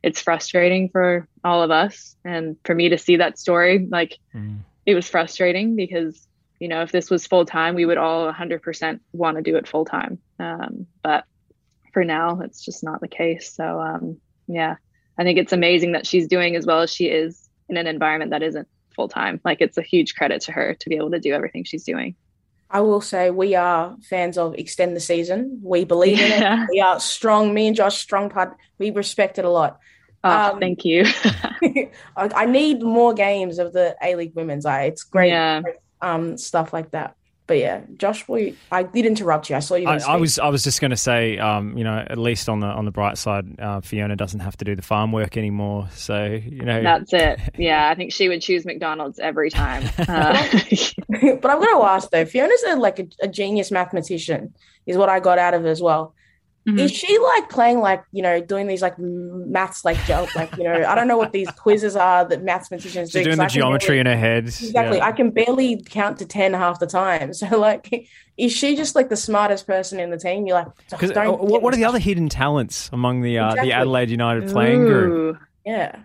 it's 0.03 0.21
frustrating 0.21 0.89
for 0.89 1.25
all 1.43 1.61
of 1.63 1.71
us 1.71 2.17
and 2.25 2.57
for 2.65 2.75
me 2.75 2.89
to 2.89 2.97
see 2.97 3.17
that 3.17 3.39
story 3.39 3.87
like 3.89 4.17
Mm. 4.35 4.59
it 4.85 4.95
was 4.95 5.07
frustrating 5.09 5.75
because 5.77 6.27
you 6.59 6.67
know 6.67 6.81
if 6.81 6.91
this 6.91 7.09
was 7.09 7.25
full 7.25 7.45
time 7.45 7.73
we 7.75 7.85
would 7.85 7.97
all 7.97 8.31
100% 8.31 8.99
want 9.13 9.37
to 9.37 9.43
do 9.49 9.55
it 9.55 9.67
full 9.67 9.85
time 9.85 10.19
um, 10.39 10.87
but 11.07 11.23
for 11.99 12.05
now 12.05 12.39
it's 12.39 12.63
just 12.63 12.81
not 12.81 13.01
the 13.01 13.07
case 13.09 13.51
so 13.53 13.79
um, 13.81 14.17
yeah 14.47 14.75
i 15.17 15.23
think 15.23 15.37
it's 15.37 15.51
amazing 15.51 15.91
that 15.91 16.07
she's 16.07 16.27
doing 16.29 16.55
as 16.55 16.65
well 16.65 16.79
as 16.79 16.89
she 16.93 17.07
is 17.07 17.49
in 17.67 17.75
an 17.75 17.87
environment 17.87 18.31
that 18.31 18.41
isn't 18.41 18.67
full 18.95 19.09
time 19.09 19.41
like 19.43 19.59
it's 19.59 19.77
a 19.77 19.81
huge 19.81 20.15
credit 20.15 20.39
to 20.41 20.53
her 20.53 20.73
to 20.75 20.87
be 20.89 20.95
able 20.95 21.11
to 21.11 21.19
do 21.19 21.33
everything 21.33 21.63
she's 21.65 21.83
doing 21.83 22.15
I 22.71 22.81
will 22.81 23.01
say 23.01 23.31
we 23.31 23.55
are 23.55 23.97
fans 24.03 24.37
of 24.37 24.53
extend 24.53 24.95
the 24.95 24.99
season. 24.99 25.59
We 25.63 25.85
believe 25.85 26.19
in 26.21 26.29
Yeah. 26.29 26.63
it. 26.65 26.69
We 26.69 26.79
are 26.79 26.99
strong. 26.99 27.51
Me 27.51 27.65
and 27.65 27.75
Josh, 27.75 27.97
strong 27.97 28.29
part. 28.29 28.55
We 28.77 28.91
respect 28.91 29.39
it 29.39 29.45
a 29.45 29.49
lot. 29.49 29.79
oh 30.23 30.51
Um, 30.53 30.59
thank 30.59 30.85
you 30.85 31.03
I, 32.15 32.29
I 32.43 32.45
need 32.45 32.83
more 32.83 33.15
games 33.15 33.57
of 33.57 33.73
the 33.73 33.95
A 34.03 34.15
League 34.15 34.35
Women's. 34.35 34.67
I 34.67 34.83
it's 34.83 35.03
great, 35.03 35.29
yeah 35.29 35.63
um, 36.01 36.37
stuff 36.37 36.71
like 36.71 36.91
that. 36.91 37.15
But 37.49 37.57
yeah, 37.57 37.81
Josh, 37.97 38.25
we 38.29 38.55
I 38.71 38.83
did 38.83 39.05
interrupt 39.05 39.49
you. 39.49 39.57
I 39.57 39.59
saw 39.59 39.75
you. 39.75 39.89
I, 39.89 39.97
I 39.97 40.15
was 40.15 40.39
I 40.39 40.47
was 40.47 40.63
just 40.63 40.79
going 40.79 40.91
to 40.91 40.97
say, 40.97 41.37
um, 41.37 41.77
you 41.77 41.83
know, 41.83 42.05
at 42.07 42.17
least 42.17 42.47
on 42.47 42.61
the 42.61 42.67
on 42.67 42.85
the 42.85 42.91
bright 42.91 43.17
side, 43.17 43.59
uh, 43.59 43.81
Fiona 43.81 44.15
doesn't 44.15 44.39
have 44.39 44.55
to 44.57 44.65
do 44.65 44.75
the 44.75 44.81
farm 44.81 45.11
work 45.11 45.35
anymore. 45.35 45.89
So 45.93 46.25
you 46.25 46.63
know, 46.63 46.81
that's 46.81 47.11
it 47.13 47.39
yeah 47.57 47.89
i 47.89 47.95
think 47.95 48.11
she 48.11 48.29
would 48.29 48.41
choose 48.41 48.65
mcdonald's 48.65 49.19
every 49.19 49.49
time 49.49 49.83
uh, 49.97 50.47
but 51.09 51.49
I'm 51.49 51.59
going 51.59 51.75
to 51.75 51.83
ask 51.83 52.09
though. 52.09 52.25
Fiona's 52.25 52.63
a, 52.67 52.75
like 52.75 52.99
a, 52.99 53.07
a 53.21 53.27
genius 53.27 53.71
mathematician, 53.71 54.53
is 54.85 54.97
what 54.97 55.09
I 55.09 55.19
got 55.19 55.39
out 55.39 55.53
of 55.53 55.65
it 55.65 55.69
as 55.69 55.81
well. 55.81 56.13
Is 56.77 56.91
she 56.91 57.17
like 57.17 57.49
playing 57.49 57.79
like 57.79 58.03
you 58.11 58.21
know 58.21 58.41
doing 58.41 58.67
these 58.67 58.81
like 58.81 58.93
maths 58.99 59.85
like 59.85 59.97
joke 60.05 60.35
like 60.35 60.55
you 60.57 60.63
know 60.65 60.73
I 60.85 60.93
don't 60.93 61.07
know 61.07 61.17
what 61.17 61.31
these 61.31 61.49
quizzes 61.51 61.95
are 61.95 62.27
that 62.27 62.43
mathematicians 62.43 63.11
do. 63.11 63.19
She's 63.19 63.25
doing 63.25 63.37
'cause 63.37 63.53
the 63.53 63.59
I 63.59 63.61
geometry 63.63 63.87
barely- 63.95 63.99
in 64.01 64.05
her 64.07 64.17
head. 64.17 64.43
Exactly. 64.45 64.97
Yeah. 64.97 65.05
I 65.07 65.11
can 65.13 65.31
barely 65.31 65.81
count 65.83 66.19
to 66.19 66.25
10 66.25 66.53
half 66.53 66.79
the 66.79 66.87
time. 66.87 67.31
So, 67.33 67.57
like, 67.57 68.07
is 68.37 68.51
she 68.53 68.75
just 68.75 68.95
like 68.95 69.09
the 69.09 69.15
smartest 69.15 69.65
person 69.65 69.99
in 69.99 70.09
the 70.11 70.17
team? 70.17 70.45
You're 70.45 70.57
like, 70.57 70.67
"Oh, 70.67 70.73
Because 70.91 71.11
don't 71.11 71.27
uh, 71.27 71.43
what, 71.43 71.61
what 71.61 71.73
are 71.73 71.77
the 71.77 71.85
other 71.85 71.99
hidden 71.99 72.27
talents 72.29 72.89
among 72.93 73.21
the 73.21 73.39
uh, 73.39 73.47
Exactly. 73.47 73.69
the 73.69 73.75
Adelaide 73.75 74.09
United 74.11 74.49
playing 74.51 74.85
group? 74.85 75.11
Ooh. 75.11 75.29
started." 75.33 75.47
Yeah. 75.65 75.99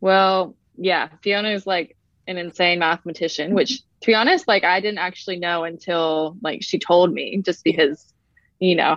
Well, 0.00 0.54
yeah, 0.76 1.08
Fiona 1.22 1.50
is 1.50 1.66
like 1.66 1.96
an 2.26 2.36
insane 2.36 2.78
mathematician, 2.78 3.54
which 3.54 3.78
to 4.00 4.06
be 4.06 4.14
honest, 4.14 4.46
like 4.46 4.62
I 4.64 4.80
didn't 4.80 4.98
actually 4.98 5.38
know 5.38 5.64
until 5.64 6.36
like 6.42 6.62
she 6.62 6.78
told 6.78 7.12
me 7.12 7.40
just 7.44 7.64
because, 7.64 8.12
you 8.60 8.76
know, 8.76 8.96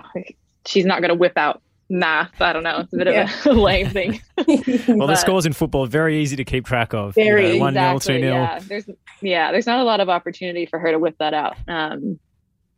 she's 0.66 0.84
not 0.84 1.00
going 1.00 1.08
to 1.10 1.14
whip 1.14 1.36
out 1.36 1.62
math. 1.90 2.40
I 2.40 2.52
don't 2.52 2.62
know. 2.62 2.80
It's 2.80 2.92
a 2.92 2.96
bit 2.96 3.06
Yeah. 3.08 3.30
of 3.40 3.46
a 3.46 3.52
lame 3.60 3.90
thing. 3.90 4.20
Well, 4.88 5.06
the 5.08 5.16
scores 5.16 5.46
in 5.46 5.52
football 5.52 5.84
are 5.84 5.88
very 5.88 6.20
easy 6.20 6.36
to 6.36 6.44
keep 6.44 6.64
track 6.66 6.94
of. 6.94 7.14
Very, 7.14 7.58
one 7.58 7.74
0 7.74 7.96
exactly, 7.96 8.14
two 8.16 8.20
0 8.22 8.34
Yeah, 8.34 8.58
there's 8.60 8.84
yeah, 9.20 9.52
there's 9.52 9.66
not 9.66 9.80
a 9.80 9.84
lot 9.84 10.00
of 10.00 10.08
opportunity 10.08 10.66
for 10.66 10.78
her 10.78 10.90
to 10.90 10.98
whip 10.98 11.16
that 11.18 11.34
out. 11.34 11.56
Um, 11.68 12.18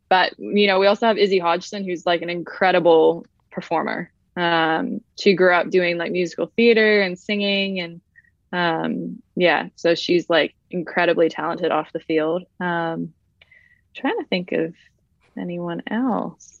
but 0.09 0.37
you 0.37 0.67
know, 0.67 0.79
we 0.79 0.87
also 0.87 1.07
have 1.07 1.17
Izzy 1.17 1.39
Hodgson, 1.39 1.83
who's 1.83 2.05
like 2.05 2.21
an 2.21 2.29
incredible 2.29 3.25
performer. 3.51 4.11
Um, 4.37 5.01
she 5.17 5.33
grew 5.33 5.53
up 5.53 5.69
doing 5.69 5.97
like 5.97 6.11
musical 6.11 6.51
theater 6.55 7.01
and 7.01 7.17
singing, 7.17 7.79
and 7.79 8.01
um, 8.51 9.21
yeah, 9.35 9.69
so 9.75 9.95
she's 9.95 10.29
like 10.29 10.53
incredibly 10.69 11.29
talented 11.29 11.71
off 11.71 11.91
the 11.93 11.99
field. 12.01 12.43
Um, 12.59 13.13
trying 13.95 14.17
to 14.19 14.25
think 14.29 14.51
of 14.51 14.73
anyone 15.37 15.81
else. 15.89 16.54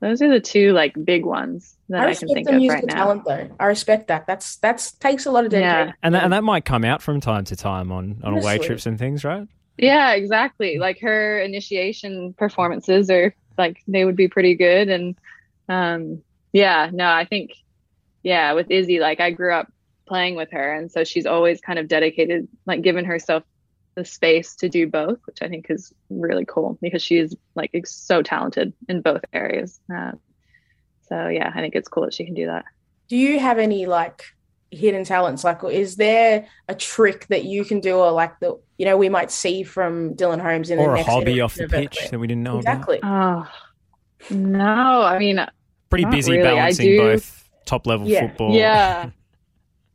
Those 0.00 0.20
are 0.20 0.28
the 0.28 0.40
two 0.40 0.72
like 0.72 0.92
big 1.04 1.24
ones 1.24 1.76
that 1.88 2.06
I 2.06 2.10
I, 2.10 2.14
can 2.14 2.28
think 2.28 2.46
the 2.46 2.54
of 2.54 2.60
musical 2.60 2.86
right 2.86 2.86
now. 2.86 2.94
talent, 2.94 3.24
though. 3.24 3.48
I 3.58 3.66
respect 3.66 4.08
that. 4.08 4.26
That's 4.26 4.56
that's 4.56 4.92
takes 4.92 5.26
a 5.26 5.30
lot 5.30 5.44
of 5.44 5.50
dedication. 5.50 5.88
Yeah. 5.88 5.94
And 6.02 6.14
that, 6.14 6.24
and 6.24 6.32
that 6.32 6.44
might 6.44 6.64
come 6.64 6.84
out 6.84 7.02
from 7.02 7.20
time 7.20 7.44
to 7.46 7.56
time 7.56 7.90
on, 7.92 8.20
on 8.22 8.36
away 8.36 8.58
trips 8.58 8.86
and 8.86 8.98
things, 8.98 9.24
right? 9.24 9.48
Yeah, 9.78 10.12
exactly. 10.12 10.78
Like 10.78 11.00
her 11.00 11.40
initiation 11.40 12.34
performances 12.34 13.10
are 13.10 13.34
like 13.58 13.82
they 13.88 14.04
would 14.04 14.16
be 14.16 14.28
pretty 14.28 14.54
good 14.54 14.88
and 14.88 15.16
um 15.68 16.22
yeah, 16.52 16.90
no, 16.92 17.06
I 17.06 17.24
think 17.24 17.52
yeah, 18.22 18.52
with 18.52 18.70
Izzy 18.70 18.98
like 18.98 19.20
I 19.20 19.30
grew 19.30 19.52
up 19.52 19.72
playing 20.06 20.36
with 20.36 20.50
her 20.52 20.74
and 20.74 20.90
so 20.90 21.04
she's 21.04 21.26
always 21.26 21.60
kind 21.60 21.78
of 21.78 21.88
dedicated 21.88 22.48
like 22.66 22.82
given 22.82 23.04
herself 23.04 23.42
the 23.96 24.04
space 24.04 24.54
to 24.56 24.68
do 24.68 24.86
both, 24.86 25.18
which 25.26 25.38
I 25.42 25.48
think 25.48 25.66
is 25.70 25.92
really 26.10 26.44
cool 26.46 26.78
because 26.80 27.02
she 27.02 27.16
is 27.16 27.34
like 27.56 27.70
ex- 27.74 27.94
so 27.94 28.22
talented 28.22 28.72
in 28.88 29.00
both 29.00 29.22
areas. 29.32 29.80
Uh, 29.92 30.12
so 31.08 31.28
yeah, 31.28 31.50
I 31.54 31.60
think 31.60 31.74
it's 31.74 31.88
cool 31.88 32.04
that 32.04 32.14
she 32.14 32.24
can 32.24 32.34
do 32.34 32.46
that. 32.46 32.64
Do 33.08 33.16
you 33.16 33.38
have 33.40 33.58
any 33.58 33.86
like 33.86 34.22
hidden 34.70 35.04
talents? 35.04 35.44
Like, 35.44 35.64
is 35.64 35.96
there 35.96 36.46
a 36.68 36.74
trick 36.74 37.26
that 37.28 37.44
you 37.44 37.64
can 37.64 37.80
do, 37.80 37.96
or 37.96 38.10
like 38.12 38.38
the 38.40 38.60
you 38.78 38.84
know 38.84 38.96
we 38.96 39.08
might 39.08 39.30
see 39.30 39.62
from 39.62 40.14
Dylan 40.14 40.40
Holmes 40.40 40.70
in 40.70 40.78
Or 40.78 40.88
the 40.88 40.92
a 40.92 40.96
next 40.96 41.08
hobby 41.08 41.40
off 41.40 41.54
the 41.54 41.68
pitch 41.68 41.96
Adelaide? 41.96 42.10
that 42.10 42.18
we 42.18 42.26
didn't 42.26 42.42
know 42.42 42.58
about. 42.58 42.74
Exactly. 42.74 43.00
Oh 43.02 43.48
no, 44.30 45.02
I 45.02 45.18
mean 45.18 45.44
Pretty 45.88 46.04
busy 46.06 46.32
really. 46.32 46.42
Balancing 46.42 46.96
both 46.96 47.48
top 47.64 47.86
level 47.86 48.06
Yeah. 48.08 48.28
football. 48.28 48.54
Yeah. 48.54 49.10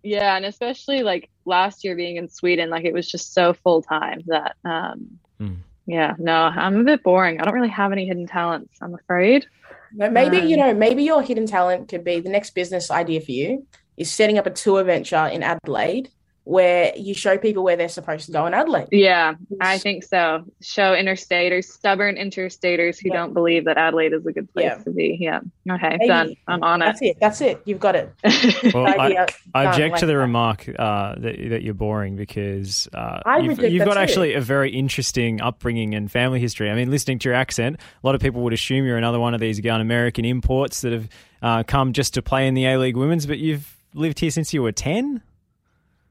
Yeah, 0.03 0.35
and 0.35 0.45
especially 0.45 1.03
like 1.03 1.29
last 1.45 1.83
year 1.83 1.95
being 1.95 2.17
in 2.17 2.29
Sweden, 2.29 2.69
like 2.69 2.85
it 2.85 2.93
was 2.93 3.09
just 3.09 3.33
so 3.33 3.53
full 3.53 3.81
time 3.81 4.21
that 4.27 4.55
um 4.65 5.19
Hmm. 5.39 5.53
yeah, 5.87 6.13
no, 6.19 6.35
I'm 6.35 6.79
a 6.79 6.83
bit 6.83 7.01
boring. 7.03 7.41
I 7.41 7.45
don't 7.45 7.53
really 7.55 7.69
have 7.69 7.91
any 7.91 8.05
hidden 8.05 8.27
talents, 8.27 8.77
I'm 8.81 8.93
afraid. 8.93 9.47
But 9.93 10.13
maybe 10.13 10.37
you 10.37 10.53
Um, 10.55 10.59
know, 10.61 10.73
maybe 10.73 11.03
your 11.03 11.21
hidden 11.21 11.47
talent 11.47 11.89
could 11.89 12.03
be 12.03 12.19
the 12.19 12.29
next 12.29 12.51
business 12.51 12.91
idea 12.91 13.21
for 13.21 13.31
you 13.31 13.65
is 13.97 14.11
setting 14.11 14.37
up 14.37 14.45
a 14.45 14.51
tour 14.51 14.83
venture 14.83 15.25
in 15.27 15.41
Adelaide 15.43 16.09
where 16.43 16.91
you 16.97 17.13
show 17.13 17.37
people 17.37 17.63
where 17.63 17.75
they're 17.77 17.87
supposed 17.87 18.25
to 18.25 18.31
go 18.31 18.47
in 18.47 18.53
Adelaide. 18.55 18.87
Yeah, 18.91 19.35
I 19.59 19.77
think 19.77 20.03
so. 20.03 20.43
Show 20.61 20.95
interstaters, 20.95 21.65
stubborn 21.65 22.15
interstaters 22.15 22.99
who 22.99 23.09
Yeah. 23.09 23.17
don't 23.17 23.33
believe 23.33 23.65
that 23.65 23.77
Adelaide 23.77 24.13
is 24.13 24.25
a 24.25 24.31
good 24.31 24.51
place 24.51 24.65
Yeah. 24.65 24.77
to 24.83 24.89
be. 24.89 25.17
Yeah. 25.19 25.41
Okay, 25.69 25.89
Maybe. 25.99 26.07
done. 26.07 26.33
I'm 26.47 26.63
on 26.63 26.81
it. 26.81 26.85
That's 26.85 27.01
it. 27.03 27.17
That's 27.19 27.41
it. 27.41 27.61
You've 27.65 27.79
got 27.79 27.95
it. 27.95 28.11
Well, 28.73 28.87
I, 28.87 29.27
I 29.53 29.65
object 29.65 29.91
like 29.93 29.99
to 29.99 30.05
the 30.05 30.13
that. 30.13 30.17
remark 30.17 30.67
uh, 30.79 31.15
that, 31.19 31.49
that 31.49 31.61
you're 31.61 31.73
boring 31.73 32.15
because 32.15 32.87
uh, 32.93 33.19
you've, 33.41 33.59
you've 33.61 33.85
got 33.85 33.93
too. 33.93 33.99
actually 33.99 34.33
a 34.33 34.41
very 34.41 34.71
interesting 34.71 35.41
upbringing 35.41 35.93
and 35.93 36.11
family 36.11 36.39
history. 36.39 36.69
I 36.71 36.75
mean, 36.75 36.89
listening 36.89 37.19
to 37.19 37.29
your 37.29 37.35
accent, 37.35 37.77
a 37.77 38.05
lot 38.07 38.15
of 38.15 38.21
people 38.21 38.41
would 38.41 38.53
assume 38.53 38.85
you're 38.85 38.97
another 38.97 39.19
one 39.19 39.33
of 39.33 39.39
these 39.41 39.59
young 39.59 39.81
American 39.81 40.25
imports 40.25 40.81
that 40.81 40.91
have 40.93 41.09
uh, 41.41 41.63
come 41.63 41.93
just 41.93 42.13
to 42.15 42.21
play 42.21 42.47
in 42.47 42.53
the 42.55 42.65
A 42.65 42.77
League 42.77 42.97
Women's, 42.97 43.25
but 43.25 43.37
you've 43.39 43.77
lived 43.93 44.19
here 44.19 44.31
since 44.31 44.53
you 44.53 44.61
were 44.63 44.71
10? 44.71 45.21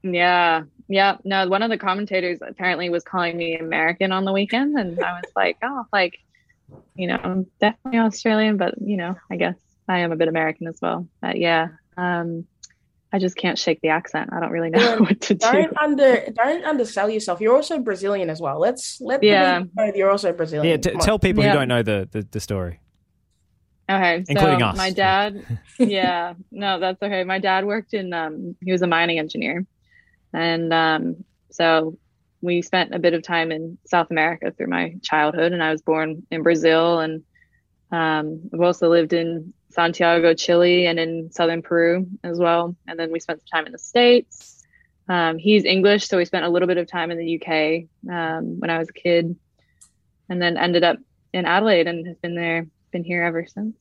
Yeah. 0.03 0.63
Yeah. 0.87 1.17
No, 1.23 1.47
one 1.47 1.63
of 1.63 1.69
the 1.69 1.77
commentators 1.77 2.39
apparently 2.41 2.89
was 2.89 3.03
calling 3.03 3.37
me 3.37 3.57
American 3.57 4.11
on 4.11 4.25
the 4.25 4.33
weekend. 4.33 4.77
And 4.77 4.99
I 4.99 5.13
was 5.13 5.31
like, 5.35 5.57
oh, 5.63 5.85
like, 5.93 6.17
you 6.95 7.07
know, 7.07 7.17
I'm 7.21 7.47
definitely 7.59 7.99
Australian, 7.99 8.57
but, 8.57 8.75
you 8.81 8.97
know, 8.97 9.15
I 9.29 9.35
guess 9.35 9.55
I 9.87 9.99
am 9.99 10.11
a 10.11 10.15
bit 10.15 10.27
American 10.27 10.67
as 10.67 10.79
well. 10.81 11.07
But 11.21 11.37
yeah. 11.37 11.69
Um, 11.97 12.45
I 13.13 13.19
just 13.19 13.35
can't 13.35 13.59
shake 13.59 13.81
the 13.81 13.89
accent. 13.89 14.29
I 14.31 14.39
don't 14.39 14.51
really 14.51 14.69
know 14.69 14.79
Yeah, 14.79 14.95
what 14.99 15.19
to 15.21 15.33
do. 15.35 15.51
Don't 15.51 15.77
under 15.77 16.25
don't 16.33 16.63
undersell 16.63 17.09
yourself. 17.09 17.41
You're 17.41 17.55
also 17.55 17.77
Brazilian 17.79 18.29
as 18.29 18.39
well. 18.39 18.57
Let's 18.59 19.01
let 19.01 19.21
Yeah. 19.21 19.59
the 19.59 19.69
know 19.75 19.91
you're 19.93 20.09
also 20.09 20.31
Brazilian. 20.31 20.71
Yeah, 20.71 20.77
t- 20.77 20.97
tell 21.01 21.19
people 21.19 21.43
Yeah. 21.43 21.51
who 21.51 21.57
don't 21.59 21.67
know 21.67 21.83
the, 21.83 22.07
the, 22.09 22.25
the 22.31 22.39
story. 22.39 22.79
Okay, 23.89 24.23
so 24.23 24.31
Including 24.31 24.61
us. 24.61 24.77
my 24.77 24.91
dad, 24.91 25.45
yeah, 25.77 26.35
no, 26.51 26.79
that's 26.79 27.01
okay. 27.03 27.25
My 27.25 27.39
dad 27.39 27.65
worked 27.65 27.93
in, 27.93 28.13
um, 28.13 28.55
he 28.63 28.71
was 28.71 28.81
a 28.81 28.87
mining 28.87 29.19
engineer, 29.19 29.65
and 30.33 30.73
um, 30.73 31.23
so 31.51 31.97
we 32.41 32.61
spent 32.61 32.93
a 32.93 32.99
bit 32.99 33.13
of 33.13 33.23
time 33.23 33.51
in 33.51 33.77
South 33.85 34.09
America 34.09 34.51
through 34.51 34.67
my 34.67 34.95
childhood, 35.03 35.53
and 35.53 35.63
I 35.63 35.71
was 35.71 35.81
born 35.81 36.25
in 36.31 36.43
Brazil, 36.43 36.99
and 36.99 37.23
um, 37.91 38.49
I've 38.53 38.61
also 38.61 38.89
lived 38.89 39.13
in 39.13 39.53
Santiago, 39.69 40.33
Chile, 40.33 40.87
and 40.87 40.99
in 40.99 41.31
southern 41.31 41.61
Peru 41.61 42.07
as 42.23 42.39
well, 42.39 42.75
and 42.87 42.99
then 42.99 43.11
we 43.11 43.19
spent 43.19 43.39
some 43.41 43.59
time 43.59 43.65
in 43.65 43.71
the 43.71 43.79
States. 43.79 44.63
Um, 45.07 45.37
he's 45.37 45.65
English, 45.65 46.07
so 46.07 46.17
we 46.17 46.25
spent 46.25 46.45
a 46.45 46.49
little 46.49 46.67
bit 46.67 46.77
of 46.77 46.87
time 46.87 47.11
in 47.11 47.17
the 47.17 47.35
UK 47.35 47.89
um, 48.11 48.59
when 48.59 48.69
I 48.69 48.79
was 48.79 48.89
a 48.89 48.93
kid, 48.93 49.35
and 50.29 50.41
then 50.41 50.57
ended 50.57 50.83
up 50.83 50.97
in 51.33 51.45
Adelaide 51.45 51.87
and 51.87 52.07
have 52.07 52.21
been 52.21 52.35
there, 52.35 52.67
been 52.91 53.03
here 53.03 53.23
ever 53.23 53.45
since. 53.45 53.75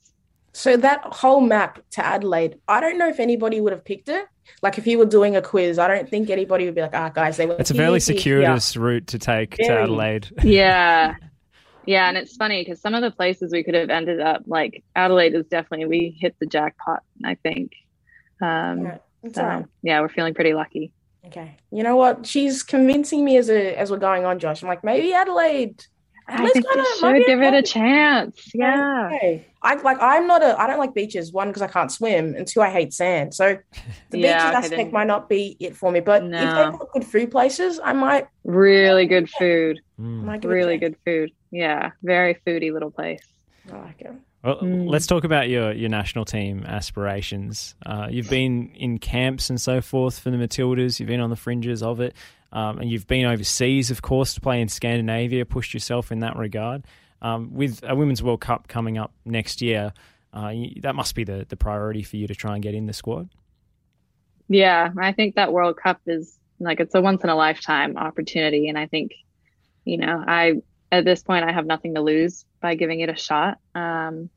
So 0.53 0.77
that 0.77 1.01
whole 1.05 1.41
map 1.41 1.81
to 1.93 2.05
Adelaide, 2.05 2.59
I 2.67 2.81
don't 2.81 2.99
know 2.99 3.09
if 3.09 3.21
anybody 3.21 3.61
would 3.61 3.73
have 3.73 3.85
picked 3.85 4.09
it. 4.09 4.27
Like 4.63 4.79
if 4.79 4.87
you 4.87 4.99
were 4.99 5.07
doing 5.07 5.37
a 5.37 5.43
quiz, 5.43 5.79
I 5.79 5.87
don't 5.87 6.09
think 6.09 6.29
anybody 6.29 6.65
would 6.65 6.75
be 6.75 6.81
like, 6.81 6.95
ah, 6.95 7.09
guys, 7.09 7.37
they 7.37 7.47
were. 7.47 7.57
It's 7.59 7.71
a 7.71 7.75
here, 7.75 7.83
fairly 7.83 8.01
here, 8.01 8.15
here." 8.15 8.43
circuitous 8.43 8.77
route 8.77 9.07
to 9.09 9.19
take 9.19 9.57
to 9.57 9.71
Adelaide. 9.71 10.29
yeah 10.43 11.15
yeah 11.87 12.09
and 12.09 12.19
it's 12.19 12.37
funny 12.37 12.63
because 12.63 12.79
some 12.79 12.95
of 12.95 13.01
the 13.01 13.11
places 13.11 13.53
we 13.53 13.65
could 13.65 13.75
have 13.75 13.89
ended 13.89 14.21
up 14.21 14.43
like 14.47 14.85
adelaide 14.97 15.35
is 15.35 15.47
definitely 15.47 15.87
we 15.87 16.15
hit 16.21 16.37
the 16.39 16.45
jackpot 16.45 17.03
i 17.25 17.35
think 17.37 17.73
um 18.43 18.85
Yeah, 18.85 18.99
so 19.33 19.43
all 19.43 19.49
right. 19.49 19.65
yeah 19.83 20.01
we're 20.03 20.11
feeling 20.11 20.35
pretty 20.35 20.53
lucky 20.53 20.93
Okay. 21.27 21.57
You 21.71 21.83
know 21.83 21.97
what? 21.97 22.27
She's 22.27 22.63
convincing 22.63 23.25
me 23.25 23.37
as 23.37 23.51
a 23.51 23.77
as 23.79 23.91
we're 23.91 23.99
going 23.99 24.25
on, 24.25 24.39
Josh. 24.39 24.63
I'm 24.63 24.69
like, 24.69 24.83
maybe 24.83 25.13
Adelaide. 25.13 25.85
I 26.31 26.35
Adelaide's 26.35 26.53
think 26.55 26.66
we 26.69 26.75
kinda- 26.75 26.88
should 27.19 27.27
give 27.27 27.43
it 27.43 27.55
a 27.55 27.62
chance 27.62 28.51
yeah 28.55 29.11
Okay. 29.14 29.45
I 29.62 29.75
like 29.75 29.99
I'm 30.01 30.27
not 30.27 30.43
a 30.43 30.59
I 30.59 30.66
don't 30.66 30.79
like 30.79 30.95
beaches, 30.95 31.33
one, 31.33 31.49
because 31.49 31.61
I 31.61 31.66
can't 31.66 31.93
swim, 31.93 32.35
and 32.35 32.47
two, 32.47 32.62
I 32.62 32.71
hate 32.71 32.95
sand. 32.95 33.35
So 33.35 33.59
the 34.09 34.19
Yeah, 34.19 34.38
beaches 34.38 34.47
okay, 34.49 34.57
aspect 34.57 34.71
then- 34.71 34.93
might 34.93 35.07
not 35.07 35.29
be 35.29 35.57
it 35.61 35.77
for 35.77 35.93
me. 35.93 36.01
But 36.01 36.23
if 36.25 36.31
they've 36.31 36.40
got 36.79 36.93
good 36.93 37.05
food 37.05 37.31
places, 37.31 37.79
I 37.85 37.93
might, 37.93 38.27
really 38.45 39.05
good 39.07 39.29
food 39.29 39.81
Mm. 40.01 40.25
might 40.25 40.40
give 40.40 40.51
really 40.51 40.79
good 40.79 40.97
food 41.05 41.31
yeah 41.51 41.90
very 42.03 42.35
foodie 42.47 42.73
little 42.73 42.90
place 42.90 43.21
I 43.71 43.77
like 43.77 44.01
it. 44.01 44.12
Well, 44.43 44.57
Mm. 44.62 44.88
let's 44.88 45.07
talk 45.07 45.25
about 45.25 45.51
your, 45.51 45.73
your 45.73 45.90
national 45.90 46.25
team 46.25 46.64
aspirations. 46.66 47.74
Uh, 47.85 48.07
you've 48.11 48.31
been 48.31 48.70
in 48.74 48.99
camps 48.99 49.51
and 49.51 49.61
so 49.61 49.83
forth 49.83 50.18
for 50.18 50.31
the 50.31 50.39
Matildas. 50.39 50.99
You've 50.99 51.09
been 51.09 51.20
on 51.20 51.28
the 51.28 51.37
fringes 51.37 51.83
of 51.83 52.01
it, 52.01 52.14
um, 52.53 52.78
and 52.78 52.90
you've 52.90 53.07
been 53.07 53.26
overseas, 53.26 53.90
of 53.90 54.03
course, 54.03 54.34
to 54.34 54.40
play 54.40 54.61
in 54.61 54.68
Scandinavia. 54.68 55.44
Pushed 55.44 55.74
yourself 55.74 56.11
in 56.11 56.20
that 56.20 56.36
regard. 56.36 56.84
Um, 57.22 57.53
with 57.55 57.82
a 57.86 57.94
Women's 57.94 58.22
World 58.22 58.40
Cup 58.40 58.66
coming 58.68 58.98
up 58.98 59.12
next 59.24 59.61
year, 59.61 59.92
uh, 60.32 60.53
that 60.80 60.94
must 60.94 61.14
be 61.14 61.24
the, 61.24 61.46
the 61.48 61.57
priority 61.57 62.03
for 62.03 62.16
you 62.16 62.26
to 62.26 62.34
try 62.34 62.55
and 62.55 62.62
get 62.62 62.74
in 62.74 62.86
the 62.86 62.92
squad. 62.92 63.28
Yeah, 64.48 64.90
I 64.98 65.12
think 65.12 65.36
that 65.36 65.53
World 65.53 65.76
Cup 65.76 66.01
is 66.07 66.36
like 66.59 66.80
it's 66.80 66.94
a 66.94 67.01
once 67.01 67.22
in 67.22 67.30
a 67.30 67.36
lifetime 67.36 67.96
opportunity. 67.96 68.68
And 68.68 68.78
I 68.78 68.86
think, 68.86 69.12
you 69.84 69.96
know, 69.96 70.22
I 70.26 70.55
at 70.92 71.05
this 71.05 71.22
point 71.22 71.44
I 71.44 71.53
have 71.53 71.66
nothing 71.66 71.94
to 71.94 72.01
lose 72.01 72.44
by 72.61 72.74
giving 72.74 73.01
it 73.01 73.09
a 73.09 73.16
shot. 73.16 73.59
Um, 73.74 74.28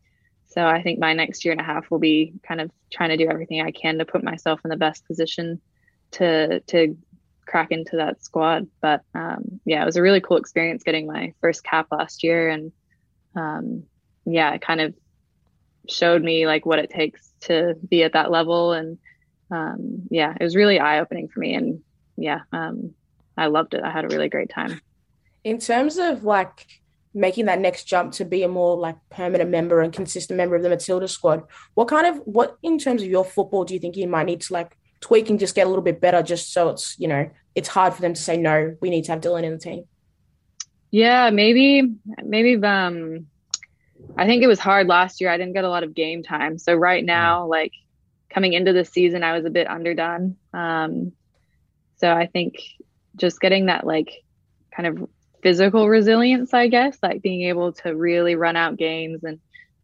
so 0.48 0.66
I 0.66 0.84
think 0.84 1.00
my 1.00 1.14
next 1.14 1.44
year 1.44 1.52
and 1.52 1.62
a 1.62 1.64
half 1.64 1.90
will 1.90 2.00
be 2.00 2.34
kind 2.48 2.62
of 2.62 2.70
trying 2.92 3.10
to 3.10 3.18
do 3.18 3.28
everything 3.28 3.62
I 3.62 3.72
can 3.72 3.98
to 3.98 4.06
put 4.06 4.24
myself 4.24 4.62
in 4.64 4.70
the 4.70 4.78
best 4.78 5.06
position 5.08 5.60
to 6.12 6.60
to 6.62 6.96
crack 7.46 7.72
into 7.72 7.98
that 7.98 8.24
squad. 8.24 8.68
But 8.82 9.02
um, 9.14 9.60
yeah, 9.66 9.82
it 9.82 9.86
was 9.86 9.96
a 9.96 10.02
really 10.02 10.22
cool 10.22 10.38
experience 10.38 10.84
getting 10.84 11.08
my 11.08 11.34
first 11.42 11.64
cap 11.64 11.88
last 11.92 12.24
year, 12.24 12.50
and 12.50 12.72
um, 13.36 13.84
yeah, 14.26 14.54
it 14.54 14.62
kind 14.62 14.82
of 14.82 14.94
showed 15.90 16.24
me 16.24 16.48
like 16.48 16.66
what 16.66 16.80
it 16.80 16.90
takes 16.90 17.34
to 17.42 17.76
be 17.90 18.04
at 18.04 18.14
that 18.14 18.32
level. 18.32 18.74
And 18.74 18.98
um, 19.52 20.04
yeah, 20.10 20.34
it 20.40 20.44
was 20.44 20.56
really 20.56 20.80
eye 20.80 21.00
opening 21.00 21.28
for 21.28 21.40
me. 21.40 21.54
And 21.56 21.82
yeah, 22.18 22.42
um, 22.52 22.94
I 23.38 23.48
loved 23.48 23.74
it. 23.74 23.84
I 23.84 23.92
had 23.92 24.06
a 24.06 24.10
really 24.10 24.30
great 24.30 24.50
time. 24.50 24.82
In 25.44 25.60
terms 25.60 25.98
of 25.98 26.24
like 26.24 26.66
making 27.14 27.46
that 27.46 27.60
next 27.60 27.84
jump 27.84 28.14
to 28.14 28.26
be 28.26 28.44
a 28.44 28.48
more 28.48 28.78
like 28.78 28.96
permanent 29.10 29.50
member 29.50 29.82
and 29.82 29.94
consistent 29.94 30.38
member 30.38 30.56
of 30.56 30.64
the 30.64 30.70
Matilda 30.70 31.08
squad, 31.08 31.44
what 31.74 31.88
kind 31.88 32.08
of 32.08 32.22
what 32.26 32.58
in 32.64 32.80
terms 32.80 33.02
of 33.02 33.08
your 33.08 33.26
football 33.26 33.66
do 33.66 33.74
you 33.74 33.80
think 33.80 33.98
you 33.98 34.08
might 34.08 34.26
need 34.26 34.42
to 34.42 34.54
like 34.54 34.78
tweak 35.04 35.30
and 35.30 35.40
just 35.40 35.54
get 35.54 35.68
a 35.68 35.70
little 35.70 35.84
bit 35.84 36.00
better 36.00 36.24
just 36.24 36.54
so 36.54 36.70
it's, 36.70 36.98
you 36.98 37.08
know, 37.08 37.30
it's 37.56 37.68
hard 37.68 37.94
for 37.94 38.02
them 38.02 38.14
to 38.14 38.22
say 38.22 38.38
no, 38.38 38.76
we 38.82 38.90
need 38.90 39.04
to 39.04 39.12
have 39.12 39.22
Dylan 39.22 39.44
in 39.44 39.52
the 39.52 39.60
team? 39.60 39.84
Yeah, 40.92 41.30
maybe 41.30 41.96
maybe 42.24 42.56
um 42.64 43.28
I 44.18 44.26
think 44.26 44.44
it 44.44 44.48
was 44.48 44.60
hard 44.60 44.88
last 44.88 45.20
year. 45.20 45.30
I 45.30 45.38
didn't 45.38 45.54
get 45.54 45.66
a 45.66 45.70
lot 45.70 45.84
of 45.84 45.94
game 45.94 46.24
time. 46.24 46.58
So 46.58 46.74
right 46.74 47.04
now, 47.04 47.48
like 47.48 47.74
coming 48.30 48.54
into 48.54 48.74
the 48.74 48.86
season, 48.86 49.24
I 49.24 49.34
was 49.34 49.46
a 49.46 49.50
bit 49.50 49.68
underdone. 49.68 50.38
Um 50.54 51.12
so 51.98 52.12
I 52.12 52.28
think 52.28 52.56
just 53.18 53.42
getting 53.42 53.66
that 53.68 53.86
like 53.86 54.24
kind 54.76 54.88
of 54.88 55.10
physical 55.42 55.90
resilience, 55.90 56.54
I 56.54 56.68
guess, 56.68 56.98
like 57.04 57.22
being 57.22 57.44
able 57.50 57.74
to 57.74 57.96
really 57.96 58.36
run 58.36 58.56
out 58.56 58.78
games 58.78 59.24
and 59.24 59.40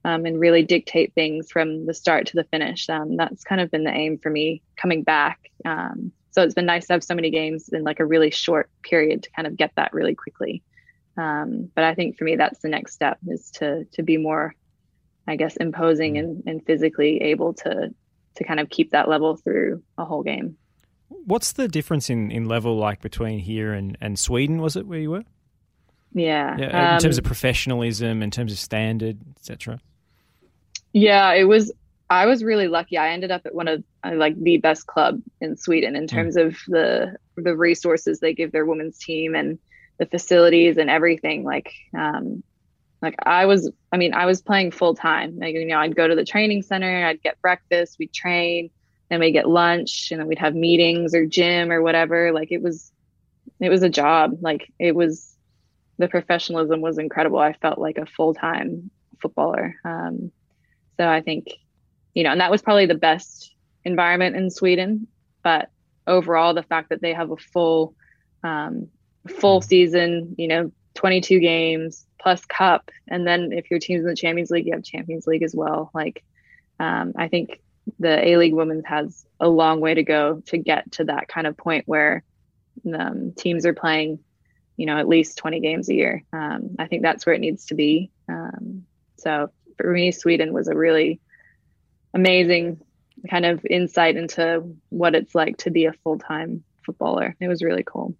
um, 0.06 0.26
and 0.26 0.40
really 0.40 0.64
dictate 0.64 1.14
things 1.14 1.52
from 1.52 1.86
the 1.86 1.94
start 1.94 2.28
to 2.28 2.36
the 2.36 2.44
finish. 2.46 2.90
Um, 2.90 3.18
that's 3.18 3.44
kind 3.44 3.62
of 3.62 3.72
been 3.72 3.84
the 3.84 3.94
aim 3.94 4.18
for 4.18 4.30
me 4.30 4.62
coming 4.76 5.04
back. 5.04 5.52
Um, 5.66 6.12
so 6.32 6.44
it's 6.44 6.54
been 6.54 6.66
nice 6.66 6.88
to 6.88 6.94
have 6.94 7.04
so 7.04 7.16
many 7.16 7.32
games 7.32 7.70
in 7.70 7.84
like 7.84 8.00
a 8.00 8.06
really 8.06 8.32
short 8.32 8.70
period 8.84 9.24
to 9.24 9.32
kind 9.32 9.48
of 9.48 9.58
get 9.58 9.72
that 9.76 9.94
really 9.94 10.16
quickly. 10.16 10.64
Um, 11.18 11.70
but 11.76 11.84
I 11.84 11.96
think 11.96 12.18
for 12.18 12.24
me, 12.24 12.36
that's 12.36 12.60
the 12.60 12.70
next 12.70 12.94
step 12.94 13.18
is 13.28 13.52
to 13.56 13.86
to 13.94 14.04
be 14.04 14.18
more, 14.18 14.56
I 15.28 15.36
guess, 15.36 15.58
imposing 15.58 16.18
and, 16.18 16.44
and 16.46 16.66
physically 16.66 17.22
able 17.24 17.54
to 17.56 17.94
to 18.36 18.44
kind 18.44 18.60
of 18.60 18.70
keep 18.70 18.92
that 18.92 19.10
level 19.10 19.36
through 19.36 19.84
a 19.98 20.06
whole 20.06 20.24
game. 20.24 20.58
What's 21.10 21.54
the 21.54 21.68
difference 21.68 22.10
in, 22.10 22.32
in 22.32 22.46
level 22.46 22.78
like 22.78 23.02
between 23.02 23.40
here 23.40 23.74
and, 23.74 23.98
and 24.00 24.18
Sweden? 24.18 24.62
Was 24.62 24.76
it 24.76 24.86
where 24.88 25.00
you 25.00 25.10
were? 25.10 25.24
Yeah. 26.14 26.56
Yeah, 26.58 26.96
in 26.96 27.02
terms 27.02 27.18
of 27.18 27.26
um, 27.26 27.28
professionalism, 27.28 28.22
in 28.22 28.32
terms 28.32 28.52
of 28.52 28.60
standard, 28.60 29.18
etc. 29.36 29.80
Yeah, 30.94 31.34
it 31.34 31.44
was. 31.44 31.72
I 32.10 32.26
was 32.26 32.44
really 32.44 32.68
lucky. 32.68 32.98
I 32.98 33.10
ended 33.10 33.30
up 33.32 33.46
at 33.46 33.54
one 33.54 33.68
of 33.68 33.84
uh, 34.04 34.16
like 34.16 34.42
the 34.42 34.58
best 34.58 34.88
club 34.88 35.22
in 35.40 35.58
Sweden 35.58 35.96
in 35.96 36.08
terms 36.08 36.38
of 36.38 36.58
the 36.68 37.16
the 37.38 37.56
resources 37.56 38.20
they 38.20 38.34
give 38.34 38.52
their 38.52 38.66
women's 38.66 38.98
team 38.98 39.36
and 39.36 39.60
the 40.00 40.08
facilities 40.08 40.78
and 40.78 40.90
everything. 40.90 41.44
Like, 41.44 41.72
um, 41.96 42.44
like 43.02 43.16
I 43.24 43.46
was. 43.46 43.72
I 43.92 43.98
mean, 43.98 44.14
I 44.14 44.26
was 44.26 44.42
playing 44.42 44.72
full 44.72 44.96
time. 44.96 45.38
Like, 45.38 45.54
you 45.54 45.66
know, 45.66 45.78
I'd 45.78 45.96
go 45.96 46.08
to 46.08 46.16
the 46.16 46.26
training 46.26 46.64
center. 46.64 47.06
I'd 47.06 47.22
get 47.22 47.42
breakfast. 47.42 47.98
We'd 48.00 48.14
train. 48.14 48.72
Then 49.10 49.20
we'd 49.20 49.32
get 49.32 49.50
lunch, 49.50 50.10
and 50.12 50.20
then 50.20 50.28
we'd 50.28 50.40
have 50.40 50.56
meetings 50.56 51.16
or 51.16 51.26
gym 51.26 51.72
or 51.72 51.82
whatever. 51.82 52.32
Like, 52.32 52.52
it 52.52 52.62
was, 52.62 52.92
it 53.60 53.70
was 53.70 53.82
a 53.82 53.90
job. 53.90 54.38
Like, 54.42 54.72
it 54.78 54.94
was 54.94 55.36
the 55.98 56.08
professionalism 56.08 56.82
was 56.82 56.98
incredible. 57.00 57.40
I 57.40 57.54
felt 57.54 57.80
like 57.80 57.98
a 57.98 58.06
full 58.06 58.34
time 58.34 58.92
footballer. 59.20 59.76
Um, 59.84 60.32
so 61.00 61.08
I 61.08 61.22
think, 61.22 61.48
you 62.14 62.24
know, 62.24 62.32
and 62.32 62.42
that 62.42 62.52
was 62.52 62.62
probably 62.62 62.86
the 62.86 62.96
best 62.96 63.56
environment 63.86 64.36
in 64.36 64.52
Sweden. 64.52 65.08
But 65.44 65.70
overall, 66.06 66.54
the 66.54 66.64
fact 66.64 66.90
that 66.90 67.02
they 67.02 67.14
have 67.14 67.32
a 67.32 67.38
full, 67.38 67.96
um, 68.44 68.90
full 69.28 69.62
season, 69.62 70.36
you 70.38 70.50
know, 70.50 70.72
22 70.96 71.40
games 71.40 72.06
plus 72.20 72.44
cup, 72.44 72.92
and 73.08 73.26
then 73.26 73.54
if 73.54 73.72
your 73.72 73.80
team's 73.80 74.02
in 74.02 74.10
the 74.10 74.16
Champions 74.16 74.52
League, 74.52 74.66
you 74.66 74.74
have 74.74 74.84
Champions 74.84 75.26
League 75.26 75.44
as 75.44 75.56
well. 75.56 75.90
Like, 75.94 76.24
um, 76.82 77.14
I 77.16 77.30
think 77.30 77.62
the 77.98 78.28
A 78.28 78.36
League 78.36 78.54
Women's 78.54 78.86
has 78.86 79.26
a 79.40 79.48
long 79.48 79.80
way 79.80 79.94
to 79.94 80.04
go 80.04 80.42
to 80.48 80.58
get 80.58 80.92
to 80.94 81.06
that 81.06 81.30
kind 81.30 81.48
of 81.48 81.56
point 81.56 81.88
where 81.88 82.24
um, 82.94 83.32
teams 83.38 83.66
are 83.66 83.74
playing 83.74 84.20
you 84.80 84.86
know, 84.86 84.98
at 84.98 85.10
least 85.10 85.38
20 85.38 85.60
games 85.60 85.90
a 85.90 85.94
year. 85.94 86.24
Um, 86.32 86.78
I 86.80 86.88
think 86.88 87.02
that's 87.02 87.26
where 87.26 87.36
it 87.36 87.42
needs 87.42 87.66
to 87.66 87.76
be. 87.76 88.12
Um, 88.30 88.86
so 89.18 89.52
for 89.80 89.92
me, 89.92 90.12
Sweden 90.12 90.54
was 90.54 90.68
a 90.68 90.76
really 90.76 91.20
amazing 92.14 92.82
kind 93.30 93.46
of 93.46 93.66
insight 93.66 94.18
into 94.18 94.76
what 94.90 95.16
it's 95.16 95.36
like 95.36 95.58
to 95.58 95.72
be 95.72 95.86
a 95.86 95.94
full 95.94 96.20
time 96.20 96.64
footballer. 96.86 97.36
It 97.40 97.48
was 97.48 97.64
really 97.64 97.84
cool. 97.84 98.16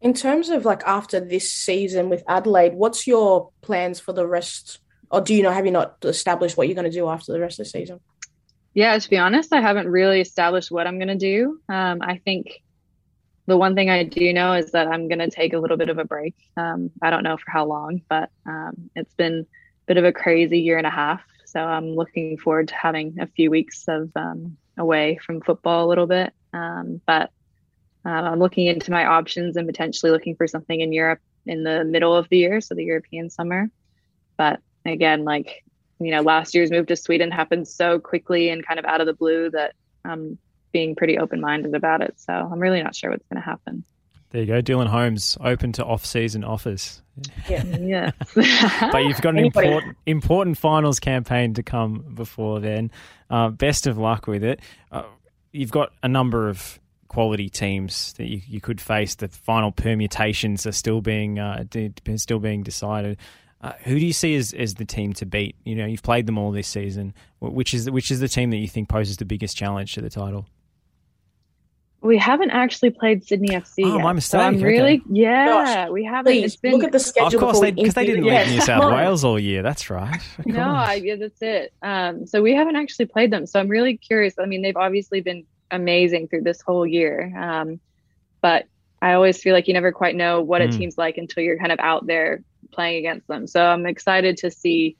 In 0.00 0.14
terms 0.14 0.48
of 0.48 0.64
like 0.64 0.82
after 0.84 1.20
this 1.20 1.52
season 1.52 2.08
with 2.08 2.22
Adelaide, 2.28 2.74
what's 2.74 3.06
your 3.06 3.50
plans 3.62 4.00
for 4.00 4.12
the 4.12 4.26
rest? 4.26 4.80
Or 5.10 5.20
do 5.20 5.34
you 5.34 5.42
know, 5.42 5.52
have 5.52 5.64
you 5.64 5.72
not 5.72 5.96
established 6.02 6.56
what 6.56 6.66
you're 6.66 6.74
going 6.74 6.90
to 6.90 6.96
do 6.96 7.08
after 7.08 7.32
the 7.32 7.40
rest 7.40 7.60
of 7.60 7.66
the 7.66 7.70
season? 7.70 8.00
Yeah, 8.74 8.98
to 8.98 9.10
be 9.10 9.16
honest, 9.16 9.52
I 9.52 9.60
haven't 9.60 9.88
really 9.88 10.20
established 10.20 10.70
what 10.70 10.86
I'm 10.86 10.98
going 10.98 11.08
to 11.08 11.14
do. 11.14 11.60
Um, 11.68 12.02
I 12.02 12.18
think 12.18 12.62
the 13.46 13.56
one 13.56 13.74
thing 13.74 13.88
I 13.88 14.02
do 14.02 14.32
know 14.32 14.52
is 14.52 14.72
that 14.72 14.88
I'm 14.88 15.08
going 15.08 15.20
to 15.20 15.30
take 15.30 15.54
a 15.54 15.58
little 15.58 15.76
bit 15.76 15.88
of 15.88 15.98
a 15.98 16.04
break. 16.04 16.34
Um, 16.56 16.90
I 17.00 17.10
don't 17.10 17.22
know 17.22 17.36
for 17.36 17.50
how 17.50 17.64
long, 17.64 18.02
but 18.08 18.28
um, 18.44 18.90
it's 18.94 19.14
been 19.14 19.46
bit 19.86 19.96
of 19.96 20.04
a 20.04 20.12
crazy 20.12 20.60
year 20.60 20.78
and 20.78 20.86
a 20.86 20.90
half. 20.90 21.22
So 21.46 21.60
I'm 21.60 21.94
looking 21.94 22.38
forward 22.38 22.68
to 22.68 22.74
having 22.74 23.18
a 23.20 23.26
few 23.26 23.50
weeks 23.50 23.84
of 23.88 24.10
um, 24.16 24.56
away 24.76 25.18
from 25.24 25.40
football 25.40 25.86
a 25.86 25.88
little 25.88 26.06
bit. 26.06 26.32
Um, 26.52 27.00
but 27.06 27.30
uh, 28.04 28.10
I'm 28.10 28.38
looking 28.38 28.66
into 28.66 28.90
my 28.90 29.04
options 29.04 29.56
and 29.56 29.66
potentially 29.66 30.12
looking 30.12 30.36
for 30.36 30.46
something 30.46 30.80
in 30.80 30.92
Europe 30.92 31.20
in 31.44 31.62
the 31.62 31.84
middle 31.84 32.14
of 32.14 32.28
the 32.28 32.38
year, 32.38 32.60
so 32.60 32.74
the 32.74 32.84
European 32.84 33.30
summer. 33.30 33.70
But 34.36 34.60
again, 34.84 35.24
like, 35.24 35.64
you 35.98 36.10
know, 36.10 36.20
last 36.20 36.54
year's 36.54 36.70
move 36.70 36.86
to 36.86 36.96
Sweden 36.96 37.30
happened 37.30 37.68
so 37.68 37.98
quickly 37.98 38.50
and 38.50 38.66
kind 38.66 38.78
of 38.78 38.84
out 38.84 39.00
of 39.00 39.06
the 39.06 39.14
blue 39.14 39.50
that 39.50 39.74
I'm 40.04 40.38
being 40.72 40.94
pretty 40.94 41.18
open 41.18 41.40
minded 41.40 41.74
about 41.74 42.02
it. 42.02 42.20
So 42.20 42.32
I'm 42.32 42.58
really 42.58 42.82
not 42.82 42.94
sure 42.94 43.10
what's 43.10 43.26
going 43.28 43.42
to 43.42 43.48
happen. 43.48 43.84
There 44.30 44.40
you 44.42 44.46
go, 44.46 44.60
Dylan 44.60 44.88
Holmes, 44.88 45.38
open 45.40 45.72
to 45.72 45.84
off-season 45.84 46.44
offers. 46.44 47.00
Yeah. 47.48 47.64
Yeah. 47.78 48.10
but 48.34 48.98
you've 49.04 49.20
got 49.22 49.30
an 49.30 49.38
Anybody- 49.38 49.68
important 49.68 49.96
important 50.04 50.58
finals 50.58 51.00
campaign 51.00 51.54
to 51.54 51.62
come 51.62 52.04
before 52.14 52.60
then. 52.60 52.90
Uh, 53.30 53.48
best 53.50 53.86
of 53.86 53.98
luck 53.98 54.26
with 54.26 54.44
it. 54.44 54.60
Uh, 54.92 55.04
you've 55.52 55.70
got 55.70 55.92
a 56.02 56.08
number 56.08 56.48
of 56.48 56.78
quality 57.08 57.48
teams 57.48 58.12
that 58.14 58.26
you, 58.26 58.42
you 58.46 58.60
could 58.60 58.80
face. 58.80 59.14
The 59.14 59.28
final 59.28 59.72
permutations 59.72 60.66
are 60.66 60.72
still 60.72 61.00
being 61.00 61.38
uh, 61.38 61.64
de- 61.70 61.92
still 62.16 62.40
being 62.40 62.62
decided. 62.62 63.18
Uh, 63.62 63.72
who 63.84 63.98
do 63.98 64.04
you 64.04 64.12
see 64.12 64.34
as, 64.36 64.52
as 64.52 64.74
the 64.74 64.84
team 64.84 65.14
to 65.14 65.24
beat? 65.24 65.56
You 65.64 65.76
know, 65.76 65.86
you've 65.86 66.02
played 66.02 66.26
them 66.26 66.36
all 66.36 66.50
this 66.52 66.68
season. 66.68 67.14
Which 67.40 67.72
is 67.72 67.90
which 67.90 68.10
is 68.10 68.20
the 68.20 68.28
team 68.28 68.50
that 68.50 68.58
you 68.58 68.68
think 68.68 68.88
poses 68.88 69.16
the 69.16 69.24
biggest 69.24 69.56
challenge 69.56 69.94
to 69.94 70.02
the 70.02 70.10
title? 70.10 70.46
We 72.06 72.16
haven't 72.18 72.50
actually 72.50 72.90
played 72.90 73.24
Sydney 73.26 73.48
FC. 73.48 73.84
Oh, 73.84 73.96
yet, 73.96 74.02
my 74.02 74.10
So 74.10 74.14
mistake. 74.14 74.40
I'm 74.40 74.54
Okay. 74.56 74.64
really, 74.64 75.02
yeah, 75.10 75.46
Gosh, 75.46 75.90
we 75.90 76.04
haven't. 76.04 76.32
Please 76.32 76.44
it's 76.44 76.56
been, 76.56 76.72
look 76.72 76.84
at 76.84 76.92
the 76.92 76.98
schedule. 76.98 77.34
of 77.38 77.40
course, 77.40 77.60
because 77.60 77.94
they, 77.94 78.02
we 78.02 78.06
didn't 78.06 78.24
even- 78.26 78.38
leave 78.38 78.48
New 78.50 78.60
South 78.60 78.92
Wales 78.94 79.24
all 79.24 79.38
year. 79.38 79.62
That's 79.62 79.90
right. 79.90 80.20
No. 80.46 80.62
I, 80.62 80.94
yeah, 80.94 81.16
that's 81.16 81.42
it. 81.42 81.72
Um, 81.82 82.26
so 82.26 82.40
we 82.42 82.54
haven't 82.54 82.76
actually 82.76 83.06
played 83.06 83.30
them. 83.30 83.46
So 83.46 83.60
I'm 83.60 83.68
really 83.68 83.96
curious. 83.96 84.34
I 84.38 84.46
mean, 84.46 84.62
they've 84.62 84.76
obviously 84.76 85.20
been 85.20 85.44
amazing 85.70 86.28
through 86.28 86.42
this 86.42 86.60
whole 86.60 86.86
year. 86.86 87.32
Um, 87.36 87.80
but 88.40 88.66
I 89.02 89.12
always 89.14 89.40
feel 89.42 89.52
like 89.52 89.68
you 89.68 89.74
never 89.74 89.92
quite 89.92 90.14
know 90.16 90.40
what 90.40 90.62
a 90.62 90.68
Mm. 90.68 90.78
team's 90.78 90.96
like 90.98 91.18
until 91.18 91.42
you're 91.42 91.58
kind 91.58 91.72
of 91.72 91.78
out 91.80 92.06
there 92.06 92.42
playing 92.72 92.98
against 92.98 93.26
them. 93.26 93.46
So 93.46 93.64
I'm 93.64 93.86
excited 93.86 94.36
to 94.38 94.50
see 94.50 94.96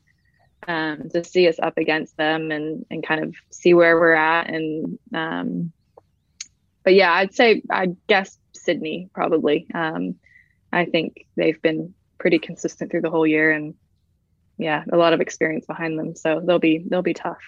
um, 0.68 1.08
to 1.10 1.22
see 1.22 1.46
us 1.48 1.58
up 1.62 1.78
against 1.78 2.16
them 2.16 2.50
and 2.50 2.84
and 2.90 3.06
kind 3.06 3.22
of 3.22 3.34
see 3.50 3.72
where 3.74 3.98
we're 4.00 4.14
at. 4.14 4.48
And 4.50 4.98
um, 5.14 5.72
but 6.86 6.94
yeah, 6.94 7.12
I'd 7.12 7.34
say 7.34 7.62
I 7.68 7.88
guess 8.06 8.38
Sydney 8.54 9.10
probably. 9.12 9.66
Um, 9.74 10.14
I 10.72 10.84
think 10.84 11.26
they've 11.36 11.60
been 11.60 11.92
pretty 12.18 12.38
consistent 12.38 12.92
through 12.92 13.00
the 13.02 13.10
whole 13.10 13.26
year 13.26 13.50
and 13.50 13.74
yeah, 14.56 14.84
a 14.92 14.96
lot 14.96 15.12
of 15.12 15.20
experience 15.20 15.66
behind 15.66 15.98
them. 15.98 16.14
So 16.14 16.40
they'll 16.42 16.60
be 16.60 16.84
they'll 16.88 17.02
be 17.02 17.12
tough. 17.12 17.42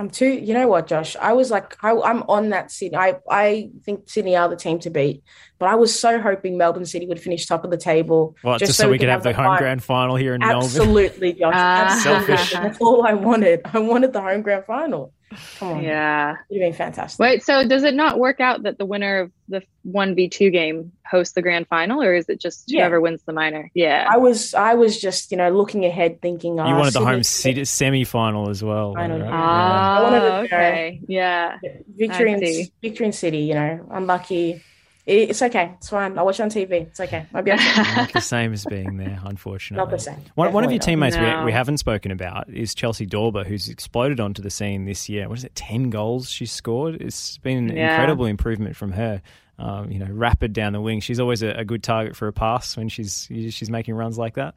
I'm 0.00 0.10
too. 0.10 0.26
You 0.26 0.54
know 0.54 0.66
what, 0.66 0.88
Josh? 0.88 1.14
I 1.16 1.34
was 1.34 1.52
like, 1.52 1.76
I, 1.84 1.92
I'm 1.92 2.24
on 2.24 2.48
that 2.48 2.72
Sydney. 2.72 2.96
I 2.98 3.18
I 3.30 3.70
think 3.84 4.10
Sydney 4.10 4.34
are 4.34 4.48
the 4.48 4.56
team 4.56 4.80
to 4.80 4.90
beat, 4.90 5.22
but 5.60 5.68
I 5.68 5.76
was 5.76 5.96
so 5.96 6.20
hoping 6.20 6.58
Melbourne 6.58 6.84
City 6.84 7.06
would 7.06 7.20
finish 7.20 7.46
top 7.46 7.62
of 7.64 7.70
the 7.70 7.76
table, 7.76 8.34
Well, 8.42 8.58
just, 8.58 8.74
so, 8.76 8.90
we 8.90 8.98
could 8.98 9.08
have 9.08 9.22
the 9.22 9.32
home 9.32 9.44
final. 9.44 9.58
grand 9.58 9.84
final 9.84 10.16
here 10.16 10.34
in 10.34 10.40
Melbourne. 10.40 10.64
Absolutely, 10.64 11.34
Josh. 11.34 11.52
Ah. 11.54 11.92
Absolutely. 11.94 12.26
Selfish. 12.36 12.52
That's 12.54 12.80
all 12.80 13.06
I 13.06 13.12
wanted. 13.12 13.60
I 13.66 13.78
wanted 13.78 14.12
the 14.12 14.20
home 14.20 14.42
grand 14.42 14.64
final. 14.64 15.12
Come 15.58 15.68
on, 15.78 15.82
Yeah. 15.84 16.32
it 16.32 16.36
would 16.54 16.62
have 16.62 16.70
been 16.72 16.76
fantastic. 16.76 17.20
Wait, 17.20 17.44
so 17.44 17.66
does 17.66 17.84
it 17.84 17.94
not 17.94 18.18
work 18.18 18.40
out 18.40 18.64
that 18.64 18.78
the 18.78 18.84
winner 18.84 19.20
of 19.20 19.32
the 19.48 19.62
one 19.82 20.14
v 20.14 20.28
two 20.28 20.50
game 20.50 20.90
hosts 21.08 21.34
the 21.34 21.42
grand 21.42 21.68
final, 21.68 22.02
or 22.02 22.14
is 22.14 22.28
it 22.28 22.40
just 22.40 22.64
Yeah. 22.70 22.80
whoever 22.80 23.00
wins 23.00 23.22
the 23.22 23.32
minor? 23.32 23.70
Yeah. 23.74 24.06
I 24.10 24.16
was 24.18 24.54
I 24.54 24.74
was 24.74 25.00
just 25.00 25.30
you 25.30 25.36
know 25.36 25.50
looking 25.50 25.84
ahead, 25.84 26.20
thinking 26.20 26.56
You 26.56 26.62
oh, 26.62 26.78
wanted 26.78 26.94
the 26.94 27.04
home 27.04 27.22
Sydney- 27.22 27.64
semi 27.64 28.04
final 28.04 28.50
as 28.50 28.62
well. 28.64 28.94
Final, 28.94 29.18
right? 29.20 29.26
yeah. 29.26 29.32
Ah, 29.32 29.98
I 29.98 30.02
wanted 30.02 30.20
to 30.20 30.28
go. 30.28 30.56
okay. 30.56 31.00
Yeah. 31.06 31.58
victory 31.96 32.32
I 32.32 32.36
in 32.36 32.66
victory 32.82 33.06
in 33.06 33.12
City. 33.12 33.38
You 33.38 33.54
know, 33.54 33.86
unlucky. 33.90 34.62
It- 35.10 35.30
It's 35.30 35.42
okay. 35.42 35.72
It's 35.76 35.88
fine. 35.88 36.16
I'll 36.18 36.24
watch 36.24 36.38
it 36.40 36.44
on 36.44 36.50
TV. 36.50 36.72
It's 36.82 37.00
okay. 37.00 37.26
I'll 37.34 37.42
be 37.42 37.52
okay. 37.56 37.82
Not 37.96 38.12
the 38.12 38.20
same 38.36 38.52
as 38.52 38.64
being 38.64 38.96
there, 38.96 39.18
unfortunately. 39.24 39.82
Not 39.84 39.90
the 39.90 39.98
same. 39.98 40.18
One, 40.36 40.52
one 40.52 40.64
of 40.64 40.70
your 40.70 40.78
teammates 40.78 41.16
not. 41.16 41.40
we, 41.40 41.46
we 41.46 41.52
haven't 41.52 41.78
spoken 41.78 42.10
about 42.12 42.48
is 42.48 42.74
Chelsie 42.74 43.08
Dawber, 43.08 43.44
who's 43.44 43.68
exploded 43.68 44.20
onto 44.20 44.40
the 44.42 44.50
scene 44.50 44.84
this 44.84 45.08
year. 45.08 45.28
What 45.28 45.38
is 45.38 45.44
it, 45.44 45.54
10 45.54 45.90
goals 45.90 46.30
she's 46.30 46.52
scored? 46.52 47.00
It's 47.02 47.38
been 47.38 47.70
an 47.70 47.76
Yeah. 47.76 47.90
incredible 47.94 48.26
improvement 48.26 48.76
from 48.76 48.92
her. 48.92 49.20
Um, 49.58 49.90
you 49.90 49.98
know, 49.98 50.06
rapid 50.10 50.52
down 50.54 50.72
the 50.72 50.80
wing. 50.80 51.00
She's 51.00 51.20
always 51.20 51.42
a, 51.42 51.48
a 51.50 51.64
good 51.66 51.82
target 51.82 52.16
for 52.16 52.26
a 52.28 52.32
pass 52.32 52.78
when 52.78 52.88
she's 52.88 53.26
she's 53.30 53.68
making 53.68 53.94
runs 53.94 54.16
like 54.16 54.36
that. 54.36 54.54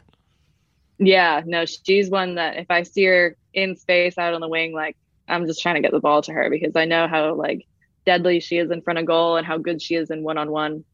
Yeah, 0.99 1.41
no, 1.45 1.65
she's 1.65 2.09
one 2.09 2.35
that 2.35 2.55
if 2.57 2.67
I 2.69 2.83
see 2.83 3.03
her 3.05 3.35
in 3.53 3.75
space 3.75 4.17
out 4.17 4.33
on 4.33 4.39
the 4.41 4.47
wing, 4.47 4.73
like 4.73 4.95
I'm 5.27 5.45
just 5.47 5.61
trying 5.61 5.75
to 5.75 5.81
get 5.81 5.91
the 5.91 5.99
ball 5.99 6.21
to 6.21 6.31
her 6.31 6.49
because 6.49 6.75
I 6.77 6.85
know 6.85 7.07
how 7.07 7.33
like 7.33 7.65
deadly 8.05 8.39
she 8.39 8.57
is 8.57 8.71
in 8.71 8.81
front 8.81 8.99
of 8.99 9.05
goal 9.05 9.37
and 9.37 9.45
how 9.45 9.57
good 9.57 9.81
she 9.81 9.95
is 9.95 10.09
in 10.09 10.23
one-on-one 10.23 10.85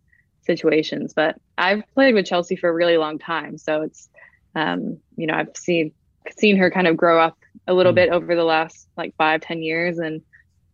situations. 0.41 1.14
But 1.16 1.36
I've 1.57 1.84
played 1.93 2.14
with 2.16 2.26
Chelsie 2.26 2.60
for 2.60 2.70
a 2.70 2.74
really 2.74 2.97
long 2.97 3.20
time, 3.20 3.57
so 3.57 3.82
it's 3.82 4.10
um, 4.55 4.99
you 5.16 5.28
know 5.28 5.36
I've 5.36 5.55
seen 5.55 5.93
seen 6.38 6.57
her 6.57 6.70
kind 6.72 6.88
of 6.88 6.97
grow 6.97 7.22
up 7.22 7.38
a 7.68 7.74
little 7.74 7.93
Mm. 7.93 7.95
bit 7.95 8.10
over 8.10 8.36
the 8.36 8.43
last 8.43 8.88
like 8.97 9.14
five 9.18 9.41
ten 9.41 9.62
years, 9.62 9.99
and 9.99 10.22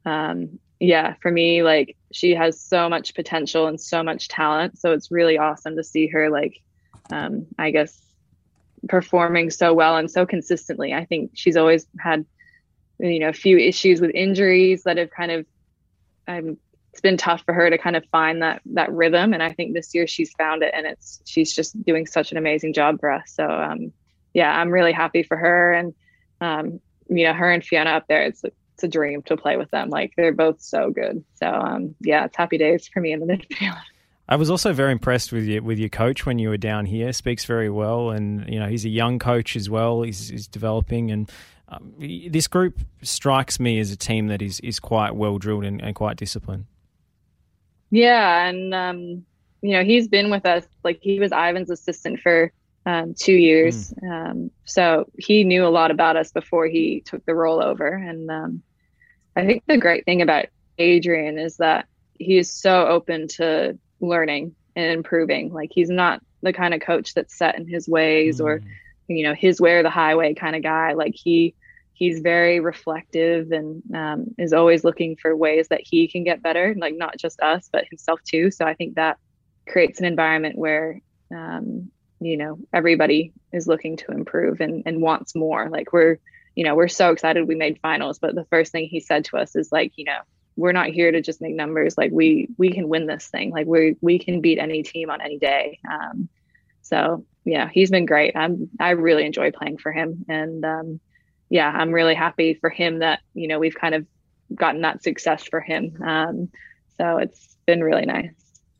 um, 0.05 0.59
yeah, 0.79 1.15
for 1.21 1.31
me 1.31 1.63
like 1.63 1.97
she 2.11 2.35
has 2.35 2.61
so 2.61 2.89
much 2.89 3.15
potential 3.15 3.67
and 3.67 3.79
so 3.79 4.03
much 4.03 4.27
talent. 4.27 4.77
So 4.77 4.91
it's 4.93 5.11
really 5.11 5.37
awesome 5.37 5.75
to 5.75 5.83
see 5.83 6.07
her 6.07 6.29
like 6.29 6.59
um, 7.11 7.47
I 7.57 7.71
guess 7.71 8.01
performing 8.87 9.49
so 9.49 9.73
well 9.73 9.97
and 9.97 10.09
so 10.09 10.25
consistently. 10.25 10.93
I 10.93 11.05
think 11.05 11.31
she's 11.33 11.57
always 11.57 11.87
had, 11.99 12.25
you 12.99 13.19
know, 13.19 13.29
a 13.29 13.33
few 13.33 13.57
issues 13.57 13.99
with 13.99 14.11
injuries 14.13 14.83
that 14.83 14.97
have 14.97 15.09
kind 15.09 15.31
of, 15.31 15.45
um, 16.27 16.57
it's 16.91 17.01
been 17.01 17.17
tough 17.17 17.43
for 17.45 17.53
her 17.53 17.69
to 17.69 17.77
kind 17.77 17.97
of 17.97 18.05
find 18.05 18.41
that 18.41 18.61
that 18.67 18.91
rhythm. 18.91 19.33
And 19.33 19.43
I 19.43 19.51
think 19.51 19.73
this 19.73 19.93
year 19.93 20.07
she's 20.07 20.31
found 20.33 20.63
it, 20.63 20.71
and 20.73 20.85
it's 20.85 21.21
she's 21.25 21.53
just 21.53 21.81
doing 21.83 22.07
such 22.07 22.31
an 22.31 22.37
amazing 22.37 22.73
job 22.73 23.01
for 23.01 23.11
us. 23.11 23.33
So, 23.35 23.45
um, 23.45 23.91
yeah, 24.33 24.57
I'm 24.57 24.69
really 24.69 24.93
happy 24.93 25.21
for 25.23 25.35
her, 25.35 25.73
and 25.73 25.93
um, 26.39 26.79
you 27.09 27.25
know, 27.25 27.33
her 27.33 27.51
and 27.51 27.63
Fiona 27.63 27.91
up 27.91 28.07
there. 28.07 28.23
It's 28.23 28.43
it's 28.43 28.83
a 28.83 28.87
dream 28.87 29.21
to 29.23 29.35
play 29.35 29.57
with 29.57 29.71
them. 29.71 29.89
Like 29.89 30.13
they're 30.15 30.33
both 30.33 30.61
so 30.61 30.89
good. 30.89 31.23
So, 31.35 31.47
um, 31.47 31.95
yeah, 31.99 32.25
it's 32.25 32.37
happy 32.37 32.57
days 32.57 32.87
for 32.87 33.01
me 33.01 33.11
in 33.11 33.19
the 33.19 33.25
midfield. 33.33 33.77
I 34.27 34.37
was 34.37 34.49
also 34.49 34.73
very 34.73 34.91
impressed 34.91 35.31
with 35.31 35.43
you 35.43 35.61
with 35.61 35.77
your 35.77 35.89
coach 35.89 36.25
when 36.25 36.39
you 36.39 36.49
were 36.49 36.57
down 36.57 36.85
here. 36.85 37.11
Speaks 37.13 37.45
very 37.45 37.69
well, 37.69 38.09
and 38.09 38.47
you 38.47 38.59
know 38.59 38.67
he's 38.67 38.85
a 38.85 38.89
young 38.89 39.19
coach 39.19 39.55
as 39.55 39.69
well. 39.69 40.01
He's, 40.01 40.29
he's 40.29 40.47
developing, 40.47 41.11
and 41.11 41.29
um, 41.69 41.93
this 41.97 42.47
group 42.47 42.79
strikes 43.01 43.59
me 43.59 43.79
as 43.79 43.91
a 43.91 43.97
team 43.97 44.27
that 44.27 44.41
is 44.41 44.59
is 44.59 44.79
quite 44.79 45.15
well 45.15 45.37
drilled 45.37 45.65
and, 45.65 45.81
and 45.81 45.95
quite 45.95 46.17
disciplined. 46.17 46.65
Yeah, 47.91 48.47
and 48.47 48.73
um, 48.73 49.25
you 49.61 49.71
know, 49.71 49.83
he's 49.83 50.07
been 50.07 50.29
with 50.29 50.45
us 50.45 50.65
like 50.83 50.99
he 51.01 51.19
was 51.19 51.31
Ivan's 51.31 51.69
assistant 51.69 52.19
for 52.19 52.51
um, 52.85 53.15
two 53.15 53.33
years. 53.33 53.93
Um, 54.03 54.51
so 54.65 55.05
he 55.17 55.43
knew 55.43 55.65
a 55.65 55.69
lot 55.69 55.91
about 55.91 56.17
us 56.17 56.31
before 56.31 56.67
he 56.67 57.01
took 57.05 57.25
the 57.25 57.33
role 57.33 57.61
over. 57.61 57.87
And 57.87 58.29
um, 58.29 58.63
I 59.35 59.45
think 59.45 59.63
the 59.65 59.77
great 59.77 60.05
thing 60.05 60.21
about 60.21 60.45
Adrian 60.77 61.39
is 61.39 61.57
that 61.57 61.87
he 62.13 62.37
is 62.37 62.51
so 62.51 62.87
open 62.87 63.27
to 63.29 63.77
learning 63.99 64.55
and 64.75 64.91
improving. 64.91 65.51
Like 65.51 65.71
he's 65.73 65.89
not 65.89 66.21
the 66.41 66.53
kind 66.53 66.73
of 66.73 66.81
coach 66.81 67.13
that's 67.13 67.35
set 67.35 67.57
in 67.57 67.67
his 67.67 67.87
ways 67.87 68.39
or 68.39 68.61
you 69.07 69.23
know 69.23 69.33
his 69.33 69.59
way 69.61 69.73
or 69.73 69.83
the 69.83 69.89
highway 69.89 70.33
kind 70.33 70.55
of 70.55 70.63
guy. 70.63 70.93
Like 70.93 71.15
he 71.15 71.55
he's 71.93 72.19
very 72.19 72.59
reflective 72.59 73.51
and 73.51 73.81
um, 73.93 74.25
is 74.37 74.53
always 74.53 74.83
looking 74.83 75.15
for 75.15 75.35
ways 75.35 75.69
that 75.69 75.81
he 75.81 76.09
can 76.09 76.25
get 76.25 76.43
better 76.43 76.75
like 76.77 76.93
not 76.95 77.17
just 77.17 77.39
us 77.39 77.69
but 77.71 77.85
himself 77.89 78.19
too. 78.23 78.51
So 78.51 78.65
i 78.65 78.73
think 78.73 78.95
that 78.95 79.17
creates 79.67 79.99
an 79.99 80.05
environment 80.05 80.57
where 80.57 81.01
um, 81.33 81.91
you 82.19 82.37
know 82.37 82.59
everybody 82.73 83.33
is 83.51 83.67
looking 83.67 83.97
to 83.97 84.11
improve 84.11 84.61
and, 84.61 84.83
and 84.85 85.01
wants 85.01 85.35
more. 85.35 85.69
Like 85.69 85.93
we're 85.93 86.19
you 86.55 86.63
know 86.63 86.75
we're 86.75 86.87
so 86.87 87.11
excited 87.11 87.47
we 87.47 87.55
made 87.55 87.79
finals 87.81 88.19
but 88.19 88.33
the 88.33 88.45
first 88.45 88.71
thing 88.71 88.87
he 88.87 89.01
said 89.01 89.25
to 89.25 89.37
us 89.37 89.55
is 89.55 89.71
like 89.71 89.93
you 89.97 90.05
know 90.05 90.19
we're 90.55 90.71
not 90.71 90.87
here 90.87 91.11
to 91.11 91.21
just 91.21 91.41
make 91.41 91.55
numbers. 91.55 91.97
Like 91.97 92.11
we 92.11 92.47
we 92.57 92.71
can 92.71 92.87
win 92.87 93.07
this 93.07 93.27
thing. 93.27 93.51
Like 93.51 93.67
we 93.67 93.97
we 94.01 94.19
can 94.19 94.41
beat 94.41 94.59
any 94.59 94.83
team 94.83 95.09
on 95.09 95.21
any 95.21 95.37
day. 95.37 95.79
Um, 95.89 96.29
so 96.85 97.25
yeah 97.43 97.69
he's 97.71 97.91
been 97.91 98.05
great 98.05 98.35
i'm 98.35 98.69
i 98.79 98.91
really 98.91 99.25
enjoy 99.25 99.51
playing 99.51 99.77
for 99.77 99.91
him 99.91 100.25
and 100.29 100.63
um, 100.65 100.99
yeah, 101.49 101.69
I'm 101.69 101.91
really 101.91 102.15
happy 102.15 102.55
for 102.55 102.69
him 102.69 102.99
that, 102.99 103.19
you 103.33 103.47
know, 103.47 103.59
we've 103.59 103.75
kind 103.75 103.95
of 103.95 104.05
gotten 104.53 104.81
that 104.81 105.03
success 105.03 105.43
for 105.43 105.61
him. 105.61 106.01
Um, 106.03 106.49
so 106.97 107.17
it's 107.17 107.57
been 107.67 107.83
really 107.83 108.05
nice. 108.05 108.31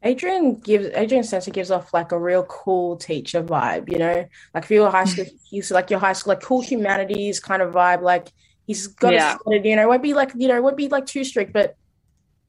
Adrian 0.03 0.55
gives 0.59 0.87
Adrian 0.93 1.23
Stenta 1.23 1.51
gives 1.51 1.71
off 1.71 1.93
like 1.93 2.11
a 2.11 2.19
real 2.19 2.43
cool 2.43 2.95
teacher 2.95 3.41
vibe, 3.41 3.89
you 3.91 3.97
know, 3.97 4.25
like 4.53 4.63
if 4.63 4.71
you're 4.71 4.89
high 4.91 5.05
school, 5.05 5.25
he's 5.49 5.71
like 5.71 5.89
your 5.89 5.99
high 5.99 6.13
school, 6.13 6.33
like 6.33 6.43
cool 6.43 6.61
humanities 6.61 7.39
kind 7.39 7.61
of 7.61 7.73
vibe. 7.73 8.01
Like 8.01 8.31
he's 8.67 8.87
got 8.87 9.13
Yeah. 9.13 9.37
his, 9.47 9.65
you 9.65 9.75
know, 9.75 9.87
won't 9.87 10.03
be 10.03 10.13
like, 10.13 10.31
you 10.35 10.47
know, 10.47 10.61
won't 10.61 10.77
be 10.77 10.89
like 10.89 11.07
too 11.07 11.23
strict, 11.23 11.53
but 11.53 11.75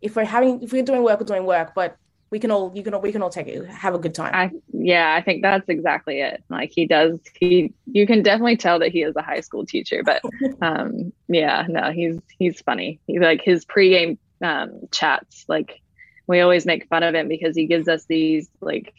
if 0.02 0.16
we're 0.16 0.24
having, 0.24 0.62
if 0.62 0.72
we're 0.72 0.82
doing 0.82 1.02
work, 1.02 1.18
we're 1.20 1.26
doing 1.26 1.46
work, 1.46 1.72
but 1.74 1.96
we 2.30 2.38
can 2.38 2.50
all, 2.50 2.72
you 2.74 2.82
can 2.82 2.94
all, 2.94 3.00
we 3.00 3.12
can 3.12 3.22
all 3.22 3.30
take 3.30 3.46
it, 3.46 3.66
have 3.66 3.94
a 3.94 3.98
good 3.98 4.14
time. 4.14 4.32
I, 4.34 4.50
yeah, 4.72 5.14
I 5.14 5.22
think 5.22 5.42
that's 5.42 5.68
exactly 5.68 6.20
it. 6.20 6.42
Like 6.48 6.70
he 6.74 6.86
does, 6.86 7.20
he, 7.38 7.72
you 7.86 8.06
can 8.06 8.22
definitely 8.22 8.56
tell 8.56 8.78
that 8.80 8.90
he 8.90 9.02
is 9.02 9.14
a 9.16 9.22
high 9.22 9.40
school 9.40 9.64
teacher, 9.64 10.02
but, 10.02 10.22
um, 10.62 11.12
yeah, 11.28 11.66
no, 11.68 11.92
he's, 11.92 12.18
he's 12.38 12.60
funny. 12.60 13.00
He's 13.06 13.20
like 13.20 13.42
his 13.42 13.64
pregame, 13.64 14.18
um, 14.42 14.80
chats, 14.90 15.44
like 15.48 15.80
we 16.26 16.40
always 16.40 16.66
make 16.66 16.88
fun 16.88 17.02
of 17.02 17.14
him 17.14 17.28
because 17.28 17.56
he 17.56 17.66
gives 17.66 17.88
us 17.88 18.04
these 18.06 18.50
like 18.60 18.92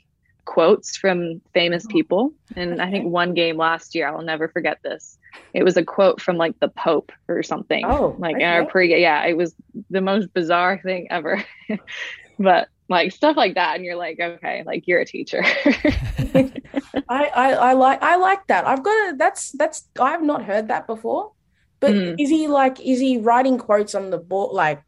quotes 0.45 0.95
from 0.95 1.41
famous 1.53 1.86
people. 1.86 2.34
And 2.55 2.82
I 2.82 2.89
think 2.89 3.05
one 3.05 3.34
game 3.34 3.57
last 3.57 3.93
year, 3.93 4.07
I'll 4.07 4.21
never 4.21 4.47
forget 4.47 4.80
this. 4.82 5.17
It 5.53 5.63
was 5.63 5.78
a 5.78 5.84
quote 5.84 6.21
from 6.21 6.38
like 6.38 6.59
the 6.59 6.69
Pope 6.69 7.11
or 7.28 7.43
something. 7.43 7.86
Oh, 7.86 8.15
like 8.17 8.38
in 8.38 8.43
our 8.43 8.61
okay. 8.61 8.71
pre, 8.71 9.01
yeah, 9.01 9.25
it 9.25 9.38
was 9.38 9.53
the 9.89 10.01
most 10.01 10.34
bizarre 10.34 10.80
thing 10.82 11.07
ever. 11.11 11.43
but 12.39 12.69
like 12.89 13.11
stuff 13.11 13.35
like 13.38 13.55
that, 13.55 13.75
and 13.75 13.85
you're 13.85 13.95
like, 13.95 14.19
okay, 14.19 14.63
like 14.65 14.88
you're 14.88 14.99
a 15.01 15.05
teacher. 15.05 15.43
I, 17.09 17.25
I, 17.25 17.53
I 17.53 17.73
like, 17.73 18.01
I 18.03 18.15
like 18.17 18.45
that. 18.47 18.65
I've 18.67 18.83
got 18.83 19.13
a, 19.13 19.17
that's, 19.17 19.51
that's, 19.51 19.88
I've 19.99 20.21
not 20.23 20.43
heard 20.43 20.67
that 20.69 20.88
before, 20.88 21.31
but 21.79 21.91
Mm. 21.91 22.19
is 22.19 22.29
he 22.29 22.47
like, 22.47 22.79
is 22.79 22.99
he 22.99 23.17
writing 23.17 23.57
quotes 23.57 23.95
on 23.95 24.09
the 24.09 24.17
board? 24.17 24.53
Like, 24.53 24.81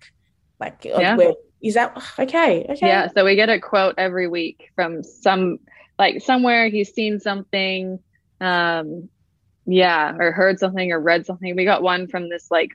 like, 0.60 0.84
Yeah. 0.86 1.16
where, 1.16 1.34
is 1.62 1.76
that 1.76 1.96
okay? 2.20 2.66
Okay. 2.70 2.88
Yeah, 2.88 3.08
so 3.14 3.24
we 3.26 3.36
get 3.36 3.50
a 3.50 3.60
quote 3.60 3.96
every 3.98 4.28
week 4.28 4.70
from 4.76 5.04
some 5.04 5.60
like 5.98 6.22
somewhere 6.22 6.70
he's 6.70 6.94
seen 6.94 7.20
something 7.20 8.00
um 8.40 9.10
yeah, 9.66 10.16
or 10.18 10.32
heard 10.32 10.58
something 10.60 10.92
or 10.92 11.00
read 11.00 11.26
something. 11.26 11.56
We 11.56 11.66
got 11.66 11.84
one 11.84 12.08
from 12.08 12.30
this 12.30 12.48
like 12.50 12.72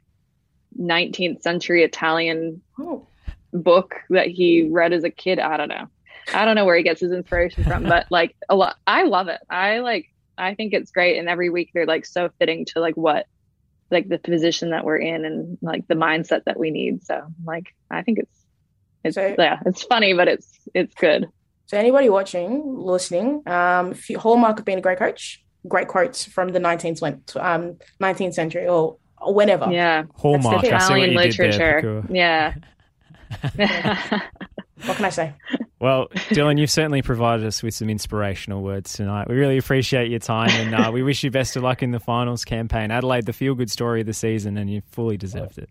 19th 0.79 1.43
century 1.43 1.83
Italian 1.83 2.63
Oh. 2.79 3.07
Book 3.55 3.95
that 4.11 4.27
he 4.27 4.69
read 4.71 4.93
as 4.93 5.05
a 5.05 5.11
kid. 5.11 5.39
I 5.39 5.57
don't 5.57 5.69
know. 5.69 5.87
I 6.33 6.45
don't 6.45 6.55
know 6.57 6.65
where 6.65 6.77
he 6.77 6.83
gets 6.83 7.01
his 7.01 7.13
inspiration 7.13 7.65
from, 7.65 7.85
but 7.85 8.07
like 8.11 8.37
a 8.49 8.55
lot 8.57 8.77
I 8.87 9.05
love 9.05 9.29
it. 9.29 9.41
I 9.49 9.79
like 9.79 10.07
I 10.37 10.55
think 10.55 10.73
it's 10.75 10.91
great 10.91 11.19
and 11.19 11.29
every 11.29 11.51
week 11.51 11.71
they're 11.73 11.87
like 11.87 12.05
so 12.05 12.29
fitting 12.39 12.65
to 12.67 12.81
like 12.81 12.97
what 12.97 13.27
like 13.91 14.09
the 14.09 14.19
position 14.19 14.71
that 14.71 14.85
we're 14.85 14.97
in 14.97 15.25
and 15.25 15.59
like 15.63 15.87
the 15.87 15.95
mindset 15.95 16.45
that 16.45 16.59
we 16.59 16.71
need. 16.71 17.05
So 17.05 17.23
like 17.45 17.75
I 17.91 18.03
think 18.03 18.19
it's 18.19 18.39
it's 19.05 19.15
So- 19.15 19.35
yeah, 19.39 19.61
it's 19.67 19.83
funny 19.83 20.15
but 20.15 20.29
it's 20.29 20.59
it's 20.75 20.95
good. 20.95 21.29
So 21.67 21.79
anybody 21.79 22.11
watching, 22.11 22.77
listening, 22.77 23.43
um, 23.47 23.93
if 23.93 24.11
you, 24.11 24.19
hallmark 24.19 24.59
of 24.59 24.67
being 24.67 24.77
a 24.77 24.83
great 24.83 24.99
coach, 24.99 25.43
great 25.67 25.89
quotes 25.89 26.23
from 26.23 26.51
the 26.51 26.59
19th, 26.59 26.99
cent- 26.99 27.37
um, 27.37 27.79
19th 28.03 28.35
century 28.35 28.69
or, 28.69 28.99
or 29.19 29.33
whenever. 29.33 29.73
Yeah. 29.73 30.03
Hallmark. 30.15 30.61
the 30.61 30.75
I 30.75 30.79
see 30.79 30.93
what 30.93 31.09
Italian 31.09 31.13
you 31.13 31.19
did 31.33 31.39
there, 31.39 31.77
literature. 31.83 32.05
Yeah. 32.11 32.55
What 34.87 34.97
can 34.97 35.05
I 35.07 35.11
say? 35.11 35.33
Well, 35.79 36.09
Dylan, 36.31 36.59
you've 36.59 36.71
certainly 36.71 37.01
provided 37.01 37.47
us 37.47 37.63
with 37.63 37.75
some 37.75 37.89
inspirational 37.89 38.63
words 38.63 38.93
tonight. 38.93 39.29
We 39.29 39.37
really 39.37 39.57
appreciate 39.57 40.11
your 40.11 40.19
time, 40.19 40.51
and 40.51 40.75
uh, 40.75 40.91
we 40.93 41.03
wish 41.03 41.23
you 41.25 41.31
best 41.31 41.57
of 41.57 41.63
luck 41.63 41.83
in 41.83 41.91
the 41.91 42.01
finals 42.01 42.45
campaign. 42.45 42.91
Adelaide, 42.91 43.25
the 43.25 43.33
feel-good 43.33 43.71
story 43.71 44.01
of 44.01 44.07
the 44.07 44.13
season, 44.13 44.59
and 44.59 44.69
you 44.69 44.83
fully 44.91 45.17
deserved 45.17 45.59
it. 45.59 45.71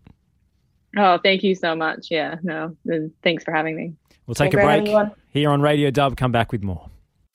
oh, 0.96 1.18
thank 1.22 1.42
you 1.44 1.54
so 1.54 1.76
much. 1.76 2.08
Yeah. 2.10 2.36
No. 2.42 2.76
Thanks 3.22 3.44
for 3.44 3.52
having 3.52 3.76
me. 3.76 3.92
We'll 4.26 4.34
take 4.34 4.52
Been 4.52 4.60
a 4.60 4.62
break 4.64 4.76
having 4.78 4.90
you 4.90 4.96
on. 4.96 5.12
here 5.30 5.50
on 5.50 5.60
Radio 5.60 5.90
Dub. 5.90 6.16
Come 6.16 6.32
back 6.32 6.50
with 6.50 6.64
more. 6.64 6.88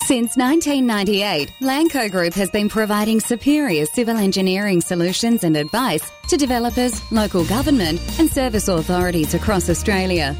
Since 0.09 0.33
1998, 0.37 1.53
Lanco 1.61 2.09
Group 2.09 2.33
has 2.33 2.49
been 2.49 2.67
providing 2.67 3.19
superior 3.19 3.85
civil 3.85 4.17
engineering 4.17 4.81
solutions 4.81 5.43
and 5.43 5.55
advice 5.55 6.11
to 6.29 6.35
developers, 6.35 6.99
local 7.11 7.45
government, 7.45 8.01
and 8.17 8.27
service 8.27 8.69
authorities 8.69 9.35
across 9.35 9.69
Australia. 9.69 10.35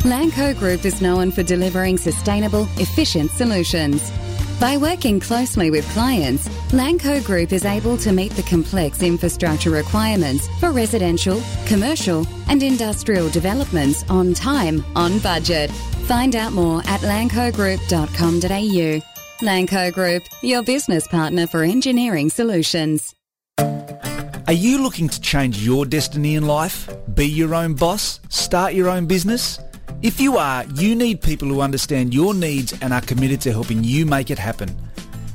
Lanco 0.00 0.54
Group 0.58 0.84
is 0.84 1.00
known 1.00 1.30
for 1.30 1.42
delivering 1.42 1.96
sustainable, 1.96 2.68
efficient 2.76 3.30
solutions. 3.30 4.12
By 4.60 4.76
working 4.76 5.20
closely 5.20 5.70
with 5.70 5.90
clients, 5.94 6.46
Lanco 6.72 7.24
Group 7.24 7.54
is 7.54 7.64
able 7.64 7.96
to 7.96 8.12
meet 8.12 8.32
the 8.32 8.42
complex 8.42 9.02
infrastructure 9.02 9.70
requirements 9.70 10.46
for 10.60 10.70
residential, 10.70 11.40
commercial, 11.64 12.26
and 12.50 12.62
industrial 12.62 13.30
developments 13.30 14.04
on 14.10 14.34
time, 14.34 14.84
on 14.94 15.18
budget. 15.20 15.70
Find 16.04 16.36
out 16.36 16.52
more 16.52 16.82
at 16.84 17.00
lancogroup.com.au. 17.00 19.13
Lanco 19.44 19.92
Group, 19.92 20.22
your 20.42 20.62
business 20.62 21.06
partner 21.06 21.46
for 21.46 21.62
engineering 21.62 22.30
solutions. 22.30 23.14
Are 23.58 24.54
you 24.54 24.82
looking 24.82 25.06
to 25.10 25.20
change 25.20 25.62
your 25.62 25.84
destiny 25.84 26.34
in 26.34 26.46
life? 26.46 26.88
Be 27.12 27.26
your 27.26 27.54
own 27.54 27.74
boss? 27.74 28.20
Start 28.30 28.72
your 28.72 28.88
own 28.88 29.04
business? 29.04 29.60
If 30.00 30.18
you 30.18 30.38
are, 30.38 30.64
you 30.76 30.94
need 30.94 31.20
people 31.20 31.48
who 31.48 31.60
understand 31.60 32.14
your 32.14 32.32
needs 32.32 32.72
and 32.80 32.94
are 32.94 33.02
committed 33.02 33.42
to 33.42 33.52
helping 33.52 33.84
you 33.84 34.06
make 34.06 34.30
it 34.30 34.38
happen. 34.38 34.74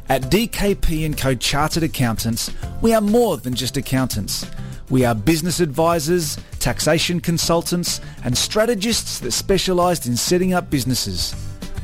At 0.10 0.24
DKP 0.24 1.16
& 1.18 1.18
Co 1.18 1.36
Chartered 1.36 1.84
Accountants, 1.84 2.52
we 2.82 2.96
are 2.96 3.02
more 3.02 3.38
than 3.38 3.54
just 3.54 3.78
accountants. 3.78 4.44
We 4.90 5.06
are 5.06 5.14
business 5.14 5.60
advisors, 5.60 6.36
taxation 6.58 7.20
consultants, 7.20 8.02
and 8.24 8.36
strategists 8.36 9.20
that 9.20 9.34
specialise 9.34 10.08
in 10.08 10.18
setting 10.18 10.54
up 10.54 10.72
businesses. 10.72 11.36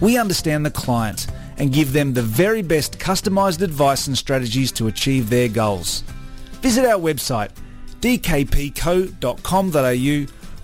We 0.01 0.17
understand 0.17 0.65
the 0.65 0.71
client 0.71 1.27
and 1.57 1.73
give 1.73 1.93
them 1.93 2.13
the 2.13 2.21
very 2.21 2.61
best 2.61 2.99
customised 2.99 3.61
advice 3.61 4.07
and 4.07 4.17
strategies 4.17 4.71
to 4.73 4.87
achieve 4.87 5.29
their 5.29 5.47
goals. 5.47 6.03
Visit 6.61 6.85
our 6.85 6.99
website 6.99 7.51
dkpco.com.au 8.01 9.07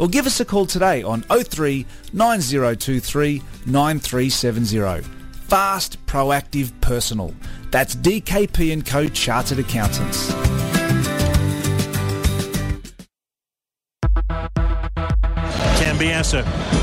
or 0.04 0.08
give 0.08 0.26
us 0.26 0.40
a 0.40 0.46
call 0.46 0.66
today 0.66 1.04
on 1.04 1.22
03 1.24 1.86
9023 2.14 3.42
9370. 3.66 5.08
Fast, 5.48 6.06
proactive, 6.06 6.72
personal. 6.82 7.34
That's 7.72 7.96
DKP 7.96 8.86
& 8.86 8.88
Co 8.88 9.08
Chartered 9.10 9.60
Accountants. 9.60 10.32
Cambiasso. 15.80 16.81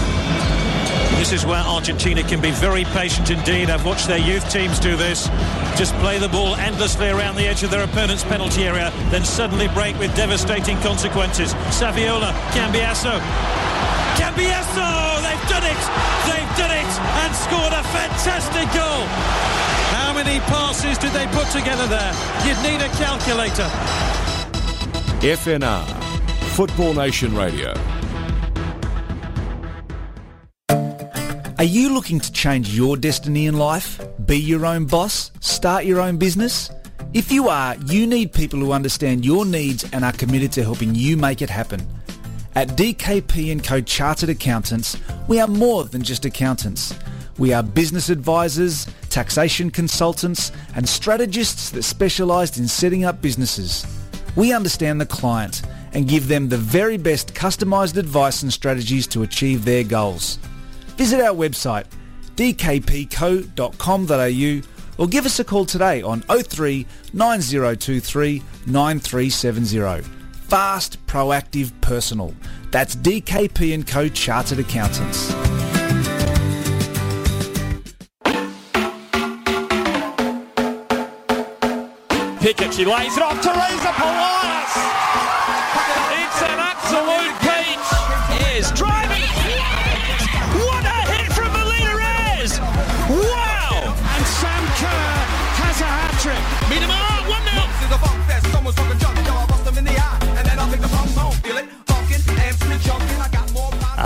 This 1.16 1.32
is 1.32 1.46
where 1.46 1.60
Argentina 1.60 2.22
can 2.22 2.40
be 2.40 2.50
very 2.50 2.84
patient 2.84 3.30
indeed. 3.30 3.70
I've 3.70 3.84
watched 3.84 4.06
their 4.06 4.18
youth 4.18 4.48
teams 4.50 4.78
do 4.78 4.96
this. 4.96 5.28
Just 5.76 5.94
play 5.96 6.18
the 6.18 6.28
ball 6.28 6.54
endlessly 6.56 7.08
around 7.08 7.36
the 7.36 7.46
edge 7.46 7.62
of 7.62 7.70
their 7.70 7.84
opponent's 7.84 8.24
penalty 8.24 8.64
area, 8.64 8.92
then 9.10 9.24
suddenly 9.24 9.68
break 9.68 9.98
with 9.98 10.14
devastating 10.14 10.76
consequences. 10.78 11.54
Saviola, 11.70 12.32
Cambiasso. 12.52 13.20
Cambiasso! 14.18 14.88
They've 15.22 15.48
done 15.48 15.64
it! 15.64 15.82
They've 16.26 16.56
done 16.56 16.74
it! 16.74 16.92
And 17.22 17.34
scored 17.34 17.72
a 17.72 17.82
fantastic 17.94 18.66
goal! 18.74 19.04
How 19.94 20.12
many 20.12 20.40
passes 20.40 20.98
did 20.98 21.12
they 21.12 21.26
put 21.28 21.46
together 21.50 21.86
there? 21.86 22.12
You'd 22.44 22.60
need 22.62 22.80
a 22.84 22.88
calculator. 22.96 23.68
FNR, 25.20 25.84
Football 26.54 26.94
Nation 26.94 27.34
Radio. 27.36 27.74
Are 31.58 31.64
you 31.64 31.92
looking 31.92 32.20
to 32.20 32.30
change 32.30 32.72
your 32.72 32.96
destiny 32.96 33.46
in 33.46 33.56
life? 33.58 34.00
Be 34.26 34.38
your 34.38 34.64
own 34.64 34.84
boss? 34.84 35.32
Start 35.40 35.84
your 35.86 36.00
own 36.00 36.16
business? 36.16 36.70
If 37.14 37.32
you 37.32 37.48
are, 37.48 37.74
you 37.86 38.06
need 38.06 38.32
people 38.32 38.60
who 38.60 38.70
understand 38.70 39.24
your 39.24 39.44
needs 39.44 39.84
and 39.92 40.04
are 40.04 40.12
committed 40.12 40.52
to 40.52 40.62
helping 40.62 40.94
you 40.94 41.16
make 41.16 41.42
it 41.42 41.50
happen. 41.50 41.84
At 42.54 42.68
DKP 42.76 43.64
& 43.64 43.64
Co 43.64 43.80
Chartered 43.80 44.28
Accountants, 44.28 44.96
we 45.26 45.40
are 45.40 45.48
more 45.48 45.82
than 45.82 46.04
just 46.04 46.24
accountants. 46.24 46.94
We 47.38 47.52
are 47.52 47.64
business 47.64 48.08
advisors, 48.08 48.86
taxation 49.10 49.72
consultants, 49.72 50.52
and 50.76 50.88
strategists 50.88 51.70
that 51.70 51.82
specialise 51.82 52.56
in 52.56 52.68
setting 52.68 53.04
up 53.04 53.20
businesses. 53.20 53.84
We 54.36 54.52
understand 54.52 55.00
the 55.00 55.06
client 55.06 55.62
and 55.92 56.06
give 56.06 56.28
them 56.28 56.50
the 56.50 56.56
very 56.56 56.98
best 56.98 57.34
customised 57.34 57.96
advice 57.96 58.44
and 58.44 58.52
strategies 58.52 59.08
to 59.08 59.24
achieve 59.24 59.64
their 59.64 59.82
goals. 59.82 60.38
Visit 60.98 61.20
our 61.20 61.34
website 61.34 61.86
dkpco.com.au 62.34 63.52
or 65.02 65.06
give 65.08 65.26
us 65.26 65.38
a 65.38 65.44
call 65.44 65.64
today 65.64 66.02
on 66.02 66.22
03 66.22 66.84
9023 67.12 68.42
9370. 68.66 70.02
Fast, 70.48 71.06
proactive, 71.06 71.72
personal. 71.80 72.34
That's 72.72 72.96
DKP 72.96 73.86
& 73.86 73.88
Co 73.88 74.08
Chartered 74.08 74.58
Accountants. 74.58 75.32
Pickett, 82.40 82.74
she 82.74 82.84
lays 82.84 83.16
it 83.16 83.22
off. 83.22 83.40
Teresa 83.40 83.92
Polias. 83.92 84.87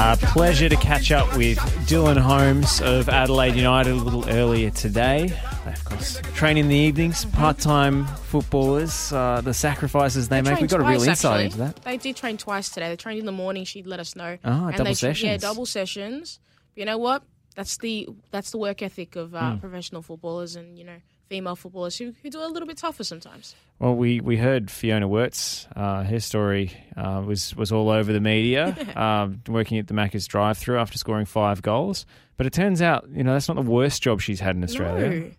Uh, 0.02 0.16
pleasure 0.16 0.68
to 0.68 0.74
catch 0.74 1.12
up 1.12 1.36
with 1.36 1.58
Dylan 1.86 2.18
Holmes 2.18 2.80
of 2.80 3.08
Adelaide 3.08 3.54
United 3.54 3.92
a 3.92 3.94
little 3.94 4.28
earlier 4.28 4.68
today. 4.68 5.28
They, 5.64 5.70
of 5.70 5.84
course, 5.84 6.20
train 6.34 6.56
in 6.56 6.66
the 6.66 6.74
evenings, 6.74 7.24
part-time 7.24 8.06
footballers, 8.06 9.12
uh, 9.12 9.42
the 9.42 9.54
sacrifices 9.54 10.28
they, 10.28 10.42
make. 10.42 10.60
We've 10.60 10.68
got 10.68 10.80
a 10.80 10.82
real 10.82 11.04
insight 11.04 11.44
actually. 11.44 11.44
into 11.44 11.58
that. 11.58 11.84
They 11.84 11.98
did 11.98 12.16
train 12.16 12.36
twice 12.36 12.68
today. 12.68 12.88
They 12.88 12.96
trained 12.96 13.20
in 13.20 13.26
the 13.26 13.30
morning. 13.30 13.62
She'd 13.62 13.86
let 13.86 14.00
us 14.00 14.16
know. 14.16 14.38
Ah, 14.44 14.66
And 14.66 14.76
double 14.76 14.92
they, 14.92 15.12
Yeah, 15.12 15.36
double 15.36 15.66
sessions. 15.66 16.40
But 16.74 16.80
you 16.80 16.84
know 16.84 16.98
what? 16.98 17.22
That's 17.54 17.76
the 17.76 18.08
that's 18.32 18.50
the 18.50 18.58
work 18.58 18.82
ethic 18.82 19.14
of 19.14 19.36
uh, 19.36 19.54
professional 19.58 20.02
footballers 20.02 20.56
and 20.56 20.76
you 20.76 20.84
know 20.84 20.96
female 21.32 21.56
footballers 21.56 21.96
who, 21.96 22.12
who 22.22 22.28
do 22.28 22.42
it 22.42 22.44
a 22.44 22.48
little 22.48 22.68
bit 22.68 22.76
tougher 22.76 23.02
sometimes. 23.02 23.54
Well, 23.78 23.94
we, 23.94 24.20
we 24.20 24.36
heard 24.36 24.70
Fiona 24.70 25.08
Worts. 25.08 25.66
Uh, 25.74 26.02
her 26.02 26.20
story 26.20 26.72
uh, 26.94 27.22
was 27.24 27.56
was 27.56 27.72
all 27.72 27.88
over 27.88 28.12
the 28.12 28.20
media, 28.20 28.76
um, 28.96 29.40
working 29.48 29.78
at 29.78 29.86
the 29.86 29.94
Macca's 29.94 30.26
drive-through 30.26 30.78
after 30.78 30.98
scoring 30.98 31.24
five 31.24 31.62
goals. 31.62 32.04
But 32.36 32.44
it 32.46 32.52
turns 32.52 32.82
out, 32.82 33.08
you 33.10 33.24
know, 33.24 33.32
that's 33.32 33.48
not 33.48 33.54
the 33.54 33.62
worst 33.62 34.02
job 34.02 34.20
she's 34.20 34.40
had 34.40 34.56
in 34.56 34.62
Australia. 34.62 35.08
No. 35.20 35.30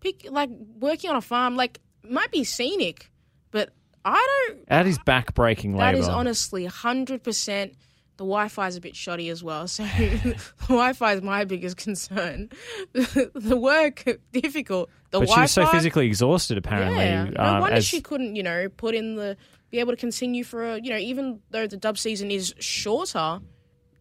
Pick 0.00 0.26
like 0.30 0.50
working 0.78 1.08
on 1.08 1.16
a 1.16 1.22
farm, 1.22 1.56
like 1.56 1.80
might 2.02 2.30
be 2.30 2.44
scenic, 2.44 3.10
but 3.50 3.70
I 4.04 4.44
don't. 4.48 4.68
That 4.68 4.86
is 4.86 4.98
back-breaking 5.06 5.72
That 5.72 5.94
labour. 5.94 6.00
is 6.00 6.08
honestly 6.08 6.66
hundred 6.66 7.22
percent. 7.24 7.72
The 8.18 8.24
Wi-Fi 8.24 8.66
is 8.66 8.76
a 8.76 8.80
bit 8.80 8.96
shoddy 8.96 9.28
as 9.28 9.44
well, 9.44 9.68
so 9.68 9.84
the 9.84 10.36
Wi-Fi 10.62 11.12
is 11.14 11.22
my 11.22 11.44
biggest 11.44 11.76
concern. 11.76 12.50
the 12.92 13.56
work 13.56 14.04
difficult. 14.32 14.90
The 15.10 15.20
but 15.20 15.28
Wi-Fi. 15.28 15.42
was 15.42 15.52
so 15.52 15.66
physically 15.66 16.06
exhausted, 16.06 16.58
apparently. 16.58 17.04
Yeah, 17.04 17.24
no 17.30 17.42
um, 17.42 17.60
wonder 17.60 17.76
as- 17.76 17.86
she 17.86 18.00
couldn't, 18.00 18.34
you 18.34 18.42
know, 18.42 18.68
put 18.68 18.96
in 18.96 19.14
the 19.14 19.36
be 19.70 19.78
able 19.78 19.92
to 19.92 19.96
continue 19.96 20.42
for 20.42 20.64
a, 20.64 20.80
you 20.80 20.90
know, 20.90 20.96
even 20.96 21.40
though 21.50 21.68
the 21.68 21.76
dub 21.76 21.96
season 21.96 22.32
is 22.32 22.54
shorter, 22.58 23.38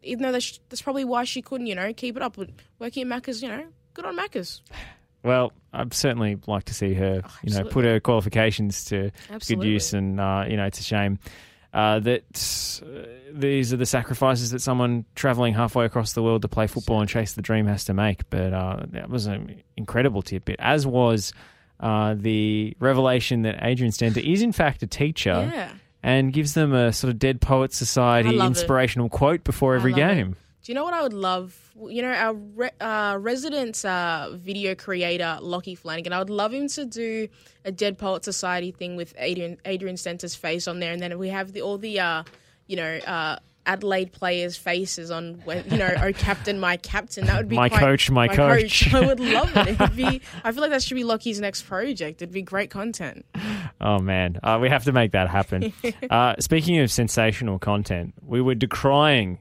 even 0.02 0.24
though 0.24 0.32
that's, 0.32 0.60
that's 0.70 0.82
probably 0.82 1.06
why 1.06 1.24
she 1.24 1.44
couldn't, 1.44 1.68
you 1.68 1.76
know, 1.76 1.94
keep 1.94 2.16
it 2.16 2.24
up. 2.24 2.38
But 2.38 2.50
working 2.80 3.12
at 3.12 3.24
Macca's, 3.24 3.44
you 3.44 3.50
know, 3.50 3.66
good 3.94 4.06
on 4.06 4.18
Macca's. 4.18 4.64
Well, 5.24 5.52
I'd 5.74 5.94
certainly 5.94 6.38
like 6.48 6.64
to 6.66 6.74
see 6.74 6.94
her, 6.94 7.22
you 7.44 7.54
know, 7.54 7.66
put 7.66 7.86
her 7.86 8.00
qualifications 8.00 8.86
to 8.86 9.12
good 9.48 9.64
use, 9.64 9.94
and 9.94 10.20
uh, 10.20 10.46
you 10.48 10.56
know, 10.56 10.66
it's 10.66 10.80
a 10.80 10.84
shame 10.84 11.20
uh, 11.78 12.00
that 12.00 12.82
uh, 12.84 13.08
these 13.32 13.72
are 13.72 13.78
the 13.78 13.86
sacrifices 13.86 14.50
that 14.50 14.62
someone 14.64 15.06
travelling 15.14 15.54
halfway 15.54 15.86
across 15.86 16.14
the 16.14 16.24
world 16.24 16.42
to 16.42 16.48
play 16.48 16.66
football 16.66 17.02
and 17.02 17.08
chase 17.08 17.34
the 17.34 17.42
dream 17.44 17.68
has 17.68 17.86
to 17.86 17.94
make. 17.94 18.28
But 18.32 18.52
uh, 18.52 18.86
that 18.94 19.12
was 19.12 19.28
an 19.28 19.62
incredible 19.76 20.24
tidbit, 20.24 20.56
as 20.58 20.88
was 20.88 21.34
uh, 21.80 22.16
the 22.18 22.76
revelation 22.80 23.44
that 23.44 23.60
Adrian 23.62 23.92
Stenta 23.92 24.18
is 24.18 24.42
in 24.42 24.54
fact 24.54 24.82
a 24.82 24.88
teacher. 24.88 25.52
Yeah. 25.54 25.72
And 26.02 26.32
gives 26.32 26.54
them 26.54 26.74
a 26.74 26.94
sort 26.94 27.12
of 27.12 27.20
Dead 27.20 27.42
Poets 27.42 27.78
Society 27.78 28.32
love 28.32 28.46
it. 28.46 28.50
inspirational 28.50 29.10
quote 29.10 29.44
before 29.44 29.76
every 29.76 29.92
love 29.92 30.00
it. 30.00 30.16
game. 30.16 30.36
Do 30.64 30.72
you 30.72 30.74
know 30.74 30.84
what 30.84 30.94
I 30.94 31.02
would 31.02 31.14
love? 31.14 31.67
You 31.80 32.02
know, 32.02 32.12
our 32.12 32.34
re- 32.34 32.70
uh, 32.82 33.18
resident 33.20 33.84
uh, 33.86 34.30
video 34.34 34.74
creator, 34.76 35.38
Lockie 35.42 35.76
Flanagan, 35.76 36.12
I 36.14 36.20
would 36.20 36.30
love 36.30 36.54
him 36.54 36.68
to 36.70 36.86
do 36.86 37.28
a 37.66 37.72
Dead 37.72 37.98
Poet 37.98 38.24
Society 38.24 38.72
thing 38.72 38.96
with 38.96 39.14
Adrian, 39.18 39.58
Adrian 39.66 39.96
Stenta's 39.98 40.36
face 40.36 40.68
on 40.68 40.80
there. 40.80 40.92
And 40.92 41.02
then 41.02 41.18
we 41.20 41.30
have 41.30 41.54
the, 41.54 41.62
all 41.62 41.78
the, 41.78 42.00
uh, 42.00 42.24
you 42.66 42.78
know, 42.78 42.98
uh, 43.06 43.38
Adelaide 43.68 44.14
players' 44.14 44.56
faces 44.56 45.12
on, 45.12 45.44
you 45.70 45.78
know, 45.78 45.94
oh, 46.02 46.14
captain, 46.14 46.58
my 46.60 46.78
captain. 46.78 47.26
That 47.26 47.36
would 47.38 47.50
be 47.50 47.58
My 47.58 47.68
quite- 47.68 47.82
coach, 47.82 48.10
my 48.10 48.28
coach. 48.30 48.94
I 48.94 49.06
would 49.06 49.20
love 49.38 49.56
it. 49.58 49.68
It 49.68 49.80
would 49.80 49.96
be, 49.96 50.22
I 50.44 50.52
feel 50.54 50.62
like 50.62 50.72
that 50.72 50.82
should 50.82 50.96
be 50.96 51.04
Lockie's 51.04 51.42
next 51.42 51.64
project. 51.64 52.22
It'd 52.22 52.34
be 52.34 52.42
great 52.42 52.70
content. 52.70 53.26
Oh 53.82 54.00
man, 54.00 54.40
uh, 54.42 54.58
we 54.62 54.70
have 54.70 54.86
to 54.86 54.94
make 54.94 55.12
that 55.12 55.28
happen. 55.30 55.74
uh, 56.10 56.36
speaking 56.40 56.80
of 56.80 56.90
sensational 56.90 57.60
content, 57.60 58.14
we 58.26 58.42
were 58.42 58.56
decrying, 58.56 59.38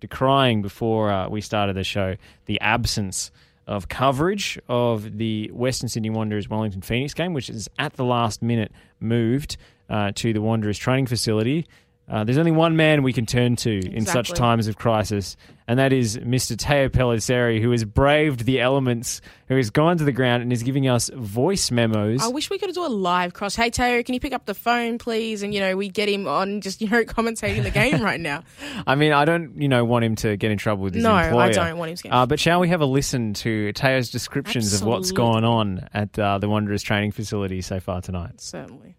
decrying 0.00 0.62
before 0.62 1.10
uh, 1.10 1.28
we 1.28 1.40
started 1.40 1.76
the 1.76 1.84
show 1.84 2.16
the 2.46 2.60
absence 2.60 3.30
of 3.66 3.88
coverage 3.88 4.58
of 4.68 5.18
the 5.18 5.48
Western 5.52 5.88
Sydney 5.88 6.10
Wanderers 6.10 6.48
Wellington 6.48 6.82
Phoenix 6.82 7.14
game, 7.14 7.32
which 7.32 7.48
is 7.48 7.68
at 7.78 7.92
the 7.92 8.04
last 8.04 8.42
minute 8.42 8.72
moved 8.98 9.56
uh, 9.88 10.10
to 10.16 10.32
the 10.32 10.40
Wanderers 10.40 10.78
training 10.78 11.06
facility. 11.06 11.66
Uh, 12.10 12.24
there's 12.24 12.38
only 12.38 12.50
one 12.50 12.76
man 12.76 13.04
we 13.04 13.12
can 13.12 13.24
turn 13.24 13.54
to 13.54 13.70
in 13.94 14.04
such 14.04 14.32
times 14.32 14.66
of 14.66 14.76
crisis, 14.76 15.36
and 15.68 15.78
that 15.78 15.92
is 15.92 16.18
Mr. 16.18 16.58
Teo 16.58 16.88
Pellizzeri, 16.88 17.62
who 17.62 17.70
has 17.70 17.84
braved 17.84 18.44
the 18.44 18.60
elements, 18.60 19.20
who 19.46 19.54
has 19.54 19.70
gone 19.70 19.96
to 19.98 20.02
the 20.02 20.10
ground 20.10 20.42
and 20.42 20.52
is 20.52 20.64
giving 20.64 20.88
us 20.88 21.08
voice 21.14 21.70
memos. 21.70 22.20
I 22.20 22.26
wish 22.26 22.50
we 22.50 22.58
could 22.58 22.74
do 22.74 22.84
a 22.84 22.88
live 22.88 23.32
cross. 23.32 23.54
Hey 23.54 23.70
Teo, 23.70 24.02
can 24.02 24.14
you 24.14 24.20
pick 24.20 24.32
up 24.32 24.44
the 24.44 24.54
phone, 24.54 24.98
please? 24.98 25.44
And 25.44 25.54
you 25.54 25.60
know, 25.60 25.76
we 25.76 25.88
get 25.88 26.08
him 26.08 26.26
on 26.26 26.60
just 26.62 26.80
you 26.80 26.88
know 26.88 27.04
commentating 27.04 27.62
the 27.62 27.70
game 27.70 28.02
right 28.02 28.20
now. 28.20 28.42
I 28.88 28.96
mean, 28.96 29.12
I 29.12 29.24
don't, 29.24 29.62
you 29.62 29.68
know, 29.68 29.84
want 29.84 30.04
him 30.04 30.16
to 30.16 30.36
get 30.36 30.50
in 30.50 30.58
trouble 30.58 30.82
with 30.82 30.94
his 30.94 31.04
No, 31.04 31.12
I 31.12 31.52
don't 31.52 31.78
want 31.78 31.92
him 31.92 31.96
to 31.96 32.02
get 32.02 32.08
in 32.08 32.12
Uh, 32.12 32.26
but 32.26 32.40
shall 32.40 32.58
we 32.58 32.68
have 32.70 32.80
a 32.80 32.86
listen 32.86 33.34
to 33.34 33.72
Teo's 33.72 34.10
descriptions 34.10 34.74
of 34.74 34.82
what's 34.82 35.12
Absolutely. 35.12 35.32
gone 35.32 35.44
on 35.44 35.88
at 35.94 36.18
uh, 36.18 36.38
the 36.38 36.48
Wanderers 36.48 36.82
training 36.82 37.12
facility 37.12 37.60
so 37.60 37.78
far 37.78 38.00
tonight? 38.00 38.40
Certainly. 38.40 38.96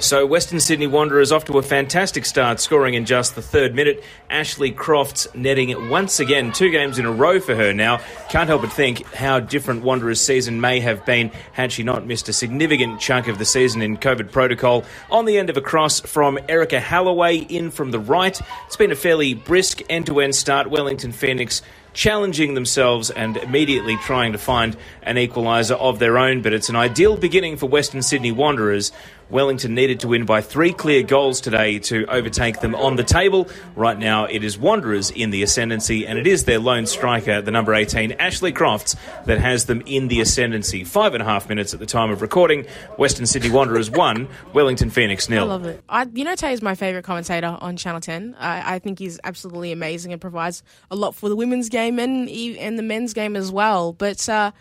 So 0.00 0.24
Western 0.24 0.60
Sydney 0.60 0.86
Wanderers 0.86 1.32
off 1.32 1.44
to 1.46 1.58
a 1.58 1.62
fantastic 1.62 2.24
start, 2.24 2.60
scoring 2.60 2.94
in 2.94 3.04
just 3.04 3.34
the 3.34 3.42
third 3.42 3.74
minute. 3.74 4.04
Ashley 4.30 4.70
Crofts 4.70 5.26
netting 5.34 5.90
once 5.90 6.20
again, 6.20 6.52
two 6.52 6.70
games 6.70 7.00
in 7.00 7.04
a 7.04 7.10
row 7.10 7.40
for 7.40 7.56
her 7.56 7.72
now. 7.72 8.00
Can't 8.28 8.48
help 8.48 8.62
but 8.62 8.72
think 8.72 9.04
how 9.12 9.40
different 9.40 9.82
Wanderers' 9.82 10.20
season 10.20 10.60
may 10.60 10.78
have 10.78 11.04
been 11.04 11.32
had 11.52 11.72
she 11.72 11.82
not 11.82 12.06
missed 12.06 12.28
a 12.28 12.32
significant 12.32 13.00
chunk 13.00 13.26
of 13.26 13.38
the 13.38 13.44
season 13.44 13.82
in 13.82 13.96
COVID 13.96 14.30
protocol. 14.30 14.84
On 15.10 15.24
the 15.24 15.36
end 15.36 15.50
of 15.50 15.56
a 15.56 15.60
cross 15.60 15.98
from 15.98 16.38
Erica 16.48 16.78
Halloway 16.78 17.38
in 17.38 17.72
from 17.72 17.90
the 17.90 17.98
right. 17.98 18.40
It's 18.66 18.76
been 18.76 18.92
a 18.92 18.96
fairly 18.96 19.34
brisk 19.34 19.82
end-to-end 19.90 20.36
start. 20.36 20.70
Wellington 20.70 21.10
Phoenix 21.10 21.60
challenging 21.92 22.54
themselves 22.54 23.10
and 23.10 23.36
immediately 23.38 23.96
trying 23.96 24.30
to 24.30 24.38
find 24.38 24.76
an 25.02 25.16
equaliser 25.16 25.76
of 25.78 25.98
their 25.98 26.16
own, 26.16 26.42
but 26.42 26.52
it's 26.52 26.68
an 26.68 26.76
ideal 26.76 27.16
beginning 27.16 27.56
for 27.56 27.66
Western 27.66 28.02
Sydney 28.02 28.30
Wanderers. 28.30 28.92
Wellington 29.30 29.74
needed 29.74 30.00
to 30.00 30.08
win 30.08 30.24
by 30.24 30.40
three 30.40 30.72
clear 30.72 31.02
goals 31.02 31.40
today 31.40 31.78
to 31.80 32.06
overtake 32.06 32.60
them 32.60 32.74
on 32.74 32.96
the 32.96 33.04
table. 33.04 33.48
Right 33.76 33.98
now, 33.98 34.24
it 34.24 34.42
is 34.44 34.58
Wanderers 34.58 35.10
in 35.10 35.30
the 35.30 35.42
ascendancy, 35.42 36.06
and 36.06 36.18
it 36.18 36.26
is 36.26 36.44
their 36.44 36.58
lone 36.58 36.86
striker, 36.86 37.42
the 37.42 37.50
number 37.50 37.74
18, 37.74 38.12
Ashley 38.12 38.52
Crofts, 38.52 38.96
that 39.26 39.38
has 39.38 39.66
them 39.66 39.82
in 39.86 40.08
the 40.08 40.20
ascendancy. 40.20 40.84
Five 40.84 41.14
and 41.14 41.22
a 41.22 41.26
half 41.26 41.48
minutes 41.48 41.74
at 41.74 41.80
the 41.80 41.86
time 41.86 42.10
of 42.10 42.22
recording. 42.22 42.66
Western 42.96 43.26
Sydney 43.26 43.50
Wanderers 43.50 43.90
one, 43.98 44.28
Wellington 44.52 44.90
Phoenix 44.90 45.28
nil. 45.28 45.44
I 45.44 45.46
love 45.46 45.64
it. 45.64 45.82
I, 45.88 46.06
you 46.12 46.24
know, 46.24 46.34
Tay 46.34 46.52
is 46.52 46.62
my 46.62 46.74
favorite 46.74 47.04
commentator 47.04 47.58
on 47.60 47.76
Channel 47.76 48.00
10. 48.00 48.36
I, 48.38 48.76
I 48.76 48.78
think 48.78 48.98
he's 48.98 49.18
absolutely 49.24 49.72
amazing 49.72 50.12
and 50.12 50.20
provides 50.20 50.62
a 50.90 50.96
lot 50.96 51.14
for 51.14 51.28
the 51.28 51.36
women's 51.36 51.68
game 51.68 51.98
and 51.98 52.28
and 52.28 52.78
the 52.78 52.82
men's 52.82 53.12
game 53.12 53.36
as 53.36 53.50
well. 53.50 53.92
But 53.92 54.28
uh, 54.28 54.52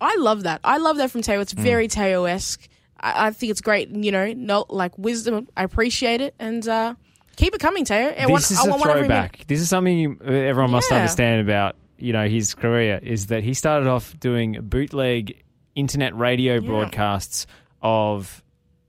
I 0.00 0.16
love 0.16 0.42
that. 0.44 0.60
I 0.64 0.78
love 0.78 0.96
that 0.98 1.10
from. 1.10 1.22
Mm. 1.22 1.40
It's 1.40 1.52
very 1.52 1.88
Teo 1.88 2.24
esque. 2.24 2.68
I, 3.00 3.26
I 3.26 3.30
think 3.30 3.50
it's 3.50 3.60
great. 3.60 3.90
You 3.90 4.12
know, 4.12 4.32
no 4.32 4.66
like 4.68 4.96
wisdom. 4.98 5.48
I 5.56 5.62
appreciate 5.64 6.20
it 6.20 6.34
and 6.38 6.66
uh, 6.68 6.94
keep 7.36 7.54
it 7.54 7.60
coming. 7.60 7.84
I 7.90 8.12
this 8.14 8.28
want- 8.28 8.50
is 8.50 8.58
I 8.58 8.64
a 8.66 8.70
want 8.70 8.80
one 8.80 8.90
every 8.90 9.02
minute. 9.08 9.14
throwback. 9.32 9.46
This 9.46 9.60
is 9.60 9.68
something 9.68 9.98
you, 9.98 10.18
everyone 10.24 10.70
must 10.70 10.90
Yeah. 10.90 10.96
understand 10.98 11.40
about 11.48 11.76
you 11.98 12.12
know 12.12 12.28
his 12.28 12.54
career 12.54 13.00
is 13.02 13.26
that 13.28 13.42
he 13.42 13.54
started 13.54 13.88
off 13.88 14.18
doing 14.20 14.58
bootleg 14.62 15.42
internet 15.74 16.16
radio 16.16 16.60
broadcasts 16.60 17.46
of 17.82 18.42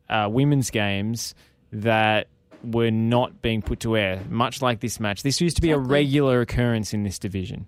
uh, 0.10 0.28
women's 0.32 0.70
games 0.72 1.36
that 1.72 2.28
were 2.64 2.92
not 2.92 3.42
being 3.42 3.62
put 3.62 3.82
to 3.82 3.96
air, 3.98 4.22
much 4.30 4.62
like 4.62 4.80
this 4.80 5.00
match. 5.00 5.22
This 5.24 5.40
used 5.42 5.58
to 5.58 5.62
be 5.62 5.72
a 5.72 5.78
regular 5.78 6.42
occurrence 6.42 6.94
in 6.94 7.04
this 7.04 7.20
division, 7.20 7.66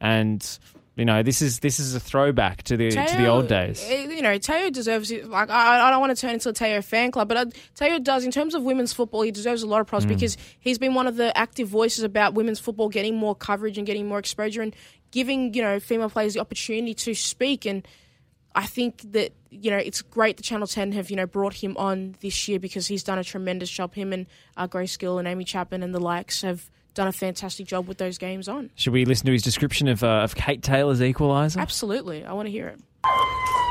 and 0.00 0.58
you 0.96 1.04
know 1.04 1.22
this 1.22 1.42
is 1.42 1.58
this 1.58 1.78
is 1.80 1.94
a 1.94 2.00
throwback 2.00 2.62
to 2.64 2.76
the 2.76 2.90
to 2.90 3.16
the 3.16 3.26
old 3.26 3.48
days. 3.48 3.84
eh, 3.88 4.06
You 4.08 4.22
know, 4.22 4.38
Teo 4.38 4.70
deserves 4.70 5.10
it. 5.10 5.28
Like, 5.28 5.50
I, 5.50 5.86
I 5.86 5.90
don't 5.90 6.00
want 6.00 6.16
to 6.16 6.20
turn 6.20 6.34
into 6.34 6.48
a 6.48 6.52
Teo 6.52 6.80
fan 6.82 7.10
club, 7.10 7.28
but 7.28 7.36
uh, 7.36 7.44
Teo 7.74 7.98
does, 7.98 8.24
in 8.24 8.30
terms 8.30 8.54
of 8.54 8.62
women's 8.62 8.92
football, 8.92 9.22
he 9.22 9.30
deserves 9.32 9.62
a 9.62 9.66
lot 9.66 9.80
of 9.80 9.86
props 9.86 10.04
Mm. 10.04 10.08
because 10.10 10.36
he's 10.60 10.78
been 10.78 10.94
one 10.94 11.06
of 11.06 11.16
the 11.16 11.36
active 11.36 11.68
voices 11.68 12.04
about 12.04 12.34
women's 12.34 12.60
football 12.60 12.88
getting 12.88 13.16
more 13.16 13.34
coverage 13.34 13.76
and 13.78 13.86
getting 13.86 14.06
more 14.06 14.18
exposure 14.20 14.62
and 14.62 14.74
giving, 15.10 15.52
you 15.54 15.62
know, 15.62 15.80
female 15.80 16.10
players 16.10 16.34
the 16.34 16.40
opportunity 16.40 16.94
to 16.94 17.14
speak. 17.14 17.64
And 17.66 17.86
I 18.54 18.66
think 18.66 19.02
that, 19.12 19.32
you 19.50 19.70
know, 19.70 19.76
it's 19.78 20.00
great 20.02 20.36
that 20.36 20.42
Channel 20.44 20.66
10 20.68 20.92
have, 20.92 21.10
you 21.10 21.16
know, 21.16 21.26
brought 21.26 21.54
him 21.54 21.76
on 21.76 22.14
this 22.20 22.46
year 22.48 22.60
because 22.60 22.86
he's 22.86 23.02
done 23.02 23.18
a 23.18 23.24
tremendous 23.24 23.70
job. 23.70 23.94
Him 23.94 24.12
and 24.12 24.26
uh, 24.56 24.66
Grace 24.68 24.96
Gill 24.96 25.18
and 25.18 25.26
Amy 25.26 25.44
Chapman 25.44 25.82
and 25.82 25.92
the 25.94 26.00
likes 26.00 26.42
have 26.42 26.70
done 26.94 27.08
a 27.08 27.12
fantastic 27.12 27.66
job 27.66 27.86
with 27.86 27.98
those 27.98 28.18
games 28.18 28.48
on. 28.48 28.70
Should 28.76 28.92
we 28.92 29.04
listen 29.04 29.26
to 29.26 29.32
his 29.32 29.42
description 29.42 29.88
of 29.88 30.02
uh, 30.02 30.22
of 30.22 30.34
Kate 30.34 30.62
Taylor's 30.62 31.00
equaliser? 31.00 31.58
Absolutely. 31.58 32.24
I 32.24 32.32
want 32.32 32.46
to 32.46 32.52
hear 32.52 32.68
it. 32.68 32.80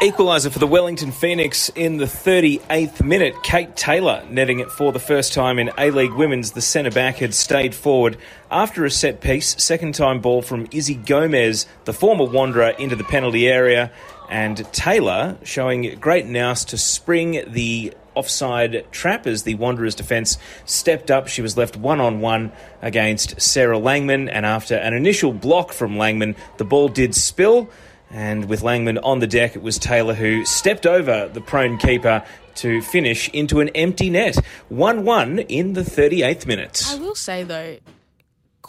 Equaliser 0.01 0.51
for 0.51 0.59
the 0.59 0.67
Wellington 0.67 1.11
Phoenix 1.11 1.69
in 1.69 1.95
the 1.95 2.05
38th 2.05 3.01
minute. 3.05 3.35
Kate 3.41 3.73
Taylor 3.75 4.25
netting 4.29 4.59
it 4.59 4.69
for 4.69 4.91
the 4.91 4.99
first 4.99 5.31
time 5.31 5.57
in 5.59 5.71
A 5.77 5.91
League 5.91 6.11
Women's. 6.11 6.51
The 6.51 6.61
centre 6.61 6.91
back 6.91 7.17
had 7.17 7.33
stayed 7.33 7.73
forward 7.73 8.17
after 8.51 8.83
a 8.83 8.91
set 8.91 9.21
piece. 9.21 9.55
Second 9.63 9.95
time 9.95 10.19
ball 10.19 10.41
from 10.41 10.67
Izzy 10.71 10.95
Gomez, 10.95 11.67
the 11.85 11.93
former 11.93 12.25
Wanderer, 12.25 12.71
into 12.71 12.97
the 12.97 13.05
penalty 13.05 13.47
area. 13.47 13.91
And 14.29 14.57
Taylor 14.73 15.37
showing 15.43 15.97
great 15.99 16.25
nous 16.25 16.65
to 16.65 16.77
spring 16.77 17.41
the 17.47 17.93
offside 18.15 18.85
trap 18.91 19.27
as 19.27 19.43
the 19.43 19.55
Wanderers 19.55 19.95
defence 19.95 20.37
stepped 20.65 21.11
up. 21.11 21.27
She 21.27 21.41
was 21.41 21.57
left 21.57 21.75
one 21.75 21.99
on 21.99 22.21
one 22.21 22.51
against 22.81 23.39
Sarah 23.41 23.79
Langman. 23.79 24.29
And 24.31 24.45
after 24.45 24.75
an 24.75 24.93
initial 24.93 25.33
block 25.33 25.73
from 25.73 25.95
Langman, 25.95 26.35
the 26.57 26.65
ball 26.65 26.89
did 26.89 27.15
spill. 27.15 27.69
And 28.09 28.45
with 28.45 28.61
Langman 28.61 28.99
on 29.03 29.19
the 29.19 29.27
deck, 29.27 29.55
it 29.55 29.63
was 29.63 29.79
Taylor 29.79 30.13
who 30.13 30.45
stepped 30.45 30.85
over 30.85 31.29
the 31.33 31.41
prone 31.41 31.77
keeper 31.77 32.23
to 32.55 32.81
finish 32.81 33.29
into 33.29 33.59
an 33.59 33.69
empty 33.69 34.09
net. 34.09 34.37
1 34.69 35.03
1 35.03 35.39
in 35.39 35.73
the 35.73 35.81
38th 35.81 36.45
minute. 36.45 36.83
I 36.87 36.95
will 36.95 37.15
say 37.15 37.43
though, 37.43 37.77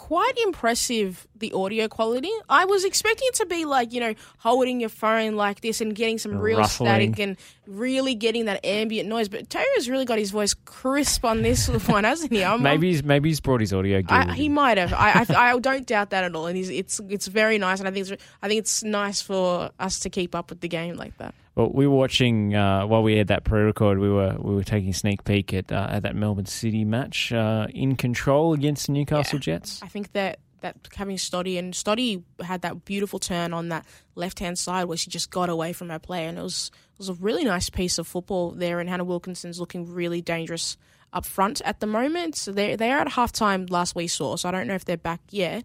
quite 0.05 0.37
impressive 0.45 1.27
the 1.35 1.51
audio 1.53 1.87
quality. 1.87 2.29
I 2.47 2.65
was 2.65 2.85
expecting 2.85 3.27
it 3.29 3.33
to 3.35 3.47
be 3.47 3.65
like 3.65 3.91
you 3.91 3.99
know 3.99 4.13
holding 4.37 4.79
your 4.79 4.89
phone 4.89 5.35
like 5.35 5.61
this 5.61 5.81
and 5.81 5.95
getting 5.95 6.19
some 6.19 6.37
real 6.37 6.59
Ruffling. 6.59 6.87
static 6.87 7.19
and 7.19 7.37
really 7.65 8.13
getting 8.13 8.45
that 8.45 8.63
ambient 8.63 9.09
noise. 9.09 9.29
But 9.29 9.49
Taylor's 9.49 9.89
really 9.89 10.05
got 10.05 10.19
his 10.19 10.29
voice 10.29 10.53
crisp 10.53 11.25
on 11.25 11.41
this 11.41 11.67
one, 11.87 12.03
hasn't 12.03 12.31
he? 12.31 12.43
I'm, 12.43 12.61
Maybe 12.61 12.91
he's 12.91 13.03
maybe 13.03 13.29
he's 13.29 13.39
brought 13.39 13.61
his 13.61 13.73
audio 13.73 14.03
gear. 14.03 14.15
I, 14.15 14.33
he 14.33 14.47
might 14.47 14.77
have. 14.77 14.93
I, 14.93 15.25
I 15.27 15.49
I 15.53 15.59
don't 15.59 15.87
doubt 15.87 16.11
that 16.11 16.23
at 16.23 16.35
all. 16.35 16.45
And 16.45 16.55
he's, 16.55 16.69
it's 16.69 17.01
it's 17.09 17.25
very 17.25 17.57
nice, 17.57 17.79
and 17.79 17.87
I 17.87 17.91
think 17.91 18.07
it's 18.07 18.23
I 18.43 18.47
think 18.47 18.59
it's 18.59 18.83
nice 18.83 19.23
for 19.23 19.71
us 19.79 20.01
to 20.01 20.11
keep 20.11 20.35
up 20.35 20.51
with 20.51 20.61
the 20.61 20.67
game 20.67 20.97
like 20.97 21.17
that. 21.17 21.33
Well, 21.55 21.71
we 21.73 21.87
were 21.87 21.95
watching 21.95 22.53
uh, 22.53 22.85
while 22.85 23.01
we 23.01 23.15
had 23.15 23.27
that 23.27 23.45
pre-record. 23.45 23.99
We 23.99 24.09
were 24.09 24.35
we 24.37 24.55
were 24.55 24.63
taking 24.63 24.89
a 24.89 24.93
sneak 24.93 25.23
peek 25.23 25.53
at 25.53 25.71
uh, 25.71 25.87
at 25.89 26.03
that 26.03 26.15
Melbourne 26.15 26.45
City 26.45 26.83
match 26.83 27.31
uh, 27.31 27.67
in 27.73 27.95
control 27.95 28.53
against 28.53 28.87
the 28.87 28.91
Newcastle 28.91 29.39
Jets. 29.39 29.81
I 29.81 29.87
think 29.87 30.11
that 30.11 30.39
that 30.59 30.75
having 30.95 31.15
Stoddy 31.15 31.57
and 31.57 31.73
Stoddy 31.73 32.23
had 32.43 32.63
that 32.63 32.83
beautiful 32.83 33.19
turn 33.19 33.53
on 33.53 33.69
that 33.69 33.85
left 34.15 34.39
hand 34.39 34.59
side 34.59 34.85
where 34.85 34.97
she 34.97 35.09
just 35.09 35.29
got 35.29 35.49
away 35.49 35.71
from 35.71 35.89
her 35.89 35.99
player, 35.99 36.27
and 36.27 36.37
it 36.37 36.43
was 36.43 36.71
it 36.93 36.97
was 36.99 37.09
a 37.09 37.13
really 37.13 37.45
nice 37.45 37.69
piece 37.69 37.97
of 37.97 38.05
football 38.05 38.51
there. 38.51 38.81
And 38.81 38.89
Hannah 38.89 39.05
Wilkinson's 39.05 39.59
looking 39.59 39.93
really 39.93 40.21
dangerous 40.21 40.75
up 41.13 41.25
front 41.25 41.61
at 41.61 41.79
the 41.79 41.87
moment. 41.87 42.35
So 42.35 42.51
they 42.51 42.75
they 42.75 42.91
are 42.91 42.99
at 42.99 43.07
half 43.07 43.31
time 43.31 43.65
last 43.67 43.95
we 43.95 44.07
saw, 44.07 44.35
so 44.35 44.49
I 44.49 44.51
don't 44.51 44.67
know 44.67 44.75
if 44.75 44.83
they're 44.83 44.97
back 44.97 45.21
yet, 45.29 45.63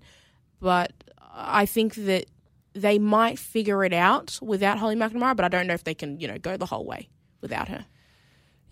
but 0.61 0.93
I 1.35 1.67
think 1.67 1.95
that 1.95 2.27
they 2.73 2.99
might 2.99 3.39
figure 3.39 3.85
it 3.85 3.93
out 3.93 4.39
without 4.43 4.79
Holly 4.79 4.97
McNamara, 4.97 5.37
but 5.37 5.45
I 5.45 5.49
don't 5.49 5.67
know 5.67 5.75
if 5.75 5.85
they 5.85 5.95
can 5.95 6.21
you 6.21 6.29
know 6.29 6.39
go 6.39 6.57
the 6.57 6.67
whole 6.67 6.85
way 6.85 7.09
without 7.41 7.69
her. 7.69 7.85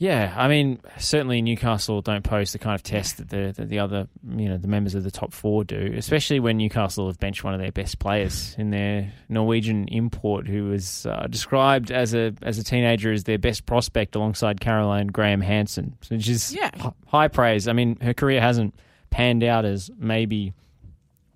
Yeah, 0.01 0.33
I 0.37 0.47
mean, 0.47 0.79
certainly 0.99 1.43
Newcastle 1.43 2.03
don't 2.03 2.23
pose 2.23 2.53
the 2.53 2.61
kind 2.61 2.77
of 2.77 2.85
test 2.85 3.17
that 3.17 3.31
the 3.31 3.53
that 3.57 3.69
the 3.69 3.81
other 3.81 4.07
you 4.37 4.49
know 4.49 4.57
the 4.57 4.69
members 4.69 4.95
of 4.95 5.03
the 5.03 5.11
top 5.11 5.33
four 5.33 5.65
do, 5.65 5.93
especially 5.97 6.39
when 6.39 6.57
Newcastle 6.57 7.09
have 7.09 7.19
benched 7.19 7.43
one 7.43 7.53
of 7.53 7.59
their 7.61 7.73
best 7.73 7.99
players 7.99 8.55
in 8.59 8.71
their 8.71 9.13
Norwegian 9.29 9.89
import, 9.89 10.47
who 10.47 10.67
was 10.67 11.05
uh, 11.05 11.27
described 11.29 11.91
as 11.91 12.15
a 12.15 12.33
as 12.43 12.59
a 12.59 12.63
teenager 12.63 13.11
as 13.13 13.25
their 13.25 13.39
best 13.39 13.67
prospect 13.67 14.15
alongside 14.15 14.61
Caroline 14.61 15.09
Graham 15.09 15.41
Hansen, 15.41 15.97
which 16.09 16.29
is 16.29 16.55
Yeah. 16.55 16.71
h- 16.77 16.93
high 17.09 17.27
praise. 17.27 17.67
I 17.67 17.73
mean, 17.73 17.99
her 18.01 18.15
career 18.15 18.41
hasn't 18.41 18.77
panned 19.11 19.43
out 19.43 19.65
as 19.65 19.91
maybe 19.99 20.53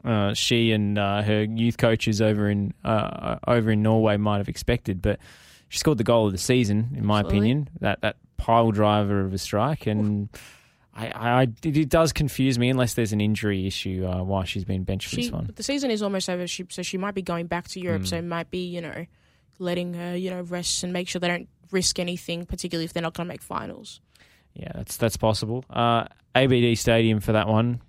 uh, 0.05 0.35
she 0.35 0.73
and 0.73 0.99
uh, 0.99 1.23
her 1.23 1.45
youth 1.45 1.79
coaches 1.79 2.21
over 2.21 2.49
in 2.49 2.75
uh, 2.85 3.37
over 3.47 3.71
in 3.71 3.83
Norway 3.83 4.17
might 4.17 4.39
have 4.39 4.49
expected, 4.49 5.01
but 5.03 5.19
she 5.69 5.79
scored 5.79 5.99
the 5.99 6.05
goal 6.05 6.27
of 6.27 6.33
the 6.33 6.39
season, 6.39 6.95
in 6.97 7.07
my 7.07 7.21
Absolutely. 7.21 7.39
opinion. 7.39 7.69
That 7.81 8.01
that 8.03 8.17
pile 8.37 8.71
driver 8.71 9.21
of 9.21 9.33
a 9.33 9.39
strike, 9.39 9.87
and 9.87 10.29
I, 10.95 11.07
I 11.09 11.43
it, 11.63 11.77
it 11.77 11.89
does 11.89 12.13
confuse 12.13 12.59
me 12.59 12.69
unless 12.69 12.95
there's 12.95 13.13
an 13.13 13.21
injury 13.21 13.67
issue 13.67 14.07
uh, 14.07 14.23
why 14.23 14.45
she's 14.45 14.65
been 14.65 14.85
benched 14.85 15.09
for 15.09 15.17
She, 15.17 15.23
this 15.23 15.31
one. 15.33 15.51
the 15.55 15.63
season 15.63 15.91
is 15.91 16.03
almost 16.03 16.29
over, 16.29 16.47
she, 16.47 16.67
so 16.69 16.83
she 16.83 16.99
might 16.99 17.15
be 17.15 17.23
going 17.23 17.47
back 17.47 17.69
to 17.69 17.81
Europe. 17.81 18.03
Mm. 18.03 18.09
So 18.09 18.17
it 18.17 18.25
might 18.25 18.51
be, 18.51 18.67
you 18.67 18.81
know, 18.81 19.07
letting 19.59 19.95
her, 19.95 20.17
you 20.17 20.31
know, 20.31 20.43
rest 20.43 20.85
and 20.85 20.93
make 20.93 21.09
sure 21.09 21.21
they 21.21 21.29
don't 21.29 21.49
risk 21.71 21.99
anything, 21.99 22.45
particularly 22.45 22.85
if 22.85 22.93
they're 22.93 23.03
not 23.03 23.15
going 23.15 23.27
to 23.27 23.33
make 23.33 23.43
finals. 23.43 24.01
Yeah, 24.55 24.73
that's 24.75 24.99
that's 24.99 25.17
possible. 25.17 25.65
Uh, 25.71 26.05
ABD 26.35 26.77
Stadium 26.77 27.21
for 27.21 27.33
that 27.33 27.49
one, 27.49 27.81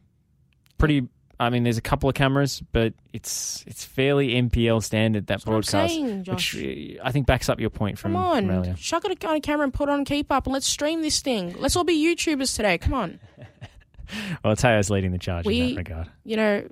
pretty. 0.78 1.08
I 1.40 1.50
mean, 1.50 1.64
there's 1.64 1.78
a 1.78 1.82
couple 1.82 2.08
of 2.08 2.16
cameras, 2.16 2.62
but 2.72 2.94
it's 3.12 3.64
it's 3.68 3.84
fairly 3.84 4.30
NPL 4.36 4.84
standard 4.84 5.28
that 5.28 5.40
what 5.40 5.48
I'm 5.48 5.54
broadcast, 5.62 5.94
saying, 5.94 6.24
Josh. 6.24 6.54
which 6.54 6.98
uh, 7.00 7.04
I 7.04 7.12
think 7.12 7.26
backs 7.26 7.50
up 7.50 7.60
your 7.60 7.70
point 7.72 7.98
from, 7.98 8.14
Come 8.14 8.38
from 8.38 8.50
on, 8.52 8.56
earlier. 8.58 8.74
chuck 8.76 9.04
it 9.06 9.26
on 9.26 9.36
a 9.36 9.40
camera 9.42 9.64
and 9.64 9.74
put 9.74 9.90
it 9.90 9.92
on 9.92 10.06
keep 10.06 10.32
up, 10.32 10.46
and 10.46 10.54
let's 10.54 10.68
stream 10.68 11.02
this 11.02 11.22
thing. 11.22 11.56
Let's 11.60 11.76
all 11.76 11.84
be 11.84 11.98
YouTubers 11.98 12.56
today. 12.56 12.78
Come 12.78 12.94
on. 12.94 13.20
well, 14.44 14.56
Teo's 14.56 14.90
leading 14.90 15.12
the 15.12 15.18
charge 15.18 15.46
in 15.46 15.50
We- 15.50 15.70
that 15.74 15.78
regard. 15.78 16.10
You 16.24 16.38
know, 16.38 16.68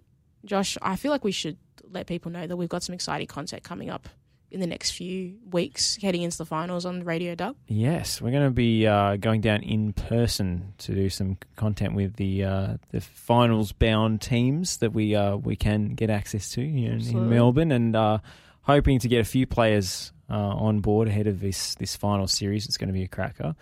Josh, 0.46 0.78
I 0.82 0.96
feel 0.96 1.12
like 1.12 1.24
we 1.24 1.32
should 1.32 1.58
let 1.90 2.08
people 2.08 2.32
know 2.32 2.46
that 2.48 2.56
we've 2.56 2.70
got 2.70 2.84
some 2.84 2.94
exciting 2.94 3.28
content 3.28 3.64
coming 3.64 3.90
up 3.90 4.08
in 4.52 4.60
the 4.60 4.68
next 4.68 4.92
few 4.92 5.36
weeks, 5.50 5.98
heading 6.02 6.22
into 6.22 6.38
the 6.38 6.46
finals 6.46 6.86
on 6.86 7.04
Radio 7.04 7.36
Dub. 7.36 7.56
Yes, 7.68 8.22
we're 8.22 8.32
going 8.32 8.46
to 8.46 8.52
be 8.52 8.86
uh, 8.86 9.16
going 9.16 9.42
down 9.42 9.64
in 9.64 9.94
person 9.94 10.74
to 10.80 10.94
do 10.94 11.10
some 11.10 11.38
content 11.56 11.96
with 11.96 12.16
the 12.18 12.44
uh, 12.44 12.78
the 12.90 13.02
finals 13.02 13.72
bound 13.72 14.22
teams 14.22 14.78
that 14.78 14.92
we 14.92 15.16
uh, 15.16 15.38
we 15.38 15.56
can 15.56 15.96
get 15.96 16.10
access 16.10 16.52
to 16.52 16.62
in, 16.62 17.02
in 17.02 17.30
Melbourne, 17.30 17.72
and 17.72 17.96
uh, 17.96 18.20
hoping 18.64 19.00
to 19.00 19.08
get 19.08 19.22
a 19.22 19.26
few 19.26 19.48
players 19.48 20.12
uh, 20.30 20.34
on 20.34 20.80
board 20.82 21.08
ahead 21.08 21.28
of 21.28 21.40
this 21.40 21.76
this 21.76 21.96
final 21.96 22.28
series. 22.28 22.66
It's 22.66 22.78
going 22.78 22.90
to 22.90 22.94
be 22.94 23.04
a 23.04 23.08
cracker. 23.08 23.56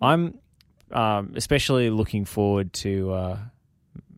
I'm 0.00 0.38
um, 0.90 1.32
especially 1.36 1.90
looking 1.90 2.24
forward 2.24 2.72
to 2.74 3.12
uh, 3.12 3.38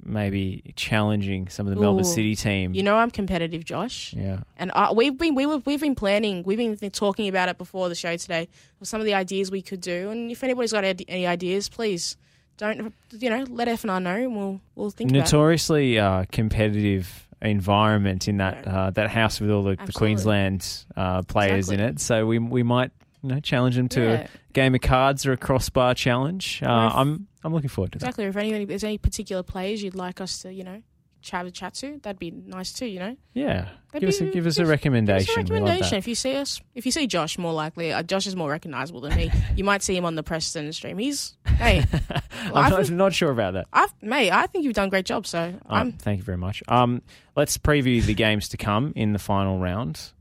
maybe 0.04 0.72
challenging 0.76 1.48
some 1.48 1.66
of 1.66 1.74
the 1.74 1.80
Melbourne 1.80 2.04
City 2.04 2.36
team. 2.36 2.74
You 2.74 2.82
know, 2.82 2.96
I'm 2.96 3.10
competitive, 3.10 3.64
Josh. 3.64 4.12
yeah. 4.14 4.40
And 4.56 4.70
uh, 4.74 4.92
we've 4.96 5.16
been 5.18 5.34
we 5.34 5.46
were, 5.46 5.58
we've 5.64 5.80
been 5.80 5.94
planning, 5.94 6.42
we've 6.44 6.58
been 6.58 6.90
talking 6.90 7.28
about 7.28 7.48
it 7.48 7.58
before 7.58 7.88
the 7.88 7.94
show 7.94 8.16
today. 8.16 8.48
Some 8.82 9.00
of 9.00 9.06
the 9.06 9.14
ideas 9.14 9.50
we 9.50 9.62
could 9.62 9.80
do, 9.80 10.10
and 10.10 10.30
if 10.30 10.44
anybody's 10.44 10.72
got 10.72 10.84
any 10.84 11.26
ideas, 11.26 11.68
please 11.68 12.16
don't 12.56 12.92
you 13.10 13.30
know 13.30 13.44
let 13.48 13.66
F 13.68 13.82
and 13.84 13.90
I 13.90 13.98
know, 13.98 14.14
and 14.14 14.36
we'll 14.36 14.60
we'll 14.76 14.90
think 14.90 15.10
about 15.10 15.18
it. 15.18 15.22
notoriously 15.32 15.98
uh, 15.98 16.24
competitive 16.30 17.28
environment 17.42 18.28
in 18.28 18.38
that 18.38 18.66
uh, 18.66 18.90
that 18.90 19.10
house 19.10 19.40
with 19.40 19.50
all 19.50 19.62
the, 19.62 19.76
the 19.86 19.92
Queensland 19.92 20.84
uh, 20.96 21.22
players 21.22 21.70
in 21.70 21.80
it. 21.80 22.00
So 22.00 22.26
we 22.26 22.38
we 22.38 22.62
might 22.62 22.90
you 23.22 23.30
know 23.30 23.40
challenge 23.40 23.76
them 23.76 23.88
to 23.90 24.00
Yeah. 24.02 24.12
a 24.50 24.52
game 24.52 24.74
of 24.74 24.80
cards 24.82 25.26
or 25.26 25.32
a 25.32 25.36
crossbar 25.36 25.94
challenge. 25.94 26.60
Uh, 26.62 26.68
I'm 26.94 27.26
I'm 27.44 27.52
looking 27.52 27.68
forward 27.68 27.92
to 27.92 27.98
that. 27.98 28.06
Exactly. 28.06 28.24
If 28.24 28.36
any 28.36 28.64
there's 28.64 28.84
any 28.84 28.98
particular 28.98 29.42
players 29.42 29.82
you'd 29.82 29.94
like 29.94 30.20
us 30.20 30.40
to 30.42 30.52
you 30.52 30.64
know 30.64 30.82
chat 31.24 31.50
chat 31.54 31.74
to, 31.74 31.98
that'd 32.02 32.18
be 32.18 32.30
nice 32.30 32.72
too. 32.72 32.86
You 32.86 32.98
know. 33.00 33.16
Yeah, 33.32 33.68
That'd 33.92 34.00
give 34.00 34.08
us 34.08 34.20
a, 34.20 34.24
give 34.26 34.46
us 34.46 34.58
a 34.58 34.66
recommendation. 34.66 35.34
Give 35.34 35.44
us 35.44 35.50
a 35.50 35.52
recommendation. 35.54 35.98
If 35.98 36.06
you 36.08 36.14
see 36.14 36.36
us, 36.36 36.60
if 36.74 36.86
you 36.86 36.92
see 36.92 37.06
Josh, 37.06 37.38
more 37.38 37.52
likely, 37.52 37.92
uh, 37.92 38.02
Josh 38.02 38.26
is 38.26 38.36
more 38.36 38.50
recognizable 38.50 39.00
than 39.00 39.14
me. 39.16 39.30
you 39.56 39.64
might 39.64 39.82
see 39.82 39.96
him 39.96 40.04
on 40.04 40.14
the 40.14 40.22
Preston 40.22 40.72
stream. 40.72 40.98
He's 40.98 41.36
hey, 41.46 41.84
I'm 42.54 42.70
not, 42.70 42.90
not 42.90 43.12
sure 43.14 43.30
about 43.30 43.54
that. 43.54 43.66
I've, 43.72 43.92
mate, 44.02 44.30
I 44.30 44.46
think 44.46 44.64
you've 44.64 44.74
done 44.74 44.88
a 44.88 44.90
great 44.90 45.06
job. 45.06 45.26
So 45.26 45.40
Um, 45.40 45.58
I'm 45.68 45.92
thank 45.92 46.18
you 46.18 46.24
very 46.24 46.38
much. 46.38 46.62
Um, 46.68 47.02
let's 47.36 47.58
preview 47.58 48.02
the 48.02 48.14
games 48.14 48.48
to 48.50 48.56
come 48.56 48.92
in 48.96 49.12
the 49.12 49.18
final 49.18 49.58
round. 49.58 50.12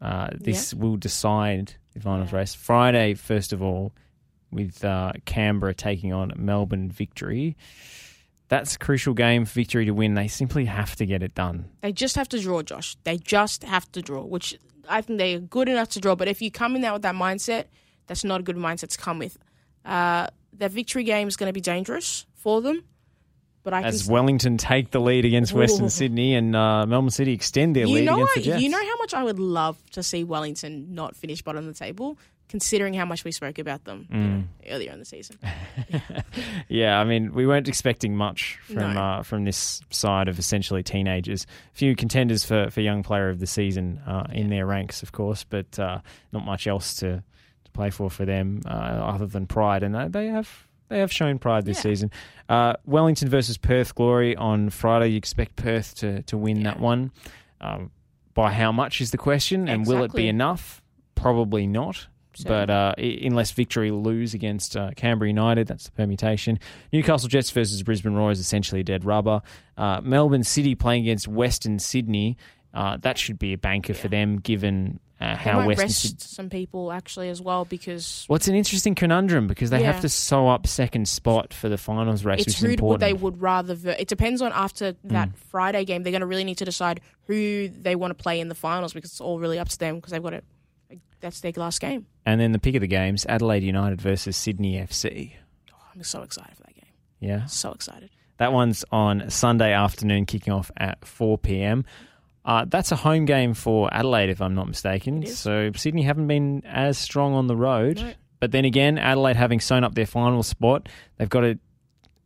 Uh, 0.00 0.28
this 0.34 0.74
will 0.74 0.96
decide 0.96 1.74
the 1.94 2.00
finals 2.00 2.32
race. 2.32 2.54
Friday, 2.54 3.14
first 3.14 3.52
of 3.52 3.62
all, 3.62 3.92
with 4.52 4.84
uh, 4.84 5.12
Canberra 5.24 5.74
taking 5.74 6.12
on 6.12 6.32
Melbourne 6.36 6.90
Victory. 6.90 7.56
That's 8.48 8.74
a 8.74 8.78
crucial 8.78 9.14
game 9.14 9.46
for 9.46 9.54
Victory 9.54 9.86
to 9.86 9.92
win. 9.92 10.14
They 10.14 10.28
simply 10.28 10.66
have 10.66 10.94
to 10.96 11.06
get 11.06 11.22
it 11.22 11.34
done. 11.34 11.70
They 11.80 11.92
just 11.92 12.16
have 12.16 12.28
to 12.30 12.38
draw, 12.40 12.62
Josh. 12.62 12.96
They 13.04 13.16
just 13.16 13.64
have 13.64 13.90
to 13.92 14.02
draw, 14.02 14.22
which 14.22 14.58
I 14.88 15.00
think 15.00 15.18
they're 15.18 15.38
good 15.38 15.68
enough 15.68 15.88
to 15.90 16.00
draw. 16.00 16.14
But 16.14 16.28
if 16.28 16.42
you 16.42 16.50
come 16.50 16.76
in 16.76 16.82
there 16.82 16.92
with 16.92 17.02
that 17.02 17.14
mindset, 17.14 17.64
that's 18.06 18.24
not 18.24 18.40
a 18.40 18.42
good 18.42 18.56
mindset 18.56 18.90
to 18.90 18.98
come 18.98 19.18
with. 19.18 19.38
Uh, 19.84 20.26
their 20.52 20.68
victory 20.68 21.04
game 21.04 21.28
is 21.28 21.36
going 21.36 21.48
to 21.48 21.52
be 21.52 21.62
dangerous 21.62 22.26
for 22.34 22.60
them. 22.60 22.84
But 23.64 23.74
I 23.74 23.82
As 23.82 24.08
Wellington 24.08 24.58
take 24.58 24.90
the 24.90 25.00
lead 25.00 25.24
against 25.24 25.52
Western 25.52 25.86
Ooh. 25.86 25.90
Sydney 25.90 26.34
and 26.34 26.54
uh, 26.56 26.84
Melbourne 26.84 27.10
City 27.10 27.32
extend 27.32 27.76
their 27.76 27.86
you 27.86 27.94
lead 27.94 28.06
know 28.06 28.16
against 28.16 28.34
the 28.34 28.40
Jets. 28.42 28.62
You 28.62 28.68
know 28.70 28.84
how 28.84 28.96
much 28.96 29.14
I 29.14 29.22
would 29.22 29.38
love 29.38 29.78
to 29.92 30.02
see 30.02 30.24
Wellington 30.24 30.94
not 30.94 31.14
finish 31.14 31.42
bottom 31.42 31.68
of 31.68 31.72
the 31.72 31.78
table, 31.78 32.18
considering 32.52 32.92
how 32.92 33.06
much 33.06 33.24
we 33.24 33.32
spoke 33.32 33.58
about 33.58 33.82
them 33.84 34.06
you 34.10 34.16
Mm. 34.18 34.28
know, 34.30 34.44
earlier 34.74 34.92
in 34.92 34.98
the 34.98 35.04
season. 35.06 35.38
Yeah, 36.68 36.98
I 37.00 37.04
mean, 37.04 37.32
we 37.34 37.46
weren't 37.46 37.66
expecting 37.68 38.14
much 38.16 38.58
from 38.64 38.94
No. 38.94 39.00
uh, 39.00 39.22
from 39.22 39.44
this 39.44 39.80
side 39.90 40.28
of 40.28 40.38
essentially 40.38 40.82
teenagers. 40.82 41.46
A 41.74 41.76
few 41.76 41.96
contenders 41.96 42.44
for, 42.44 42.70
for 42.70 42.80
young 42.80 43.02
player 43.02 43.28
of 43.30 43.38
the 43.40 43.46
season 43.46 43.98
uh, 44.06 44.24
in 44.32 44.48
their 44.50 44.66
ranks, 44.66 45.02
of 45.02 45.12
course, 45.12 45.44
but 45.44 45.78
uh, 45.78 45.98
not 46.32 46.44
much 46.44 46.66
else 46.66 46.94
to, 46.96 47.22
to 47.64 47.70
play 47.72 47.90
for 47.90 48.10
for 48.10 48.24
them 48.24 48.60
uh, 48.66 48.68
other 48.68 49.26
than 49.26 49.46
pride, 49.46 49.82
and 49.82 49.94
they, 49.94 50.08
they 50.08 50.26
have 50.28 50.48
they 50.88 50.98
have 51.00 51.10
shown 51.12 51.38
pride 51.38 51.64
this 51.64 51.78
Yeah. 51.78 51.82
season. 51.90 52.10
Uh, 52.48 52.74
Wellington 52.84 53.28
versus 53.30 53.56
Perth 53.58 53.94
Glory 53.94 54.36
on 54.36 54.68
Friday. 54.70 55.08
You 55.08 55.16
expect 55.16 55.56
Perth 55.56 55.94
to 55.96 56.22
to 56.22 56.36
win 56.38 56.62
that 56.64 56.78
one. 56.80 57.10
Um, 57.60 57.90
by 58.34 58.52
how 58.52 58.72
much 58.72 59.00
is 59.00 59.10
the 59.10 59.18
question, 59.18 59.68
and 59.68 59.86
will 59.86 60.02
it 60.04 60.12
be 60.14 60.28
enough? 60.28 60.80
Probably 61.14 61.66
not. 61.66 62.06
But 62.46 62.70
uh, 62.70 62.94
unless 62.98 63.50
victory 63.52 63.90
lose 63.90 64.34
against 64.34 64.76
uh, 64.76 64.90
Canberra 64.96 65.28
United, 65.28 65.66
that's 65.66 65.84
the 65.84 65.92
permutation. 65.92 66.58
Newcastle 66.92 67.28
Jets 67.28 67.50
versus 67.50 67.82
Brisbane 67.82 68.14
Roar 68.14 68.30
is 68.30 68.40
essentially 68.40 68.80
a 68.80 68.84
dead 68.84 69.04
rubber. 69.04 69.42
Uh, 69.76 70.00
Melbourne 70.02 70.44
City 70.44 70.74
playing 70.74 71.02
against 71.02 71.28
Western 71.28 71.78
Sydney, 71.78 72.36
uh, 72.74 72.96
that 73.02 73.18
should 73.18 73.38
be 73.38 73.52
a 73.52 73.58
banker 73.58 73.92
for 73.94 74.08
them, 74.08 74.38
given 74.38 74.98
uh, 75.20 75.36
They 75.36 75.36
how 75.36 75.58
might 75.60 75.66
Western. 75.76 75.84
rest 75.86 76.34
some 76.34 76.48
people 76.50 76.90
actually 76.90 77.28
as 77.28 77.40
well 77.40 77.64
because 77.64 78.26
Well, 78.28 78.36
it's 78.36 78.48
an 78.48 78.54
interesting 78.54 78.94
conundrum 78.94 79.46
because 79.46 79.70
they 79.70 79.82
have 79.82 80.00
to 80.00 80.08
sew 80.08 80.48
up 80.48 80.66
second 80.66 81.06
spot 81.06 81.52
for 81.54 81.68
the 81.68 81.76
finals 81.78 82.24
race, 82.24 82.40
it's 82.40 82.46
which 82.46 82.54
is 82.56 82.62
who 82.62 82.70
important. 82.70 83.00
they 83.00 83.12
would 83.12 83.40
rather. 83.40 83.74
Ver- 83.74 83.96
it 83.98 84.08
depends 84.08 84.40
on 84.42 84.52
after 84.52 84.96
that 85.04 85.28
Mm. 85.28 85.36
Friday 85.50 85.84
game. 85.84 86.02
They're 86.02 86.10
going 86.12 86.22
to 86.22 86.26
really 86.26 86.44
need 86.44 86.58
to 86.58 86.64
decide 86.64 87.00
who 87.26 87.68
they 87.68 87.94
want 87.94 88.10
to 88.16 88.20
play 88.20 88.40
in 88.40 88.48
the 88.48 88.54
finals 88.54 88.92
because 88.94 89.10
it's 89.12 89.20
all 89.20 89.38
really 89.38 89.58
up 89.58 89.68
to 89.68 89.78
them 89.78 89.96
because 89.96 90.10
they've 90.12 90.22
got 90.22 90.32
it. 90.34 90.44
That's 91.22 91.40
their 91.40 91.52
last 91.56 91.80
game. 91.80 92.06
And 92.26 92.38
then 92.40 92.52
the 92.52 92.58
pick 92.58 92.74
of 92.74 92.82
the 92.82 92.86
games: 92.86 93.24
Adelaide 93.26 93.62
United 93.62 94.00
versus 94.00 94.36
Sydney 94.36 94.74
FC. 94.74 95.32
I'm 95.94 96.02
so 96.02 96.22
excited 96.22 96.56
for 96.56 96.64
that 96.64 96.74
game. 96.74 96.84
Yeah, 97.20 97.46
So 97.46 97.72
excited. 97.72 98.10
That 98.38 98.52
one's 98.52 98.84
on 98.90 99.30
Sunday 99.30 99.72
afternoon, 99.72 100.26
kicking 100.26 100.52
off 100.52 100.70
at 100.76 101.04
4 101.06 101.38
p.m. 101.38 101.84
Uh, 102.44 102.64
that's 102.68 102.90
a 102.90 102.96
home 102.96 103.24
game 103.24 103.54
for 103.54 103.92
Adelaide, 103.94 104.30
if 104.30 104.40
I'm 104.42 104.54
not 104.54 104.66
mistaken. 104.66 105.24
So 105.26 105.70
Sydney 105.76 106.02
haven't 106.02 106.26
been 106.26 106.62
as 106.66 106.98
strong 106.98 107.34
on 107.34 107.46
the 107.46 107.54
road. 107.54 107.98
No. 107.98 108.12
But 108.40 108.50
then 108.50 108.64
again, 108.64 108.98
Adelaide 108.98 109.36
having 109.36 109.60
sewn 109.60 109.84
up 109.84 109.94
their 109.94 110.06
final 110.06 110.42
spot, 110.42 110.88
they've 111.18 111.28
got 111.28 111.42
to 111.42 111.58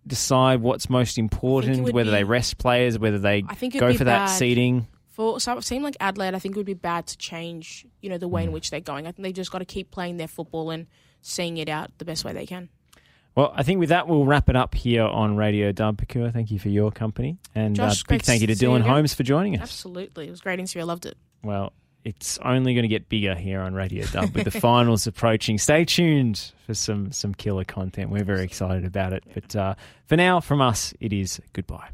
decide 0.07 0.61
what's 0.63 0.89
most 0.89 1.19
important, 1.19 1.93
whether 1.93 2.11
be- 2.11 2.17
they 2.17 2.25
rest 2.25 2.57
players, 2.57 2.99
whether 2.99 3.19
they 3.19 3.45
I 3.47 3.55
think 3.55 3.79
go 3.79 3.93
for 3.93 4.05
that 4.05 4.27
seeding. 4.27 4.87
For 5.17 5.41
so- 5.41 5.57
a 5.57 5.63
team 5.63 5.83
like 5.83 5.97
Adelaide, 5.99 6.35
I 6.35 6.39
think 6.39 6.55
it 6.55 6.59
would 6.59 6.67
be 6.67 6.75
bad 6.75 7.07
to 7.07 7.17
change, 7.17 7.87
you 8.03 8.11
know, 8.11 8.19
the 8.19 8.29
way 8.29 8.45
in 8.45 8.51
Mm. 8.51 8.53
which 8.53 8.71
they're 8.71 8.81
going. 8.81 9.07
I 9.07 9.13
think 9.13 9.25
they've 9.25 9.35
just 9.35 9.51
got 9.51 9.61
to 9.61 9.65
keep 9.65 9.91
playing 9.91 10.19
their 10.19 10.29
football 10.29 10.71
and 10.71 10.87
seeing 11.23 11.57
it 11.57 11.71
out 11.71 11.91
the 11.97 12.05
best 12.05 12.23
way 12.23 12.35
they 12.35 12.45
can. 12.45 12.69
Well, 13.35 13.51
I 13.55 13.63
think 13.63 13.81
with 13.81 13.89
that, 13.89 14.09
we'll 14.09 14.27
wrap 14.27 14.51
it 14.51 14.57
up 14.57 14.75
here 14.75 15.05
on 15.05 15.37
Radio 15.37 15.73
Dub. 15.73 15.99
Pakua, 16.01 16.33
thank 16.35 16.51
you 16.51 16.59
for 16.59 16.69
your 16.69 16.91
company. 16.91 17.39
And 17.55 17.81
uh, 17.81 17.93
big 18.09 18.23
thank 18.23 18.43
you 18.43 18.47
to 18.49 18.55
see 18.57 18.67
you 18.67 18.73
Dylan. 18.73 18.83
Holmes 18.83 19.15
for 19.15 19.23
joining 19.23 19.57
us. 19.57 19.63
Absolutely, 19.63 20.27
it 20.29 20.31
was 20.31 20.41
a 20.41 20.43
great 20.43 20.59
interview. 20.61 20.83
I 20.83 20.85
loved 20.85 21.07
it. 21.07 21.17
Well, 21.43 21.73
it's 22.05 22.39
only 22.39 22.75
going 22.75 22.83
to 22.85 22.89
get 22.89 23.09
bigger 23.09 23.35
here 23.35 23.61
on 23.61 23.73
Radio 23.75 24.07
Dub 24.07 24.35
with 24.35 24.45
the 24.45 24.51
finals 24.61 25.07
approaching. 25.07 25.57
Stay 25.59 25.85
tuned 25.87 26.53
for 26.67 26.75
some 26.75 27.11
some 27.11 27.35
killer 27.35 27.65
content. 27.65 28.11
We're 28.11 28.23
very 28.25 28.45
excited 28.45 28.85
about 28.85 29.13
it. 29.15 29.25
But 29.35 29.57
uh, 29.57 29.75
for 30.07 30.17
now, 30.17 30.41
from 30.41 30.61
us, 30.61 30.93
it 31.01 31.13
is 31.13 31.41
goodbye. 31.53 31.89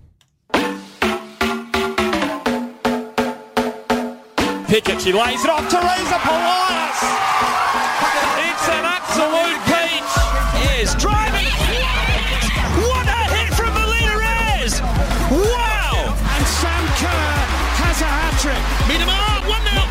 Pickett, 4.73 5.03
She 5.03 5.12
lays 5.12 5.45
it 5.45 5.51
off. 5.51 5.68
Teresa 5.68 6.16
Polias. 6.25 6.99
It's 8.41 8.68
an 8.73 8.87
absolute 8.89 9.61
peach. 9.68 10.12
Yes, 10.64 10.95
driving. 10.95 11.45
What 12.81 13.05
a 13.05 13.20
hit 13.37 13.53
from 13.53 13.68
Melina 13.75 14.16
Ayres. 14.16 14.81
Wow. 15.31 16.16
And 16.16 16.47
Sam 16.57 16.85
Kerr 16.97 17.37
has 17.85 18.01
a 18.01 18.07
hat 18.07 18.33
trick. 18.41 18.89
Meet 18.89 19.03
him 19.03 19.11
up. 19.11 19.47
one-nil. 19.47 19.83